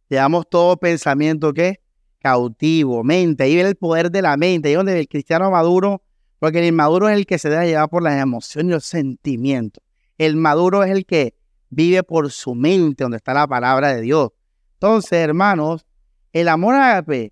Llevamos 0.09 0.49
todo 0.49 0.75
pensamiento 0.75 1.53
que 1.53 1.79
cautivo, 2.19 3.05
mente. 3.05 3.45
Ahí 3.45 3.53
viene 3.53 3.69
el 3.69 3.77
poder 3.77 4.11
de 4.11 4.21
la 4.21 4.35
mente. 4.35 4.67
Ahí 4.67 4.75
donde 4.75 4.99
el 4.99 5.07
cristiano 5.07 5.49
maduro, 5.49 6.03
porque 6.39 6.59
el 6.59 6.65
inmaduro 6.65 7.07
es 7.07 7.15
el 7.15 7.25
que 7.25 7.39
se 7.39 7.49
deja 7.49 7.63
llevar 7.63 7.87
por 7.87 8.03
las 8.03 8.21
emociones 8.21 8.69
y 8.69 8.73
los 8.73 8.83
sentimientos. 8.83 9.81
El 10.17 10.35
maduro 10.35 10.83
es 10.83 10.91
el 10.91 11.05
que 11.05 11.35
vive 11.69 12.03
por 12.03 12.29
su 12.31 12.53
mente, 12.53 13.05
donde 13.05 13.15
está 13.15 13.33
la 13.33 13.47
palabra 13.47 13.93
de 13.93 14.01
Dios. 14.01 14.31
Entonces, 14.73 15.13
hermanos, 15.13 15.85
el 16.33 16.49
amor 16.49 16.75
agape 16.75 17.31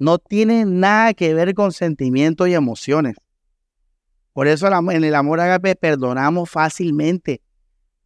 no 0.00 0.18
tiene 0.18 0.64
nada 0.64 1.14
que 1.14 1.32
ver 1.32 1.54
con 1.54 1.70
sentimientos 1.70 2.48
y 2.48 2.54
emociones. 2.54 3.14
Por 4.32 4.48
eso 4.48 4.66
en 4.66 5.04
el 5.04 5.14
amor 5.14 5.38
agape 5.38 5.76
perdonamos 5.76 6.50
fácilmente. 6.50 7.40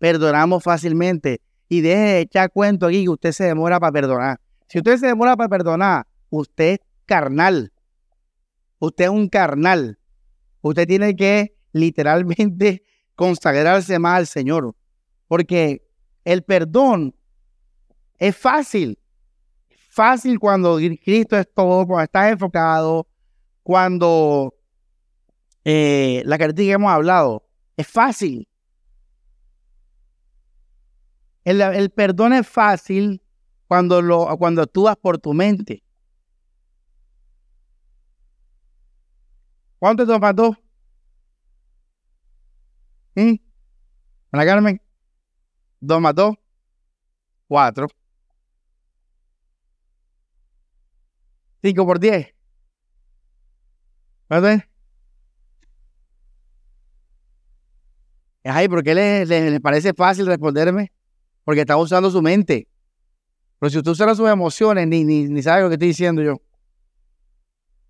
Perdonamos 0.02 0.64
fácilmente. 0.64 1.40
Y 1.68 1.80
deje 1.80 2.00
de 2.00 2.20
echar 2.22 2.50
cuento 2.50 2.86
aquí 2.86 3.04
que 3.04 3.08
usted 3.08 3.30
se 3.30 3.44
demora 3.44 3.78
para 3.78 3.92
perdonar. 3.92 4.40
Si 4.66 4.78
usted 4.78 4.96
se 4.96 5.06
demora 5.06 5.36
para 5.36 5.48
perdonar, 5.48 6.08
usted 6.28 6.72
es 6.72 6.80
carnal. 7.06 7.72
Usted 8.80 9.04
es 9.04 9.10
un 9.10 9.28
carnal. 9.28 10.00
Usted 10.60 10.88
tiene 10.88 11.14
que 11.14 11.54
literalmente 11.70 12.82
consagrarse 13.14 13.96
más 14.00 14.18
al 14.18 14.26
Señor. 14.26 14.74
Porque 15.28 15.86
el 16.24 16.42
perdón 16.42 17.14
es 18.18 18.36
fácil. 18.36 18.98
Fácil 19.88 20.40
cuando 20.40 20.78
Cristo 20.78 21.38
es 21.38 21.46
todo, 21.54 21.86
cuando 21.86 22.02
estás 22.02 22.32
enfocado, 22.32 23.06
cuando 23.62 24.52
eh, 25.64 26.22
la 26.24 26.38
característica 26.38 26.72
que 26.72 26.82
hemos 26.82 26.90
hablado, 26.90 27.48
es 27.76 27.86
fácil. 27.86 28.48
El, 31.44 31.90
perdón 31.90 32.32
es 32.34 32.46
fácil 32.46 33.22
cuando, 33.66 34.00
lo, 34.02 34.36
cuando 34.38 34.62
actúas 34.62 34.96
por 34.96 35.18
tu 35.18 35.32
mente. 35.32 35.82
¿Cuánto 39.78 40.06
te 40.06 40.18
mató? 40.18 40.56
¿Mm? 43.16 43.34
¿Ana 44.30 44.44
Carmen? 44.44 44.80
¿Dos 45.80 46.00
mató? 46.00 46.38
Cuatro. 47.48 47.88
Cinco 51.62 51.84
por 51.86 51.98
diez. 51.98 52.34
¿Cuánto 54.28 54.48
es? 54.48 54.62
Ay, 58.44 58.68
¿por 58.68 58.82
qué 58.82 58.94
les 58.94 59.28
le, 59.28 59.60
parece 59.60 59.92
fácil 59.94 60.26
responderme? 60.26 60.92
Porque 61.44 61.62
está 61.62 61.76
usando 61.76 62.10
su 62.10 62.22
mente. 62.22 62.68
Pero 63.58 63.70
si 63.70 63.78
usted 63.78 63.90
usa 63.92 64.14
sus 64.14 64.28
emociones, 64.28 64.86
ni, 64.88 65.04
ni, 65.04 65.24
ni 65.24 65.42
sabe 65.42 65.62
lo 65.62 65.68
que 65.68 65.74
estoy 65.74 65.88
diciendo 65.88 66.22
yo. 66.22 66.40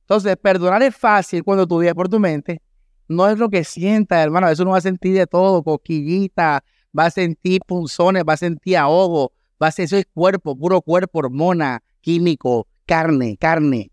Entonces, 0.02 0.36
perdonar 0.36 0.82
es 0.82 0.94
fácil 0.94 1.42
cuando 1.42 1.66
tú 1.66 1.78
vives 1.78 1.94
por 1.94 2.08
tu 2.08 2.18
mente. 2.20 2.60
No 3.08 3.28
es 3.28 3.38
lo 3.38 3.48
que 3.48 3.64
sienta, 3.64 4.22
hermano. 4.22 4.48
Eso 4.48 4.64
no 4.64 4.72
va 4.72 4.78
a 4.78 4.82
sentir 4.82 5.14
de 5.14 5.26
todo, 5.26 5.62
coquillita, 5.62 6.62
va 6.98 7.06
a 7.06 7.10
sentir 7.10 7.60
punzones, 7.66 8.24
va 8.28 8.34
a 8.34 8.36
sentir 8.36 8.76
ahogo, 8.76 9.32
va 9.62 9.68
a 9.68 9.70
ser, 9.70 9.86
eso 9.86 9.96
es 9.96 10.06
cuerpo, 10.12 10.56
puro 10.56 10.82
cuerpo, 10.82 11.20
hormona, 11.20 11.82
químico, 12.00 12.66
carne, 12.86 13.36
carne. 13.38 13.90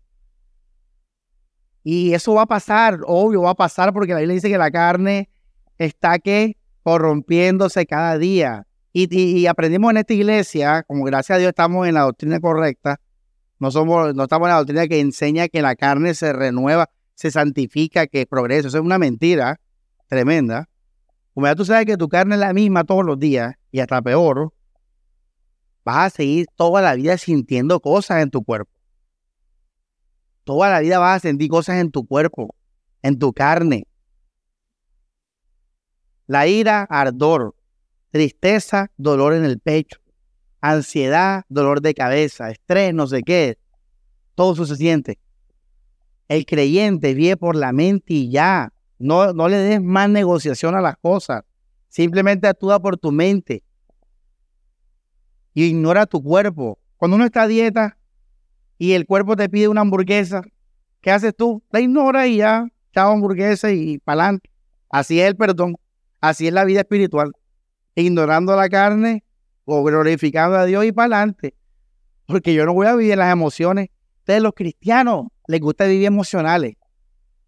Y 1.82 2.12
eso 2.12 2.34
va 2.34 2.42
a 2.42 2.46
pasar, 2.46 3.00
obvio, 3.06 3.42
va 3.42 3.50
a 3.50 3.54
pasar 3.54 3.92
porque 3.92 4.12
la 4.12 4.20
Biblia 4.20 4.34
dice 4.34 4.50
que 4.50 4.58
la 4.58 4.70
carne 4.70 5.30
está 5.78 6.18
que 6.18 6.56
corrompiéndose 6.82 7.86
cada 7.86 8.18
día. 8.18 8.66
Y, 8.92 9.46
aprendimos 9.46 9.90
en 9.92 9.98
esta 9.98 10.14
iglesia, 10.14 10.82
como 10.82 11.04
gracias 11.04 11.36
a 11.36 11.38
Dios 11.38 11.50
estamos 11.50 11.86
en 11.86 11.94
la 11.94 12.02
doctrina 12.02 12.40
correcta, 12.40 13.00
no, 13.60 13.70
somos, 13.70 14.14
no 14.14 14.24
estamos 14.24 14.46
en 14.46 14.50
la 14.50 14.58
doctrina 14.58 14.88
que 14.88 15.00
enseña 15.00 15.48
que 15.48 15.62
la 15.62 15.76
carne 15.76 16.14
se 16.14 16.32
renueva, 16.32 16.88
se 17.14 17.30
santifica, 17.30 18.06
que 18.06 18.26
progresa. 18.26 18.68
Eso 18.68 18.78
es 18.78 18.84
una 18.84 18.98
mentira 18.98 19.60
tremenda. 20.08 20.68
Como 21.34 21.46
ya 21.46 21.54
tú 21.54 21.64
sabes 21.64 21.86
que 21.86 21.96
tu 21.96 22.08
carne 22.08 22.34
es 22.34 22.40
la 22.40 22.52
misma 22.52 22.84
todos 22.84 23.04
los 23.04 23.18
días 23.18 23.54
y 23.70 23.80
hasta 23.80 24.02
peor, 24.02 24.52
vas 25.84 26.06
a 26.06 26.10
seguir 26.10 26.46
toda 26.56 26.82
la 26.82 26.94
vida 26.94 27.16
sintiendo 27.18 27.80
cosas 27.80 28.22
en 28.22 28.30
tu 28.30 28.42
cuerpo. 28.42 28.72
Toda 30.44 30.70
la 30.70 30.80
vida 30.80 30.98
vas 30.98 31.16
a 31.16 31.20
sentir 31.20 31.48
cosas 31.48 31.76
en 31.76 31.90
tu 31.90 32.06
cuerpo, 32.06 32.56
en 33.02 33.18
tu 33.18 33.32
carne. 33.32 33.86
La 36.26 36.46
ira, 36.46 36.82
ardor. 36.90 37.54
Tristeza, 38.10 38.90
dolor 38.96 39.34
en 39.34 39.44
el 39.44 39.60
pecho. 39.60 39.98
Ansiedad, 40.60 41.44
dolor 41.48 41.80
de 41.80 41.94
cabeza. 41.94 42.50
Estrés, 42.50 42.92
no 42.92 43.06
sé 43.06 43.22
qué. 43.22 43.58
Todo 44.34 44.54
eso 44.54 44.66
se 44.66 44.76
siente. 44.76 45.18
El 46.28 46.44
creyente 46.44 47.14
vive 47.14 47.36
por 47.36 47.56
la 47.56 47.72
mente 47.72 48.14
y 48.14 48.30
ya. 48.30 48.72
No, 48.98 49.32
no 49.32 49.48
le 49.48 49.56
des 49.56 49.82
más 49.82 50.10
negociación 50.10 50.74
a 50.74 50.80
las 50.80 50.96
cosas. 50.96 51.42
Simplemente 51.88 52.46
actúa 52.46 52.80
por 52.80 52.96
tu 52.96 53.12
mente. 53.12 53.62
Y 55.54 55.64
ignora 55.64 56.06
tu 56.06 56.22
cuerpo. 56.22 56.78
Cuando 56.96 57.16
uno 57.16 57.24
está 57.24 57.42
a 57.42 57.48
dieta 57.48 57.96
y 58.76 58.92
el 58.92 59.06
cuerpo 59.06 59.36
te 59.36 59.48
pide 59.48 59.68
una 59.68 59.80
hamburguesa, 59.80 60.42
¿qué 61.00 61.10
haces 61.10 61.34
tú? 61.36 61.62
La 61.70 61.80
ignora 61.80 62.26
y 62.26 62.36
ya, 62.38 62.68
chao 62.92 63.12
hamburguesa 63.12 63.72
y, 63.72 64.00
adelante. 64.04 64.50
Así 64.90 65.20
es 65.20 65.28
el 65.28 65.36
perdón. 65.36 65.76
Así 66.20 66.46
es 66.46 66.52
la 66.52 66.64
vida 66.64 66.80
espiritual. 66.80 67.32
Ignorando 68.00 68.56
la 68.56 68.68
carne 68.68 69.24
o 69.64 69.82
glorificando 69.82 70.56
a 70.56 70.64
Dios 70.64 70.84
y 70.84 70.92
para 70.92 71.16
adelante. 71.16 71.54
Porque 72.26 72.54
yo 72.54 72.64
no 72.66 72.74
voy 72.74 72.86
a 72.86 72.94
vivir 72.94 73.16
las 73.16 73.32
emociones. 73.32 73.88
Ustedes 74.18 74.42
los 74.42 74.52
cristianos 74.54 75.26
les 75.46 75.60
gusta 75.60 75.86
vivir 75.86 76.06
emocionales. 76.06 76.76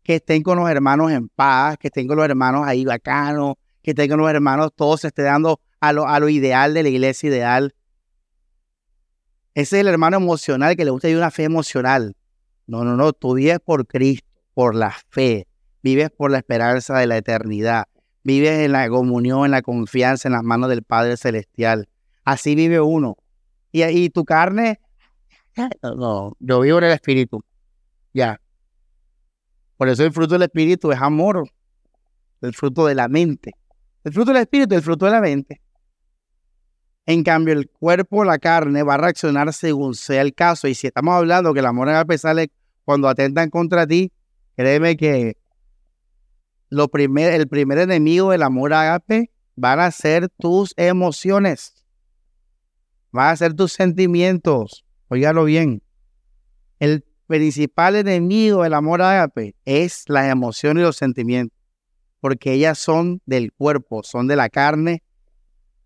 Que 0.02 0.16
estén 0.16 0.42
con 0.42 0.58
los 0.58 0.68
hermanos 0.68 1.12
en 1.12 1.28
paz, 1.28 1.76
que 1.78 1.88
estén 1.88 2.08
con 2.08 2.16
los 2.16 2.24
hermanos 2.24 2.66
ahí 2.66 2.84
bacanos, 2.84 3.54
que 3.82 3.92
estén 3.92 4.10
con 4.10 4.18
los 4.18 4.30
hermanos, 4.30 4.70
todos 4.74 5.02
se 5.02 5.08
esté 5.08 5.22
dando 5.22 5.60
a 5.80 5.92
lo, 5.92 6.08
a 6.08 6.18
lo 6.20 6.28
ideal 6.28 6.74
de 6.74 6.82
la 6.82 6.88
iglesia 6.88 7.28
ideal. 7.28 7.74
Ese 9.54 9.76
es 9.76 9.80
el 9.82 9.88
hermano 9.88 10.16
emocional 10.16 10.76
que 10.76 10.84
le 10.84 10.90
gusta 10.90 11.08
vivir 11.08 11.18
una 11.18 11.30
fe 11.30 11.44
emocional. 11.44 12.16
No, 12.66 12.84
no, 12.84 12.96
no, 12.96 13.12
tú 13.12 13.34
vives 13.34 13.60
por 13.60 13.86
Cristo, 13.86 14.26
por 14.54 14.74
la 14.74 14.94
fe, 15.10 15.46
vives 15.82 16.10
por 16.10 16.30
la 16.30 16.38
esperanza 16.38 16.98
de 16.98 17.06
la 17.06 17.16
eternidad. 17.16 17.84
Vives 18.24 18.60
en 18.60 18.72
la 18.72 18.88
comunión, 18.88 19.44
en 19.44 19.50
la 19.50 19.62
confianza 19.62 20.28
en 20.28 20.32
las 20.32 20.42
manos 20.42 20.68
del 20.68 20.82
Padre 20.82 21.16
Celestial. 21.16 21.88
Así 22.24 22.54
vive 22.54 22.80
uno. 22.80 23.16
Y, 23.72 23.82
y 23.84 24.10
tu 24.10 24.24
carne, 24.24 24.80
no, 25.82 26.36
yo 26.38 26.60
vivo 26.60 26.78
en 26.78 26.84
el 26.84 26.92
Espíritu. 26.92 27.42
Ya. 28.12 28.40
Por 29.76 29.88
eso 29.88 30.04
el 30.04 30.12
fruto 30.12 30.34
del 30.34 30.42
Espíritu 30.42 30.92
es 30.92 31.00
amor. 31.00 31.48
El 32.40 32.54
fruto 32.54 32.86
de 32.86 32.94
la 32.94 33.08
mente. 33.08 33.52
El 34.04 34.12
fruto 34.12 34.32
del 34.32 34.42
Espíritu 34.42 34.74
es 34.74 34.78
el 34.78 34.84
fruto 34.84 35.06
de 35.06 35.12
la 35.12 35.20
mente. 35.20 35.60
En 37.06 37.24
cambio, 37.24 37.54
el 37.54 37.68
cuerpo, 37.68 38.24
la 38.24 38.38
carne, 38.38 38.82
va 38.82 38.94
a 38.94 38.98
reaccionar 38.98 39.52
según 39.52 39.94
sea 39.94 40.22
el 40.22 40.34
caso. 40.34 40.68
Y 40.68 40.74
si 40.74 40.86
estamos 40.86 41.14
hablando 41.14 41.52
que 41.52 41.60
el 41.60 41.66
amor 41.66 41.88
a 41.88 42.04
pesar 42.04 42.36
cuando 42.84 43.08
atentan 43.08 43.50
contra 43.50 43.86
ti, 43.86 44.12
créeme 44.56 44.96
que 44.96 45.36
lo 46.72 46.88
primer, 46.88 47.34
el 47.34 47.48
primer 47.48 47.76
enemigo 47.76 48.30
del 48.30 48.42
amor 48.42 48.72
agape 48.72 49.30
van 49.56 49.78
a 49.78 49.90
ser 49.90 50.30
tus 50.30 50.72
emociones. 50.78 51.84
Van 53.10 53.28
a 53.28 53.36
ser 53.36 53.52
tus 53.52 53.74
sentimientos. 53.74 54.86
Óigalo 55.08 55.44
bien. 55.44 55.82
El 56.78 57.04
principal 57.26 57.96
enemigo 57.96 58.62
del 58.62 58.72
amor 58.72 59.02
agape 59.02 59.54
es 59.66 60.04
las 60.08 60.32
emociones 60.32 60.80
y 60.80 60.84
los 60.84 60.96
sentimientos. 60.96 61.58
Porque 62.20 62.54
ellas 62.54 62.78
son 62.78 63.20
del 63.26 63.52
cuerpo, 63.52 64.02
son 64.02 64.26
de 64.26 64.36
la 64.36 64.48
carne, 64.48 65.02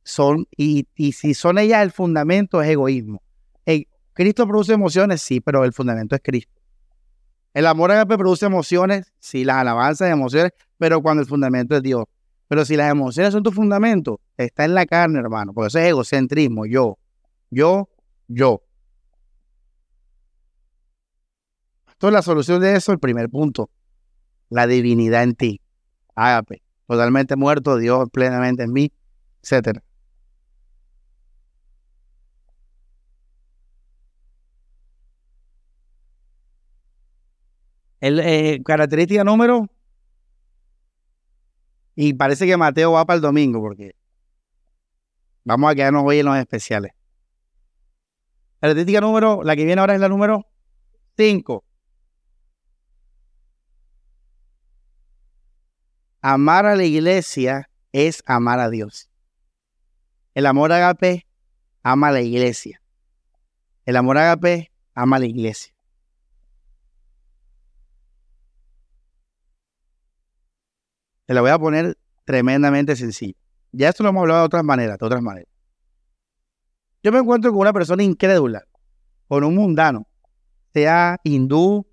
son, 0.04 0.46
y, 0.56 0.86
y 0.94 1.12
si 1.12 1.34
son 1.34 1.58
ellas 1.58 1.82
el 1.82 1.90
fundamento 1.90 2.62
es 2.62 2.70
egoísmo. 2.70 3.22
Cristo 4.12 4.46
produce 4.46 4.72
emociones, 4.72 5.20
sí, 5.20 5.40
pero 5.40 5.64
el 5.64 5.72
fundamento 5.72 6.14
es 6.14 6.22
Cristo. 6.22 6.55
El 7.56 7.64
amor 7.66 7.90
agape 7.90 8.18
produce 8.18 8.44
emociones, 8.44 9.10
sí, 9.18 9.42
las 9.42 9.56
alabanzas 9.56 10.10
emociones, 10.10 10.52
pero 10.76 11.00
cuando 11.00 11.22
el 11.22 11.26
fundamento 11.26 11.74
es 11.74 11.82
Dios. 11.82 12.04
Pero 12.48 12.66
si 12.66 12.76
las 12.76 12.90
emociones 12.90 13.32
son 13.32 13.42
tu 13.42 13.50
fundamento, 13.50 14.20
está 14.36 14.66
en 14.66 14.74
la 14.74 14.84
carne, 14.84 15.20
hermano, 15.20 15.54
porque 15.54 15.68
eso 15.68 15.78
es 15.78 15.86
egocentrismo, 15.86 16.66
yo, 16.66 16.98
yo, 17.48 17.88
yo. 18.28 18.60
Entonces, 21.92 22.12
la 22.12 22.20
solución 22.20 22.60
de 22.60 22.76
eso, 22.76 22.92
el 22.92 22.98
primer 22.98 23.30
punto, 23.30 23.70
la 24.50 24.66
divinidad 24.66 25.22
en 25.22 25.34
ti. 25.34 25.62
Ágape, 26.14 26.60
totalmente 26.86 27.36
muerto, 27.36 27.78
Dios 27.78 28.10
plenamente 28.12 28.64
en 28.64 28.72
mí, 28.74 28.92
etcétera. 29.42 29.82
El, 38.06 38.20
eh, 38.20 38.62
característica 38.64 39.24
número. 39.24 39.68
Y 41.96 42.14
parece 42.14 42.46
que 42.46 42.56
Mateo 42.56 42.92
va 42.92 43.04
para 43.04 43.16
el 43.16 43.20
domingo 43.20 43.60
porque 43.60 43.96
vamos 45.42 45.72
a 45.72 45.74
quedarnos 45.74 46.04
hoy 46.06 46.20
en 46.20 46.26
los 46.26 46.36
especiales. 46.36 46.92
Característica 48.60 49.00
número, 49.00 49.42
la 49.42 49.56
que 49.56 49.64
viene 49.64 49.80
ahora 49.80 49.94
es 49.94 50.00
la 50.00 50.08
número 50.08 50.46
5. 51.16 51.64
Amar 56.20 56.66
a 56.66 56.76
la 56.76 56.84
iglesia 56.84 57.68
es 57.90 58.22
amar 58.26 58.60
a 58.60 58.70
Dios. 58.70 59.10
El 60.34 60.46
amor 60.46 60.70
agape 60.72 61.26
ama 61.82 62.08
a 62.08 62.12
la 62.12 62.20
iglesia. 62.20 62.80
El 63.84 63.96
amor 63.96 64.18
agape 64.18 64.70
ama 64.94 65.16
a 65.16 65.20
la 65.20 65.26
iglesia. 65.26 65.75
Te 71.26 71.34
la 71.34 71.40
voy 71.40 71.50
a 71.50 71.58
poner 71.58 71.98
tremendamente 72.24 72.94
sencillo. 72.94 73.34
Ya 73.72 73.88
esto 73.88 74.04
lo 74.04 74.10
hemos 74.10 74.22
hablado 74.22 74.40
de 74.40 74.46
otras 74.46 74.64
maneras, 74.64 74.96
de 74.98 75.06
otras 75.06 75.22
maneras. 75.22 75.48
Yo 77.02 77.12
me 77.12 77.18
encuentro 77.18 77.50
con 77.50 77.60
una 77.60 77.72
persona 77.72 78.04
incrédula, 78.04 78.64
con 79.26 79.42
un 79.42 79.56
mundano, 79.56 80.06
sea 80.72 81.18
hindú, 81.24 81.86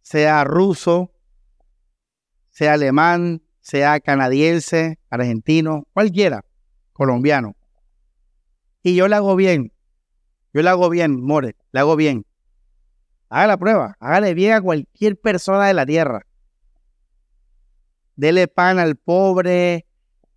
sea 0.00 0.42
ruso, 0.44 1.12
sea 2.50 2.74
alemán, 2.74 3.42
sea 3.60 4.00
canadiense, 4.00 4.98
argentino, 5.10 5.86
cualquiera, 5.92 6.44
colombiano. 6.92 7.56
Y 8.82 8.96
yo 8.96 9.06
le 9.06 9.16
hago 9.16 9.36
bien. 9.36 9.72
Yo 10.54 10.62
le 10.62 10.68
hago 10.68 10.88
bien, 10.88 11.22
More, 11.22 11.56
le 11.72 11.80
hago 11.80 11.96
bien. 11.96 12.26
Haga 13.28 13.46
la 13.46 13.56
prueba, 13.56 13.96
hágale 14.00 14.34
bien 14.34 14.52
a 14.52 14.60
cualquier 14.60 15.18
persona 15.18 15.66
de 15.66 15.74
la 15.74 15.86
tierra 15.86 16.26
dele 18.16 18.48
pan 18.48 18.78
al 18.78 18.96
pobre, 18.96 19.86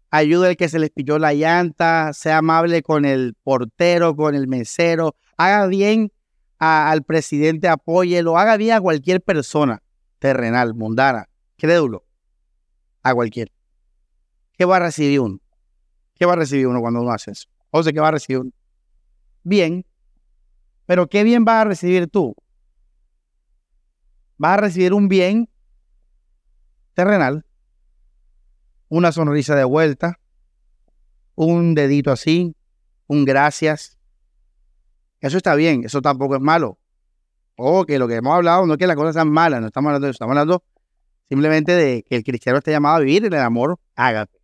ayude 0.10 0.50
al 0.50 0.56
que 0.56 0.70
se 0.70 0.80
les 0.80 0.90
pilló 0.90 1.20
la 1.20 1.34
llanta, 1.34 2.14
sea 2.14 2.38
amable 2.38 2.82
con 2.82 3.06
el 3.06 3.36
portero, 3.44 4.16
con 4.16 4.36
el 4.36 4.48
mesero, 4.48 5.16
haga 5.38 5.68
bien 5.68 6.12
al 6.58 7.04
presidente, 7.04 7.68
apóyelo, 7.68 8.38
haga 8.38 8.58
bien 8.58 8.76
a 8.76 8.82
cualquier 8.82 9.22
persona 9.22 9.82
terrenal, 10.20 10.74
mundana, 10.74 11.28
crédulo, 11.58 12.06
a 13.04 13.14
cualquier. 13.14 13.52
¿Qué 14.58 14.66
va 14.66 14.78
a 14.78 14.80
recibir 14.80 15.20
uno? 15.20 15.40
¿Qué 16.16 16.26
va 16.26 16.34
a 16.34 16.38
recibir 16.38 16.68
uno 16.68 16.80
cuando 16.80 17.02
uno 17.02 17.12
hace 17.12 17.32
eso? 17.32 17.50
O 17.72 17.84
sea, 17.84 17.92
¿qué 17.92 18.00
va 18.00 18.08
a 18.08 18.12
recibir 18.12 18.40
uno? 18.40 18.52
Bien, 19.44 19.86
pero 20.86 21.08
¿qué 21.08 21.24
bien 21.24 21.44
vas 21.44 21.62
a 21.62 21.66
recibir 21.66 22.08
tú? 22.08 22.34
Vas 24.38 24.54
a 24.54 24.58
recibir 24.58 24.94
un 24.94 25.08
bien 25.08 25.50
terrenal, 26.94 27.45
una 28.96 29.12
sonrisa 29.12 29.56
de 29.56 29.66
vuelta, 29.66 30.22
un 31.36 31.76
dedito 31.76 32.14
así, 32.14 32.56
un 33.08 33.26
gracias. 33.26 34.00
Eso 35.20 35.36
está 35.36 35.54
bien, 35.56 35.84
eso 35.84 36.02
tampoco 36.02 36.36
es 36.36 36.42
malo. 36.42 36.80
O 37.58 37.86
que 37.86 38.00
lo 38.00 38.08
que 38.08 38.16
hemos 38.16 38.34
hablado 38.34 38.66
no 38.66 38.74
es 38.74 38.80
que 38.80 38.88
las 38.88 38.96
cosas 38.96 39.16
sean 39.16 39.30
malas, 39.30 39.60
no 39.60 39.68
estamos 39.68 39.90
hablando 39.90 40.06
de 40.06 40.12
eso, 40.12 40.16
estamos 40.16 40.32
hablando 40.32 40.64
simplemente 41.28 41.74
de 41.74 42.04
que 42.04 42.16
el 42.16 42.24
cristiano 42.24 42.60
esté 42.60 42.72
llamado 42.72 42.96
a 42.96 43.00
vivir 43.00 43.26
en 43.26 43.34
el 43.34 43.42
amor 43.42 43.78
hágate. 43.98 44.40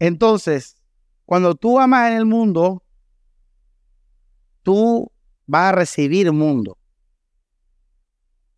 Entonces, 0.00 0.82
cuando 1.26 1.54
tú 1.54 1.78
amas 1.78 2.10
en 2.10 2.16
el 2.16 2.26
mundo, 2.26 2.82
tú 4.64 5.12
vas 5.46 5.68
a 5.68 5.72
recibir 5.76 6.32
mundo 6.32 6.76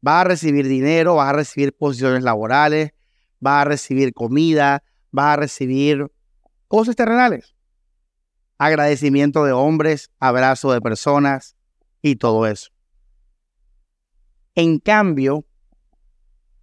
vas 0.08 0.22
a 0.22 0.28
recibir 0.28 0.66
dinero, 0.66 1.16
vas 1.16 1.28
a 1.28 1.32
recibir 1.34 1.76
posiciones 1.76 2.22
laborales, 2.22 2.92
vas 3.40 3.60
a 3.60 3.64
recibir 3.68 4.14
comida, 4.14 4.82
vas 5.10 5.34
a 5.34 5.36
recibir 5.36 6.10
cosas 6.66 6.96
terrenales. 6.96 7.54
Agradecimiento 8.56 9.44
de 9.44 9.52
hombres, 9.52 10.10
abrazo 10.18 10.72
de 10.72 10.80
personas 10.80 11.56
y 12.00 12.16
todo 12.16 12.46
eso. 12.46 12.70
En 14.54 14.78
cambio, 14.78 15.44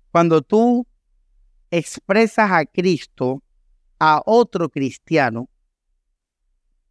cuando 0.09 0.41
tú 0.41 0.87
expresas 1.69 2.49
a 2.49 2.65
Cristo 2.65 3.43
a 3.99 4.23
otro 4.25 4.69
cristiano, 4.69 5.51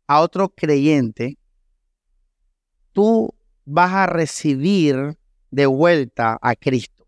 a 0.07 0.21
otro 0.21 0.51
creyente, 0.51 1.37
tú 2.93 3.35
vas 3.65 3.93
a 3.93 4.07
recibir 4.07 5.19
de 5.55 5.67
vuelta 5.67 6.37
a 6.43 6.57
Cristo. 6.57 7.07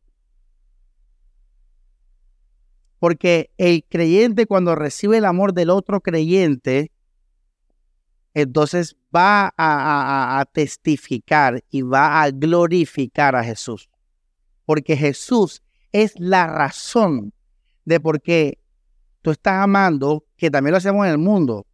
Porque 3.01 3.51
el 3.59 3.85
creyente 3.89 4.47
cuando 4.47 4.75
recibe 4.75 5.19
el 5.19 5.25
amor 5.25 5.53
del 5.53 5.71
otro 5.71 6.01
creyente, 6.01 6.93
entonces 8.35 8.97
va 9.15 9.53
a, 9.57 10.45
testificar 10.53 11.65
y 11.71 11.83
va 11.83 12.23
a 12.23 12.31
glorificar 12.31 13.35
a 13.35 13.43
Jesús. 13.43 13.91
Porque 14.65 14.97
Jesús 14.97 15.63
es 15.93 16.15
la 16.19 16.47
razón 16.47 17.33
de 17.85 17.99
por 17.99 18.21
qué 18.21 18.59
tú 19.23 19.33
estás 19.33 19.63
amando, 19.63 20.25
que 20.37 20.51
también 20.51 20.73
lo 20.73 20.79
hacemos 20.79 21.05
en 21.07 21.13
el 21.13 21.19
mundo, 21.19 21.67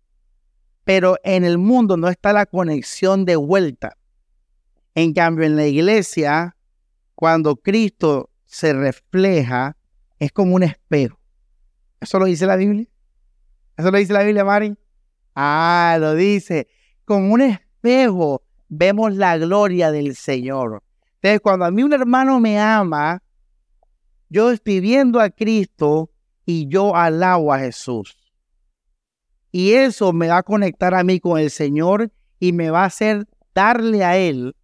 pero 0.85 1.17
en 1.23 1.45
el 1.45 1.59
mundo 1.59 1.97
no 1.97 2.09
está 2.09 2.33
la 2.33 2.47
conexión 2.47 3.25
de 3.25 3.37
vuelta. 3.37 3.97
En 4.95 5.13
cambio, 5.13 5.47
en 5.47 5.57
la 5.57 5.67
iglesia 5.67 6.57
cuando 7.23 7.55
Cristo 7.55 8.31
se 8.47 8.73
refleja, 8.73 9.77
es 10.19 10.33
como 10.33 10.57
un 10.57 10.65
espejo. 10.65 11.21
¿Eso 12.01 12.19
lo 12.19 12.25
dice 12.25 12.47
la 12.47 12.57
Biblia? 12.57 12.89
¿Eso 13.77 13.93
lo 13.93 13.99
dice 13.99 14.13
la 14.13 14.25
Biblia, 14.25 14.45
Mari? 14.45 14.77
Ah, 15.37 15.99
lo 16.01 16.17
dice. 16.17 16.67
Como 17.05 17.33
un 17.33 17.43
espejo 17.43 18.43
vemos 18.69 19.15
la 19.15 19.39
gloria 19.39 19.93
del 19.93 20.17
Señor. 20.17 20.83
Entonces, 21.21 21.41
cuando 21.41 21.65
a 21.65 21.71
mí 21.71 21.85
un 21.85 21.93
hermano 21.93 22.41
me 22.41 22.59
ama, 22.59 23.23
yo 24.29 24.51
estoy 24.51 24.81
viendo 24.81 25.21
a 25.21 25.31
Cristo 25.31 26.11
y 26.45 26.67
yo 26.67 26.97
alabo 26.97 27.53
a 27.53 27.61
Jesús. 27.61 28.17
Y 29.53 29.75
eso 29.75 30.13
me 30.13 30.27
va 30.27 30.39
a 30.39 30.43
conectar 30.43 30.93
a 30.93 31.05
mí 31.05 31.21
con 31.21 31.39
el 31.39 31.53
Señor 31.53 32.11
y 32.41 32.53
me 32.53 32.71
va 32.71 32.83
a 32.83 32.87
hacer 32.87 33.29
darle 33.55 34.03
a 34.03 34.17
Él 34.17 34.57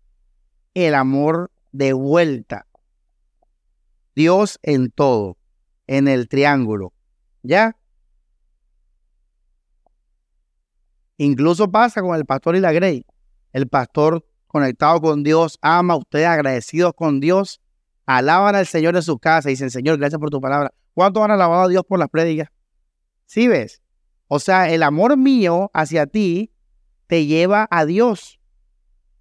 el 0.74 0.96
amor 0.96 1.52
de 1.79 1.93
vuelta. 1.93 2.66
Dios 4.16 4.59
en 4.62 4.91
todo, 4.91 5.39
en 5.87 6.09
el 6.09 6.29
triángulo. 6.29 6.93
¿Ya? 7.45 7.76
Incluso 11.18 11.70
pasa 11.70 12.03
con 12.03 12.16
el 12.16 12.26
pastor 12.26 12.57
y 12.57 12.61
la 12.61 12.72
Grey. 12.72 13.07
El 13.53 13.68
pastor 13.68 14.26
conectado 14.49 15.01
con 15.01 15.22
Dios, 15.22 15.57
ama, 15.62 15.95
ustedes 15.95 16.26
agradecidos 16.26 16.95
con 16.95 17.20
Dios, 17.20 17.61
alaban 18.07 18.57
al 18.57 18.66
Señor 18.66 18.97
en 18.97 19.03
su 19.03 19.20
casa 19.20 19.49
y 19.49 19.53
dicen, 19.53 19.70
Señor, 19.70 19.99
gracias 19.99 20.18
por 20.18 20.31
tu 20.31 20.41
palabra. 20.41 20.74
¿Cuánto 20.95 21.22
han 21.22 21.31
alabado 21.31 21.62
a 21.62 21.68
Dios 21.68 21.85
por 21.89 22.01
las 22.01 22.09
prédicas? 22.09 22.49
¿Sí 23.26 23.47
ves? 23.47 23.83
O 24.26 24.41
sea, 24.41 24.68
el 24.68 24.83
amor 24.83 25.16
mío 25.16 25.70
hacia 25.72 26.07
ti 26.07 26.51
te 27.07 27.26
lleva 27.26 27.68
a 27.70 27.85
Dios. 27.85 28.38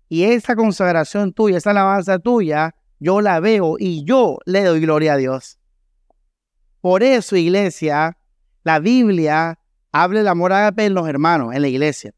Y 0.09 0.23
esa 0.23 0.55
consagración 0.55 1.33
tuya, 1.33 1.57
esa 1.57 1.71
alabanza 1.71 2.19
tuya, 2.19 2.75
yo 2.99 3.21
la 3.21 3.39
veo 3.39 3.75
y 3.79 4.03
yo 4.05 4.39
le 4.45 4.63
doy 4.63 4.79
gloria 4.79 5.13
a 5.13 5.17
Dios. 5.17 5.59
Por 6.81 7.03
eso, 7.03 7.35
iglesia, 7.35 8.17
la 8.63 8.79
Biblia 8.79 9.59
habla 9.91 10.19
del 10.19 10.27
amor 10.27 10.53
ágape 10.53 10.85
en 10.85 10.93
los 10.93 11.07
hermanos, 11.07 11.53
en 11.53 11.61
la 11.61 11.67
iglesia. 11.67 12.13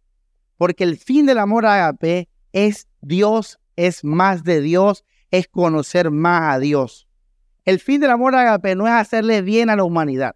Porque 0.57 0.83
el 0.83 0.97
fin 0.97 1.25
del 1.25 1.39
amor 1.39 1.65
ágape 1.65 2.29
es 2.51 2.87
Dios, 3.01 3.59
es 3.75 4.03
más 4.03 4.43
de 4.43 4.61
Dios, 4.61 5.05
es 5.31 5.47
conocer 5.47 6.11
más 6.11 6.55
a 6.55 6.59
Dios. 6.59 7.07
El 7.65 7.79
fin 7.79 8.01
del 8.01 8.11
amor 8.11 8.35
ágape 8.35 8.75
no 8.75 8.87
es 8.87 8.93
hacerle 8.93 9.41
bien 9.41 9.69
a 9.69 9.75
la 9.75 9.83
humanidad. 9.83 10.35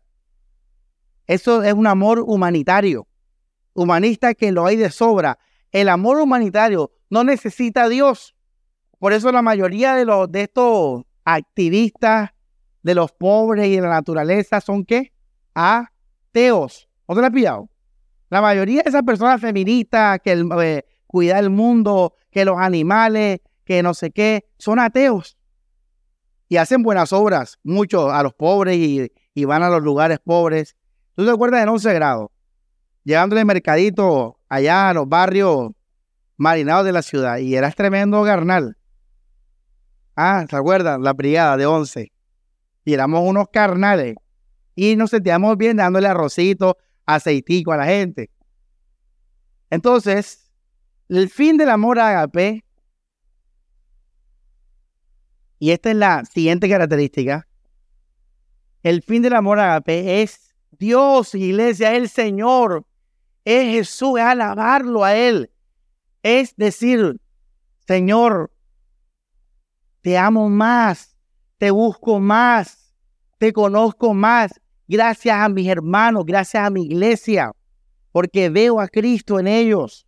Eso 1.28 1.64
es 1.64 1.74
un 1.74 1.88
amor 1.88 2.20
humanitario, 2.20 3.08
humanista 3.74 4.34
que 4.34 4.52
lo 4.52 4.66
hay 4.66 4.76
de 4.76 4.92
sobra. 4.92 5.40
El 5.72 5.90
amor 5.90 6.20
humanitario 6.20 6.92
no 7.14 7.24
necesita 7.24 7.84
a 7.84 7.90
Dios. 7.90 8.36
Por 8.98 9.14
eso 9.14 9.32
la 9.32 9.44
mayoría 9.44 9.94
de, 9.94 10.04
los, 10.04 10.32
de 10.32 10.42
estos 10.42 11.04
activistas 11.24 12.32
de 12.82 12.96
los 12.96 13.12
pobres 13.12 13.68
y 13.68 13.76
de 13.76 13.82
la 13.82 13.90
naturaleza 13.90 14.60
son 14.60 14.84
qué? 14.84 15.14
Ateos. 15.54 16.90
¿No 17.08 17.14
te 17.14 17.22
lo 17.22 17.28
has 17.28 17.34
pillado? 17.34 17.70
La 18.32 18.42
mayoría 18.42 18.82
de 18.82 18.90
esas 18.90 19.04
personas 19.04 19.40
feministas 19.40 20.22
que 20.24 20.44
eh, 20.64 20.86
cuidar 21.06 21.44
el 21.44 21.52
mundo, 21.52 22.16
que 22.32 22.46
los 22.46 22.58
animales, 22.58 23.42
que 23.64 23.84
no 23.84 23.94
sé 23.94 24.10
qué, 24.10 24.50
son 24.58 24.80
ateos. 24.80 25.38
Y 26.50 26.58
hacen 26.58 26.82
buenas 26.82 27.14
obras, 27.14 27.60
muchos 27.62 28.12
a 28.12 28.24
los 28.24 28.34
pobres 28.34 28.76
y, 28.76 29.46
van 29.46 29.62
a 29.62 29.70
los 29.70 29.84
lugares 29.84 30.18
pobres. 30.18 30.76
¿Tú 31.16 31.26
te 31.26 31.30
acuerdas 31.30 31.62
en 31.62 31.70
11 31.70 31.94
grados? 31.94 32.32
Llegando 33.04 33.38
al 33.38 33.46
mercadito 33.46 34.40
allá 34.50 34.90
a 34.90 34.94
los 34.96 35.08
barrios 35.08 35.74
marinados 36.44 36.86
de 36.86 36.92
la 36.92 37.02
ciudad 37.02 37.38
y 37.38 37.56
eras 37.56 37.74
tremendo 37.74 38.22
garnal. 38.22 38.78
Ah, 40.16 40.46
¿se 40.48 40.56
acuerdan? 40.56 41.02
La 41.02 41.14
brigada 41.14 41.58
de 41.58 41.66
11. 41.66 42.12
Y 42.86 42.94
éramos 42.94 43.22
unos 43.26 43.48
carnales. 43.52 44.16
Y 44.76 44.96
nos 44.96 45.12
sentíamos 45.12 45.58
bien 45.58 45.78
dándole 45.78 46.08
arrocito, 46.08 46.78
aceitico 47.06 47.72
a 47.72 47.78
la 47.78 47.86
gente. 47.86 48.30
Entonces, 49.70 50.52
el 51.08 51.30
fin 51.30 51.58
del 51.58 51.70
amor 51.70 51.98
a 51.98 52.10
Agape, 52.10 52.64
y 55.60 55.72
esta 55.72 55.92
es 55.92 55.96
la 55.96 56.26
siguiente 56.26 56.70
característica, 56.70 57.48
el 58.84 59.02
fin 59.02 59.22
del 59.22 59.34
amor 59.34 59.60
a 59.60 59.72
Agape 59.72 60.22
es 60.22 60.54
Dios, 60.72 61.34
iglesia, 61.36 61.96
el 61.96 62.10
Señor, 62.10 62.86
es 63.46 63.64
Jesús, 63.74 64.20
es 64.20 64.26
alabarlo 64.26 65.04
a 65.06 65.16
Él, 65.16 65.53
es 66.24 66.56
decir, 66.56 67.20
Señor, 67.86 68.52
te 70.02 70.18
amo 70.18 70.50
más, 70.50 71.18
te 71.58 71.70
busco 71.70 72.20
más, 72.20 72.96
te 73.38 73.52
conozco 73.52 74.14
más, 74.14 74.60
gracias 74.88 75.38
a 75.38 75.50
mis 75.50 75.68
hermanos, 75.68 76.26
gracias 76.26 76.66
a 76.66 76.70
mi 76.70 76.86
iglesia, 76.86 77.52
porque 78.12 78.50
veo 78.50 78.80
a 78.80 78.88
Cristo 78.88 79.40
en 79.40 79.48
ellos. 79.48 80.08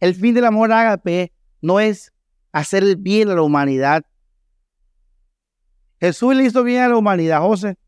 El 0.00 0.14
fin 0.14 0.34
del 0.34 0.44
amor 0.44 0.72
ágape 0.72 1.32
no 1.62 1.78
es 1.78 2.12
hacer 2.52 2.82
el 2.82 2.96
bien 2.96 3.30
a 3.30 3.34
la 3.34 3.42
humanidad. 3.42 4.04
Jesús 6.00 6.34
le 6.34 6.44
hizo 6.44 6.62
bien 6.64 6.82
a 6.82 6.88
la 6.88 6.96
humanidad, 6.96 7.40
José. 7.40 7.78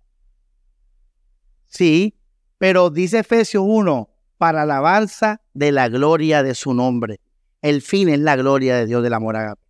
Sí, 1.66 2.16
pero 2.58 2.88
dice 2.88 3.18
Efesios 3.18 3.64
1, 3.66 4.08
para 4.38 4.62
alabanza 4.62 5.40
de 5.54 5.72
la 5.72 5.88
gloria 5.88 6.42
de 6.42 6.54
su 6.54 6.74
nombre. 6.74 7.20
El 7.62 7.82
fin 7.82 8.08
es 8.08 8.20
la 8.20 8.36
gloria 8.36 8.76
de 8.76 8.86
Dios 8.86 9.02
del 9.02 9.14
amor 9.14 9.36
ágape. 9.36 9.62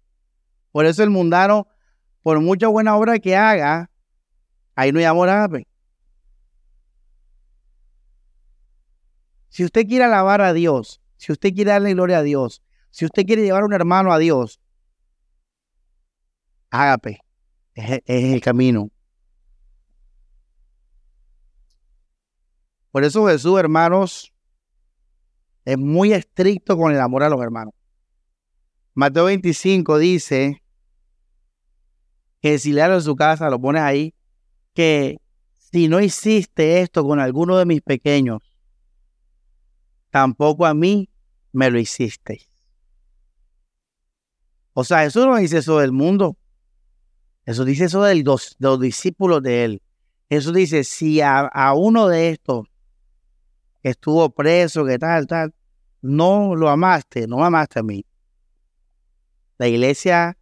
Por 0.72 0.86
eso 0.86 1.02
el 1.02 1.10
mundano, 1.10 1.68
por 2.22 2.40
mucha 2.40 2.68
buena 2.68 2.96
obra 2.96 3.18
que 3.18 3.36
haga, 3.36 3.90
ahí 4.74 4.92
no 4.92 4.98
hay 4.98 5.04
amor 5.04 5.28
ágape. 5.28 5.66
Si 9.48 9.64
usted 9.64 9.86
quiere 9.86 10.04
alabar 10.04 10.42
a 10.42 10.52
Dios, 10.52 11.00
si 11.16 11.32
usted 11.32 11.54
quiere 11.54 11.70
darle 11.70 11.94
gloria 11.94 12.18
a 12.18 12.22
Dios, 12.22 12.62
si 12.90 13.06
usted 13.06 13.24
quiere 13.24 13.42
llevar 13.42 13.62
a 13.62 13.66
un 13.66 13.72
hermano 13.72 14.12
a 14.12 14.18
Dios, 14.18 14.60
ágape, 16.70 17.20
es 17.74 18.02
el 18.06 18.40
camino. 18.40 18.90
Por 22.90 23.04
eso 23.04 23.26
Jesús, 23.26 23.58
hermanos, 23.58 24.32
es 25.66 25.76
muy 25.76 26.12
estricto 26.12 26.78
con 26.78 26.92
el 26.92 27.00
amor 27.00 27.24
a 27.24 27.28
los 27.28 27.42
hermanos. 27.42 27.74
Mateo 28.94 29.24
25 29.24 29.98
dice, 29.98 30.62
que 32.40 32.58
si 32.60 32.72
le 32.72 32.82
en 32.82 33.02
su 33.02 33.16
casa, 33.16 33.50
lo 33.50 33.60
pones 33.60 33.82
ahí, 33.82 34.14
que 34.72 35.20
si 35.52 35.88
no 35.88 36.00
hiciste 36.00 36.80
esto 36.80 37.04
con 37.04 37.18
alguno 37.18 37.58
de 37.58 37.66
mis 37.66 37.82
pequeños, 37.82 38.40
tampoco 40.10 40.64
a 40.64 40.72
mí 40.72 41.10
me 41.52 41.68
lo 41.68 41.80
hiciste. 41.80 42.48
O 44.72 44.84
sea, 44.84 45.04
eso 45.04 45.26
no 45.26 45.36
dice 45.36 45.58
eso 45.58 45.80
del 45.80 45.90
mundo. 45.90 46.36
Eso 47.44 47.64
dice 47.64 47.86
eso 47.86 48.04
de 48.04 48.22
los, 48.22 48.56
discípulos 48.80 49.42
de 49.42 49.64
él. 49.64 49.82
Eso 50.28 50.52
dice, 50.52 50.84
si 50.84 51.20
a, 51.20 51.40
a 51.40 51.74
uno 51.74 52.06
de 52.06 52.30
estos 52.30 52.68
que 53.82 53.90
estuvo 53.90 54.30
preso, 54.30 54.84
que 54.84 54.98
tal, 54.98 55.26
tal, 55.26 55.54
no 56.06 56.54
lo 56.54 56.68
amaste, 56.68 57.26
no 57.26 57.44
amaste 57.44 57.80
a 57.80 57.82
mí. 57.82 58.04
La 59.58 59.68
iglesia 59.68 60.36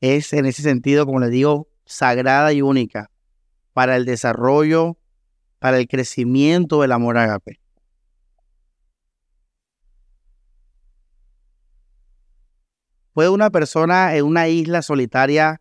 es 0.00 0.32
en 0.32 0.46
ese 0.46 0.62
sentido, 0.62 1.06
como 1.06 1.20
les 1.20 1.30
digo, 1.30 1.68
sagrada 1.84 2.52
y 2.52 2.62
única 2.62 3.10
para 3.72 3.96
el 3.96 4.04
desarrollo, 4.04 4.96
para 5.58 5.78
el 5.78 5.88
crecimiento 5.88 6.80
del 6.80 6.92
amor 6.92 7.18
agape. 7.18 7.60
¿Puede 13.12 13.28
una 13.28 13.50
persona 13.50 14.16
en 14.16 14.24
una 14.24 14.48
isla 14.48 14.82
solitaria 14.82 15.60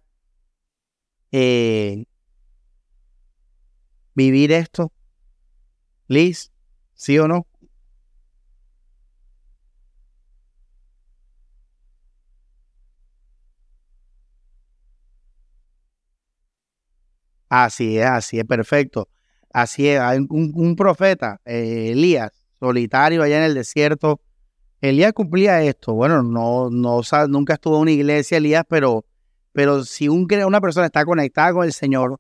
eh, 1.31 2.05
vivir 4.13 4.51
esto? 4.51 4.93
Liz, 6.07 6.51
¿sí 6.99 7.17
o 7.17 7.27
no? 7.29 7.47
Así 17.49 17.97
es, 17.97 18.05
así 18.05 18.39
es, 18.39 18.45
perfecto. 18.45 19.09
Así 19.51 19.87
es, 19.87 19.99
hay 19.99 20.19
un, 20.29 20.75
profeta, 20.75 21.41
eh, 21.45 21.91
Elías, 21.93 22.31
solitario 22.59 23.23
allá 23.23 23.37
en 23.37 23.43
el 23.43 23.55
desierto. 23.55 24.21
Elías 24.81 25.13
cumplía 25.13 25.63
esto. 25.63 25.93
Bueno, 25.93 26.21
no, 26.21 26.69
no, 26.69 27.01
nunca 27.29 27.53
estuvo 27.53 27.77
en 27.77 27.81
una 27.83 27.91
iglesia, 27.91 28.37
Elías, 28.37 28.65
pero, 28.69 29.05
pero 29.53 29.85
si 29.85 30.09
un, 30.09 30.27
una 30.45 30.61
persona 30.61 30.87
está 30.87 31.05
conectada 31.05 31.53
con 31.53 31.65
el 31.65 31.73
Señor 31.73 32.19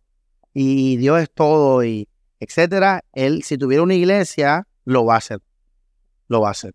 y 0.53 0.97
Dios 0.97 1.21
es 1.21 1.31
todo 1.33 1.83
y 1.83 2.07
etcétera, 2.39 3.03
él, 3.13 3.43
si 3.43 3.57
tuviera 3.57 3.83
una 3.83 3.95
iglesia, 3.95 4.65
lo 4.89 5.05
va 5.05 5.15
a 5.15 5.17
hacer. 5.17 5.39
Lo 6.27 6.41
va 6.41 6.47
a 6.47 6.51
hacer. 6.51 6.73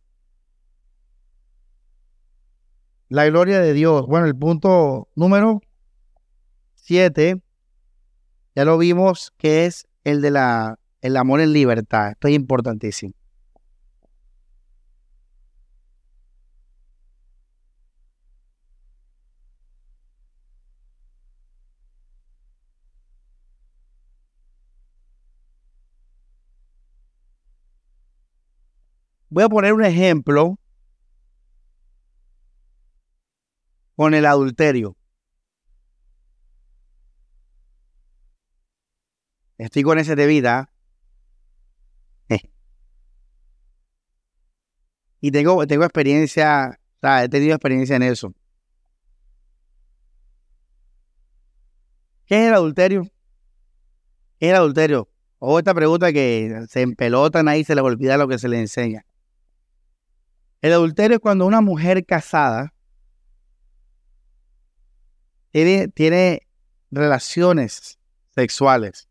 La 3.08 3.26
gloria 3.26 3.60
de 3.60 3.72
Dios. 3.72 4.06
Bueno, 4.06 4.26
el 4.26 4.36
punto 4.36 5.08
número 5.16 5.60
siete 6.74 7.42
ya 8.54 8.64
lo 8.64 8.78
vimos 8.78 9.32
que 9.36 9.66
es 9.66 9.88
el 10.04 10.22
de 10.22 10.30
la 10.30 10.78
el 11.00 11.16
amor 11.16 11.40
en 11.40 11.52
libertad. 11.52 12.12
Esto 12.12 12.28
es 12.28 12.34
importantísimo. 12.34 13.14
Voy 29.34 29.42
a 29.42 29.48
poner 29.48 29.72
un 29.72 29.84
ejemplo 29.84 30.60
con 33.96 34.14
el 34.14 34.26
adulterio. 34.26 34.96
estoy 39.58 39.82
con 39.82 39.98
ese 39.98 40.14
de 40.14 40.28
vida. 40.28 40.70
Y 45.20 45.32
tengo, 45.32 45.66
tengo 45.66 45.82
experiencia, 45.82 46.78
o 46.98 47.00
sea, 47.00 47.24
he 47.24 47.28
tenido 47.28 47.56
experiencia 47.56 47.96
en 47.96 48.04
eso. 48.04 48.32
¿Qué 52.26 52.40
es 52.40 52.48
el 52.48 52.54
adulterio? 52.54 53.02
¿Qué 54.38 54.46
es 54.46 54.50
el 54.50 54.56
adulterio? 54.58 55.08
O 55.40 55.58
esta 55.58 55.74
pregunta 55.74 56.12
que 56.12 56.66
se 56.68 56.82
empelotan 56.82 57.48
ahí 57.48 57.64
se 57.64 57.74
les 57.74 57.82
olvida 57.82 58.16
lo 58.16 58.28
que 58.28 58.38
se 58.38 58.48
les 58.48 58.60
enseña. 58.60 59.04
El 60.64 60.72
adulterio 60.72 61.16
es 61.16 61.20
cuando 61.20 61.44
una 61.44 61.60
mujer 61.60 62.06
casada 62.06 62.72
tiene, 65.50 66.40
relaciones 66.90 67.98
sexuales 68.34 69.06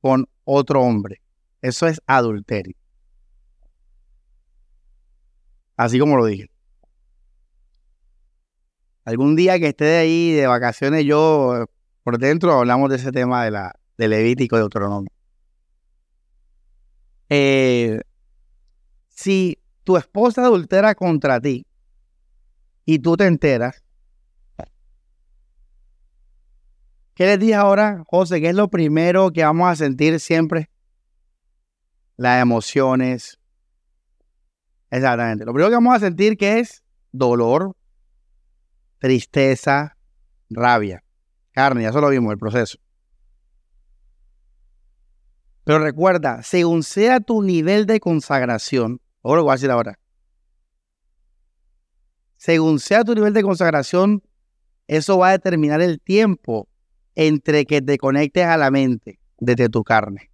con 0.00 0.28
otro 0.44 0.80
hombre. 0.82 1.20
Eso 1.60 1.88
es 1.88 2.00
adulterio. 2.06 2.76
Así 5.76 5.98
como 5.98 6.16
lo 6.16 6.26
dije. 6.26 6.48
Algún 9.04 9.34
día 9.34 9.58
que 9.58 9.66
esté 9.66 9.86
de 9.86 9.96
ahí 9.96 10.30
de 10.34 10.46
vacaciones, 10.46 11.04
yo 11.04 11.66
por 12.04 12.16
dentro 12.18 12.52
hablamos 12.52 12.90
de 12.90 12.96
ese 12.96 13.10
tema 13.10 13.44
de 13.44 13.50
la, 13.50 13.74
de 13.96 14.06
Levítico 14.06 14.54
de 14.54 14.60
Deuteronomio. 14.62 15.10
Eh, 17.28 18.02
si 19.08 19.58
tu 19.88 19.96
esposa 19.96 20.42
adultera 20.42 20.94
contra 20.94 21.40
ti 21.40 21.66
y 22.84 22.98
tú 22.98 23.16
te 23.16 23.24
enteras, 23.24 23.82
¿Qué 27.14 27.24
les 27.24 27.38
dije 27.40 27.54
ahora, 27.54 28.04
José? 28.06 28.38
¿Qué 28.42 28.50
es 28.50 28.54
lo 28.54 28.68
primero 28.68 29.32
que 29.32 29.42
vamos 29.42 29.66
a 29.66 29.76
sentir 29.76 30.20
siempre? 30.20 30.68
Las 32.18 32.42
emociones, 32.42 33.40
Exactamente. 34.90 35.46
Lo 35.46 35.54
primero 35.54 35.70
que 35.70 35.76
vamos 35.76 35.96
a 35.96 36.00
sentir 36.00 36.36
que 36.36 36.58
es 36.58 36.84
dolor, 37.10 37.74
tristeza, 38.98 39.96
rabia, 40.50 41.02
carne, 41.52 41.84
ya 41.84 41.88
eso 41.88 42.00
lo 42.02 42.10
vimos, 42.10 42.30
el 42.30 42.38
proceso. 42.38 42.78
Pero 45.64 45.78
recuerda, 45.78 46.42
según 46.42 46.82
sea 46.82 47.20
tu 47.20 47.42
nivel 47.42 47.86
de 47.86 48.00
consagración, 48.00 49.00
ahora, 49.22 49.98
según 52.36 52.78
sea 52.78 53.04
tu 53.04 53.14
nivel 53.14 53.32
de 53.32 53.42
consagración, 53.42 54.22
eso 54.86 55.18
va 55.18 55.28
a 55.28 55.32
determinar 55.32 55.80
el 55.80 56.00
tiempo 56.00 56.68
entre 57.14 57.66
que 57.66 57.82
te 57.82 57.98
conectes 57.98 58.44
a 58.44 58.56
la 58.56 58.70
mente 58.70 59.18
desde 59.38 59.68
tu 59.68 59.82
carne. 59.82 60.30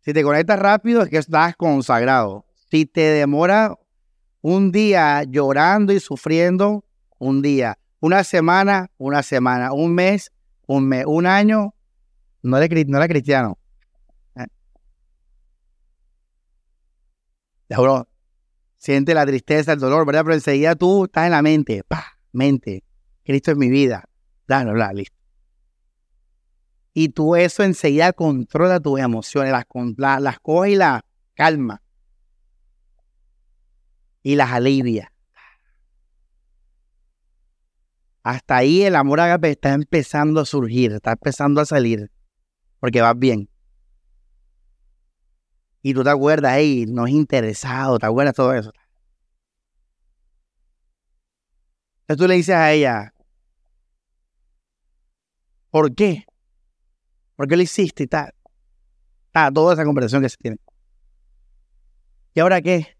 Si 0.00 0.12
te 0.12 0.22
conectas 0.22 0.58
rápido 0.58 1.02
es 1.02 1.08
que 1.08 1.18
estás 1.18 1.56
consagrado. 1.56 2.46
Si 2.70 2.86
te 2.86 3.00
demora 3.00 3.76
un 4.40 4.72
día 4.72 5.24
llorando 5.24 5.92
y 5.92 6.00
sufriendo, 6.00 6.84
un 7.18 7.42
día. 7.42 7.78
Una 8.00 8.24
semana, 8.24 8.90
una 8.98 9.22
semana. 9.22 9.72
Un 9.72 9.94
mes, 9.94 10.30
un 10.66 10.86
mes. 10.86 11.04
Un 11.06 11.26
año, 11.26 11.74
no 12.42 12.58
eres, 12.58 12.86
no 12.86 13.00
cristiano. 13.06 13.58
Siente 18.78 19.14
la 19.14 19.26
tristeza, 19.26 19.72
el 19.72 19.80
dolor, 19.80 20.06
¿verdad? 20.06 20.22
Pero 20.24 20.34
enseguida 20.34 20.74
tú 20.74 21.04
estás 21.04 21.26
en 21.26 21.32
la 21.32 21.42
mente. 21.42 21.82
¡Pah! 21.86 22.18
Mente. 22.32 22.84
Cristo 23.24 23.50
es 23.50 23.56
mi 23.56 23.68
vida. 23.68 24.04
Bla, 24.46 24.64
bla, 24.64 24.92
listo. 24.92 25.16
Y 26.94 27.10
tú 27.10 27.36
eso 27.36 27.62
enseguida 27.62 28.12
controla 28.12 28.80
tus 28.80 28.98
emociones, 28.98 29.52
las, 29.52 29.66
las, 29.96 30.20
las 30.20 30.40
coge 30.40 30.72
y 30.72 30.74
las 30.74 31.02
calma. 31.34 31.82
Y 34.22 34.34
las 34.34 34.50
alivia. 34.50 35.12
Hasta 38.22 38.56
ahí 38.56 38.82
el 38.82 38.96
amor 38.96 39.20
agape 39.20 39.50
está 39.50 39.72
empezando 39.72 40.40
a 40.40 40.44
surgir, 40.44 40.92
está 40.92 41.12
empezando 41.12 41.60
a 41.60 41.64
salir, 41.64 42.10
porque 42.80 43.00
vas 43.00 43.18
bien. 43.18 43.48
Y 45.82 45.94
tú 45.94 46.02
te 46.02 46.10
acuerdas, 46.10 46.54
hey, 46.56 46.86
no 46.88 47.06
es 47.06 47.12
interesado, 47.12 47.98
te 47.98 48.06
acuerdas 48.06 48.34
todo 48.34 48.52
eso. 48.52 48.72
Entonces 52.02 52.24
tú 52.24 52.28
le 52.28 52.34
dices 52.34 52.54
a 52.54 52.72
ella, 52.72 53.14
¿por 55.70 55.94
qué? 55.94 56.24
¿Por 57.36 57.46
qué 57.46 57.56
lo 57.56 57.62
hiciste 57.62 58.04
y 58.04 58.06
tal? 58.06 58.32
Toda 59.54 59.74
esa 59.74 59.84
conversación 59.84 60.22
que 60.22 60.28
se 60.28 60.36
tiene. 60.36 60.56
¿Y 62.34 62.40
ahora 62.40 62.60
qué? 62.60 62.96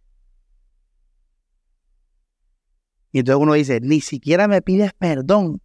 Y 3.10 3.20
entonces 3.20 3.42
uno 3.42 3.54
dice, 3.54 3.80
ni 3.80 4.00
siquiera 4.00 4.46
me 4.46 4.62
pides 4.62 4.92
perdón. 4.92 5.60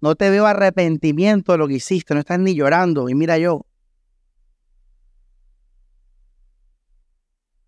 No 0.00 0.16
te 0.16 0.28
veo 0.30 0.46
arrepentimiento 0.46 1.52
de 1.52 1.58
lo 1.58 1.68
que 1.68 1.74
hiciste, 1.74 2.12
no 2.12 2.20
estás 2.20 2.40
ni 2.40 2.54
llorando. 2.54 3.08
Y 3.08 3.14
mira 3.14 3.38
yo. 3.38 3.64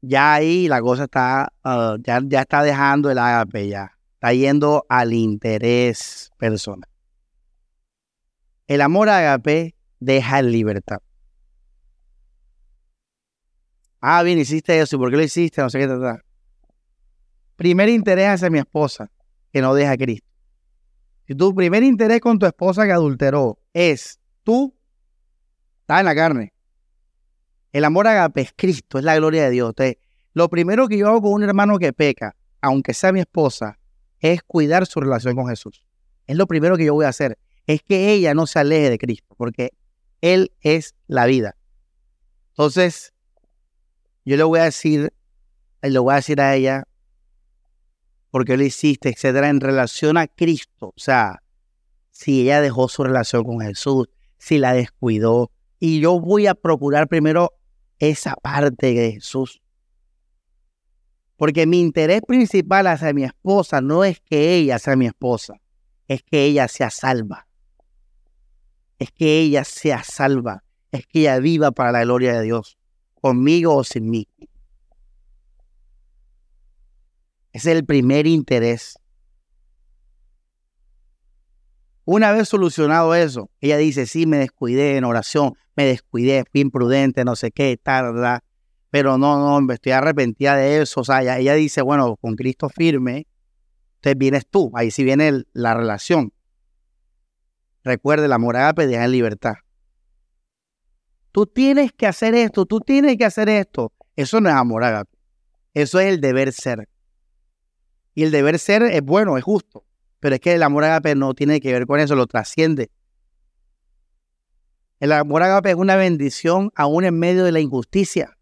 Ya 0.06 0.34
ahí 0.34 0.68
la 0.68 0.80
cosa 0.82 1.04
está, 1.04 1.52
ah, 1.62 1.96
ya, 2.02 2.20
ya 2.24 2.42
está 2.42 2.62
dejando 2.62 3.10
el 3.10 3.18
agape 3.18 3.68
ya. 3.68 3.92
Está 4.14 4.32
yendo 4.32 4.84
al 4.88 5.12
interés 5.12 6.30
personal. 6.38 6.88
El 8.66 8.80
amor 8.80 9.08
agape 9.08 9.74
deja 10.00 10.42
libertad. 10.42 10.98
Ah, 14.00 14.22
bien, 14.22 14.38
hiciste 14.38 14.78
eso. 14.78 14.96
¿Y 14.96 14.98
por 14.98 15.10
qué 15.10 15.16
lo 15.16 15.22
hiciste? 15.22 15.62
No 15.62 15.70
sé 15.70 15.78
qué 15.78 15.86
tal. 15.86 16.22
Primer 17.56 17.88
interés 17.88 18.28
hacia 18.28 18.50
mi 18.50 18.58
esposa, 18.58 19.10
que 19.52 19.62
no 19.62 19.74
deja 19.74 19.92
a 19.92 19.96
Cristo. 19.96 20.28
Si 21.26 21.34
tu 21.34 21.54
primer 21.54 21.82
interés 21.82 22.20
con 22.20 22.38
tu 22.38 22.44
esposa 22.44 22.84
que 22.84 22.92
adulteró 22.92 23.58
es 23.72 24.20
tú, 24.42 24.74
estás 25.80 26.00
en 26.00 26.06
la 26.06 26.14
carne. 26.14 26.53
El 27.74 27.84
amor 27.84 28.06
agape 28.06 28.42
es 28.42 28.52
Cristo, 28.54 28.98
es 28.98 29.04
la 29.04 29.16
gloria 29.16 29.42
de 29.42 29.50
Dios. 29.50 29.74
Lo 30.32 30.48
primero 30.48 30.86
que 30.86 30.96
yo 30.96 31.08
hago 31.08 31.22
con 31.22 31.32
un 31.32 31.42
hermano 31.42 31.80
que 31.80 31.92
peca, 31.92 32.36
aunque 32.60 32.94
sea 32.94 33.10
mi 33.10 33.18
esposa, 33.18 33.80
es 34.20 34.44
cuidar 34.44 34.86
su 34.86 35.00
relación 35.00 35.34
con 35.34 35.48
Jesús. 35.48 35.84
Es 36.28 36.36
lo 36.36 36.46
primero 36.46 36.76
que 36.76 36.84
yo 36.84 36.94
voy 36.94 37.04
a 37.04 37.08
hacer. 37.08 37.36
Es 37.66 37.82
que 37.82 38.12
ella 38.12 38.32
no 38.32 38.46
se 38.46 38.60
aleje 38.60 38.90
de 38.90 38.98
Cristo, 38.98 39.34
porque 39.36 39.72
Él 40.20 40.52
es 40.60 40.94
la 41.08 41.26
vida. 41.26 41.56
Entonces, 42.50 43.12
yo 44.24 44.36
le 44.36 44.44
voy 44.44 44.60
a 44.60 44.64
decir, 44.64 45.12
le 45.82 45.98
voy 45.98 46.12
a 46.12 46.16
decir 46.16 46.40
a 46.40 46.54
ella, 46.54 46.84
porque 48.30 48.56
lo 48.56 48.62
hiciste, 48.62 49.08
etcétera, 49.08 49.48
en 49.48 49.60
relación 49.60 50.16
a 50.16 50.28
Cristo. 50.28 50.92
O 50.96 51.00
sea, 51.00 51.42
si 52.12 52.42
ella 52.42 52.60
dejó 52.60 52.88
su 52.88 53.02
relación 53.02 53.42
con 53.42 53.58
Jesús, 53.62 54.06
si 54.38 54.58
la 54.58 54.74
descuidó. 54.74 55.50
Y 55.80 55.98
yo 55.98 56.20
voy 56.20 56.46
a 56.46 56.54
procurar 56.54 57.08
primero 57.08 57.50
esa 57.98 58.34
parte 58.36 58.94
de 58.94 59.12
Jesús. 59.12 59.62
Porque 61.36 61.66
mi 61.66 61.80
interés 61.80 62.22
principal 62.22 62.86
hacia 62.86 63.12
mi 63.12 63.24
esposa 63.24 63.80
no 63.80 64.04
es 64.04 64.20
que 64.20 64.54
ella 64.54 64.78
sea 64.78 64.96
mi 64.96 65.06
esposa, 65.06 65.60
es 66.08 66.22
que 66.22 66.44
ella 66.44 66.68
sea 66.68 66.90
salva. 66.90 67.48
Es 68.98 69.10
que 69.10 69.40
ella 69.40 69.64
sea 69.64 70.04
salva, 70.04 70.62
es 70.92 71.06
que 71.06 71.20
ella 71.20 71.38
viva 71.40 71.72
para 71.72 71.92
la 71.92 72.04
gloria 72.04 72.34
de 72.34 72.42
Dios, 72.42 72.78
conmigo 73.20 73.74
o 73.74 73.84
sin 73.84 74.08
mí. 74.08 74.28
Ese 77.52 77.70
es 77.70 77.78
el 77.78 77.84
primer 77.84 78.26
interés. 78.26 78.98
Una 82.04 82.32
vez 82.32 82.48
solucionado 82.48 83.14
eso, 83.14 83.50
ella 83.60 83.78
dice, 83.78 84.06
sí, 84.06 84.26
me 84.26 84.36
descuidé 84.36 84.96
en 84.96 85.04
oración, 85.04 85.54
me 85.74 85.86
descuidé, 85.86 86.44
fui 86.50 86.60
imprudente, 86.60 87.24
no 87.24 87.34
sé 87.34 87.50
qué, 87.50 87.78
tal, 87.82 88.42
pero 88.90 89.18
no, 89.18 89.60
no, 89.60 89.72
estoy 89.72 89.92
arrepentida 89.92 90.54
de 90.56 90.82
eso. 90.82 91.00
O 91.00 91.04
sea, 91.04 91.36
ella, 91.36 91.54
dice, 91.54 91.82
bueno, 91.82 92.16
con 92.16 92.36
Cristo 92.36 92.68
firme, 92.68 93.26
entonces 93.96 94.18
vienes 94.18 94.46
tú, 94.48 94.70
ahí 94.74 94.90
sí 94.90 95.02
viene 95.02 95.44
la 95.52 95.74
relación. 95.74 96.32
Recuerde, 97.82 98.28
la 98.28 98.36
amor 98.36 98.56
agape 98.56 98.86
deja 98.86 99.04
en 99.04 99.12
libertad. 99.12 99.54
Tú 101.32 101.46
tienes 101.46 101.92
que 101.92 102.06
hacer 102.06 102.34
esto, 102.34 102.66
tú 102.66 102.80
tienes 102.80 103.16
que 103.16 103.24
hacer 103.24 103.48
esto. 103.48 103.92
Eso 104.14 104.40
no 104.40 104.48
es 104.48 104.54
amor 104.54 104.84
agape. 104.84 105.18
Eso 105.72 105.98
es 105.98 106.06
el 106.06 106.20
deber 106.20 106.52
ser. 106.52 106.88
Y 108.14 108.22
el 108.22 108.30
deber 108.30 108.58
ser 108.58 108.84
es 108.84 109.02
bueno, 109.02 109.36
es 109.36 109.42
justo. 109.42 109.84
Pero 110.24 110.36
es 110.36 110.40
que 110.40 110.54
el 110.54 110.62
amor 110.62 110.84
agape 110.84 111.14
no 111.14 111.34
tiene 111.34 111.60
que 111.60 111.70
ver 111.70 111.86
con 111.86 112.00
eso, 112.00 112.14
lo 112.14 112.26
trasciende. 112.26 112.90
El 114.98 115.12
amor 115.12 115.42
agape 115.42 115.68
es 115.68 115.76
una 115.76 115.96
bendición 115.96 116.72
aún 116.74 117.04
en 117.04 117.18
medio 117.18 117.44
de 117.44 117.52
la 117.52 117.60
injusticia. 117.60 118.38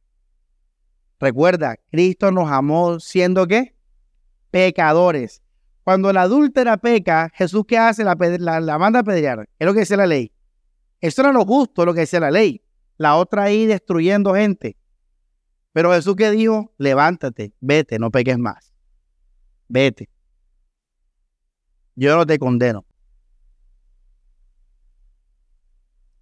Recuerda, 1.18 1.74
Cristo 1.90 2.30
nos 2.30 2.52
amó 2.52 3.00
siendo 3.00 3.48
qué? 3.48 3.74
Pecadores. 4.52 5.42
Cuando 5.82 6.12
la 6.12 6.22
adúltera 6.22 6.76
peca, 6.76 7.32
Jesús 7.34 7.64
¿qué 7.66 7.78
hace? 7.78 8.04
La, 8.04 8.78
manda 8.78 9.00
a 9.00 9.02
pedrear. 9.02 9.48
Es 9.58 9.66
lo 9.66 9.74
que 9.74 9.80
decía 9.80 9.96
la 9.96 10.06
ley. 10.06 10.30
Eso 11.00 11.22
era 11.22 11.32
lo 11.32 11.44
justo, 11.44 11.84
lo 11.84 11.94
que 11.94 12.02
decía 12.02 12.20
la 12.20 12.30
ley. 12.30 12.62
La 12.96 13.16
otra 13.16 13.42
ahí 13.42 13.66
destruyendo 13.66 14.36
gente. 14.36 14.76
Pero 15.72 15.90
Jesús 15.90 16.14
¿qué 16.14 16.30
dijo, 16.30 16.72
levántate, 16.78 17.54
vete, 17.58 17.98
no 17.98 18.12
peques 18.12 18.38
más 18.38 18.72
vete. 19.72 20.08
Yo 21.94 22.16
no 22.16 22.26
te 22.26 22.38
condeno. 22.38 22.84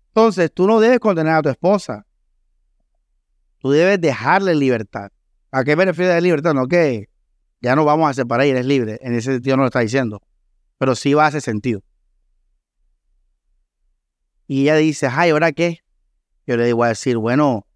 Entonces, 0.09 0.53
tú 0.53 0.67
no 0.67 0.81
debes 0.81 0.99
condenar 0.99 1.39
a 1.39 1.43
tu 1.43 1.49
esposa. 1.49 2.05
Tú 3.59 3.71
debes 3.71 4.01
dejarle 4.01 4.55
libertad. 4.55 5.11
¿A 5.53 5.65
qué 5.65 5.77
me 5.77 5.85
refiero 5.85 6.13
de 6.13 6.21
libertad? 6.21 6.55
No 6.55 6.67
que 6.67 7.09
ya 7.61 7.77
no 7.77 7.85
vamos 7.85 8.11
a 8.11 8.15
separar 8.15 8.47
y 8.47 8.51
eres 8.51 8.67
libre. 8.67 8.99
En 9.03 9.15
ese 9.15 9.35
sentido 9.35 9.57
no 9.57 9.63
lo 9.63 9.67
está 9.69 9.81
diciendo. 9.81 10.23
Pero 10.79 10.95
sí 10.97 11.15
va 11.15 11.27
a 11.27 11.29
ese 11.29 11.41
sentido. 11.41 11.83
Y 14.47 14.63
ella 14.63 14.77
dice, 14.77 15.09
ay, 15.11 15.31
¿ahora 15.31 15.53
qué? 15.53 15.81
Yo 16.47 16.57
le 16.57 16.67
digo 16.67 16.83
a 16.83 16.89
decir, 16.89 17.17
bueno, 17.17 17.67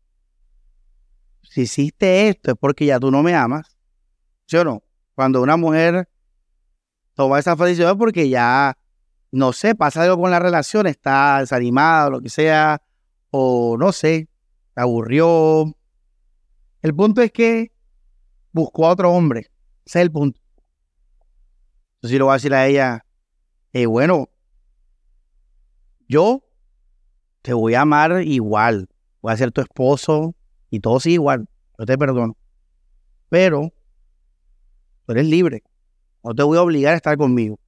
si 1.42 1.62
hiciste 1.62 2.28
esto 2.28 2.52
es 2.52 2.56
porque 2.58 2.86
ya 2.86 2.98
tú 2.98 3.10
no 3.10 3.22
me 3.22 3.34
amas. 3.34 3.76
¿Sí 4.46 4.56
o 4.56 4.64
no? 4.64 4.82
Cuando 5.14 5.40
una 5.40 5.56
mujer 5.56 6.08
toma 7.14 7.38
esa 7.38 7.56
decisión 7.56 7.96
porque 7.96 8.28
ya, 8.28 8.76
no 9.32 9.52
sé, 9.52 9.74
pasa 9.74 10.02
algo 10.02 10.20
con 10.20 10.30
la 10.30 10.38
relación, 10.38 10.86
está 10.86 11.40
desanimada 11.40 12.10
lo 12.10 12.20
que 12.20 12.28
sea, 12.28 12.82
o 13.30 13.76
no 13.78 13.92
sé, 13.92 14.28
se 14.74 14.80
aburrió. 14.80 15.74
El 16.82 16.94
punto 16.94 17.22
es 17.22 17.32
que 17.32 17.72
buscó 18.52 18.86
a 18.86 18.90
otro 18.90 19.12
hombre. 19.12 19.50
Ese 19.84 20.00
es 20.00 20.02
el 20.02 20.12
punto. 20.12 20.40
Yo 22.02 22.18
le 22.18 22.22
voy 22.22 22.32
a 22.32 22.34
decir 22.34 22.52
a 22.54 22.66
ella, 22.66 23.04
eh, 23.72 23.86
bueno, 23.86 24.28
yo 26.06 26.44
te 27.42 27.54
voy 27.54 27.74
a 27.74 27.80
amar 27.80 28.22
igual. 28.22 28.88
Voy 29.22 29.32
a 29.32 29.36
ser 29.36 29.52
tu 29.52 29.60
esposo 29.62 30.34
y 30.70 30.80
todo 30.80 31.00
sigue 31.00 31.14
igual. 31.14 31.48
yo 31.78 31.86
te 31.86 31.96
perdono. 31.96 32.36
Pero 33.30 33.72
tú 35.06 35.12
eres 35.12 35.26
libre. 35.26 35.62
No 36.24 36.34
te 36.34 36.42
voy 36.42 36.56
a 36.56 36.62
obligar 36.62 36.94
a 36.94 36.96
estar 36.96 37.18
conmigo. 37.18 37.60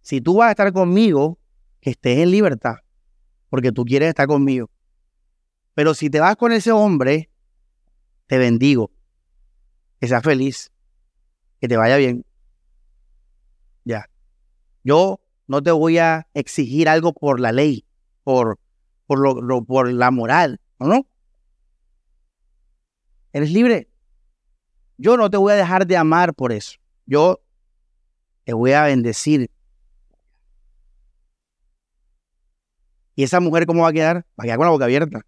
Si 0.00 0.22
tú 0.22 0.36
vas 0.36 0.48
a 0.48 0.50
estar 0.52 0.72
conmigo, 0.72 1.38
que 1.80 1.90
estés 1.90 2.18
en 2.18 2.30
libertad, 2.30 2.76
porque 3.50 3.70
tú 3.70 3.84
quieres 3.84 4.08
estar 4.08 4.26
conmigo. 4.26 4.70
Pero 5.74 5.92
si 5.92 6.08
te 6.08 6.20
vas 6.20 6.36
con 6.36 6.52
ese 6.52 6.72
hombre, 6.72 7.30
te 8.26 8.38
bendigo. 8.38 8.90
Que 10.00 10.08
seas 10.08 10.22
feliz. 10.22 10.72
Que 11.60 11.68
te 11.68 11.76
vaya 11.76 11.98
bien. 11.98 12.24
Ya. 13.84 14.08
Yo 14.82 15.20
no 15.46 15.62
te 15.62 15.70
voy 15.70 15.98
a 15.98 16.26
exigir 16.32 16.88
algo 16.88 17.12
por 17.12 17.40
la 17.40 17.52
ley, 17.52 17.84
por, 18.24 18.58
por, 19.06 19.42
lo, 19.42 19.64
por 19.64 19.92
la 19.92 20.10
moral, 20.10 20.60
¿no? 20.78 21.06
Eres 23.34 23.52
libre. 23.52 23.90
Yo 24.96 25.18
no 25.18 25.28
te 25.28 25.36
voy 25.36 25.52
a 25.52 25.56
dejar 25.56 25.86
de 25.86 25.96
amar 25.96 26.32
por 26.34 26.52
eso. 26.52 26.78
Yo 27.08 27.40
te 28.44 28.52
voy 28.52 28.72
a 28.72 28.84
bendecir. 28.84 29.50
¿Y 33.16 33.22
esa 33.24 33.40
mujer 33.40 33.66
cómo 33.66 33.82
va 33.82 33.88
a 33.88 33.92
quedar? 33.92 34.26
Va 34.38 34.42
a 34.42 34.42
quedar 34.44 34.58
con 34.58 34.66
la 34.66 34.70
boca 34.70 34.84
abierta. 34.84 35.22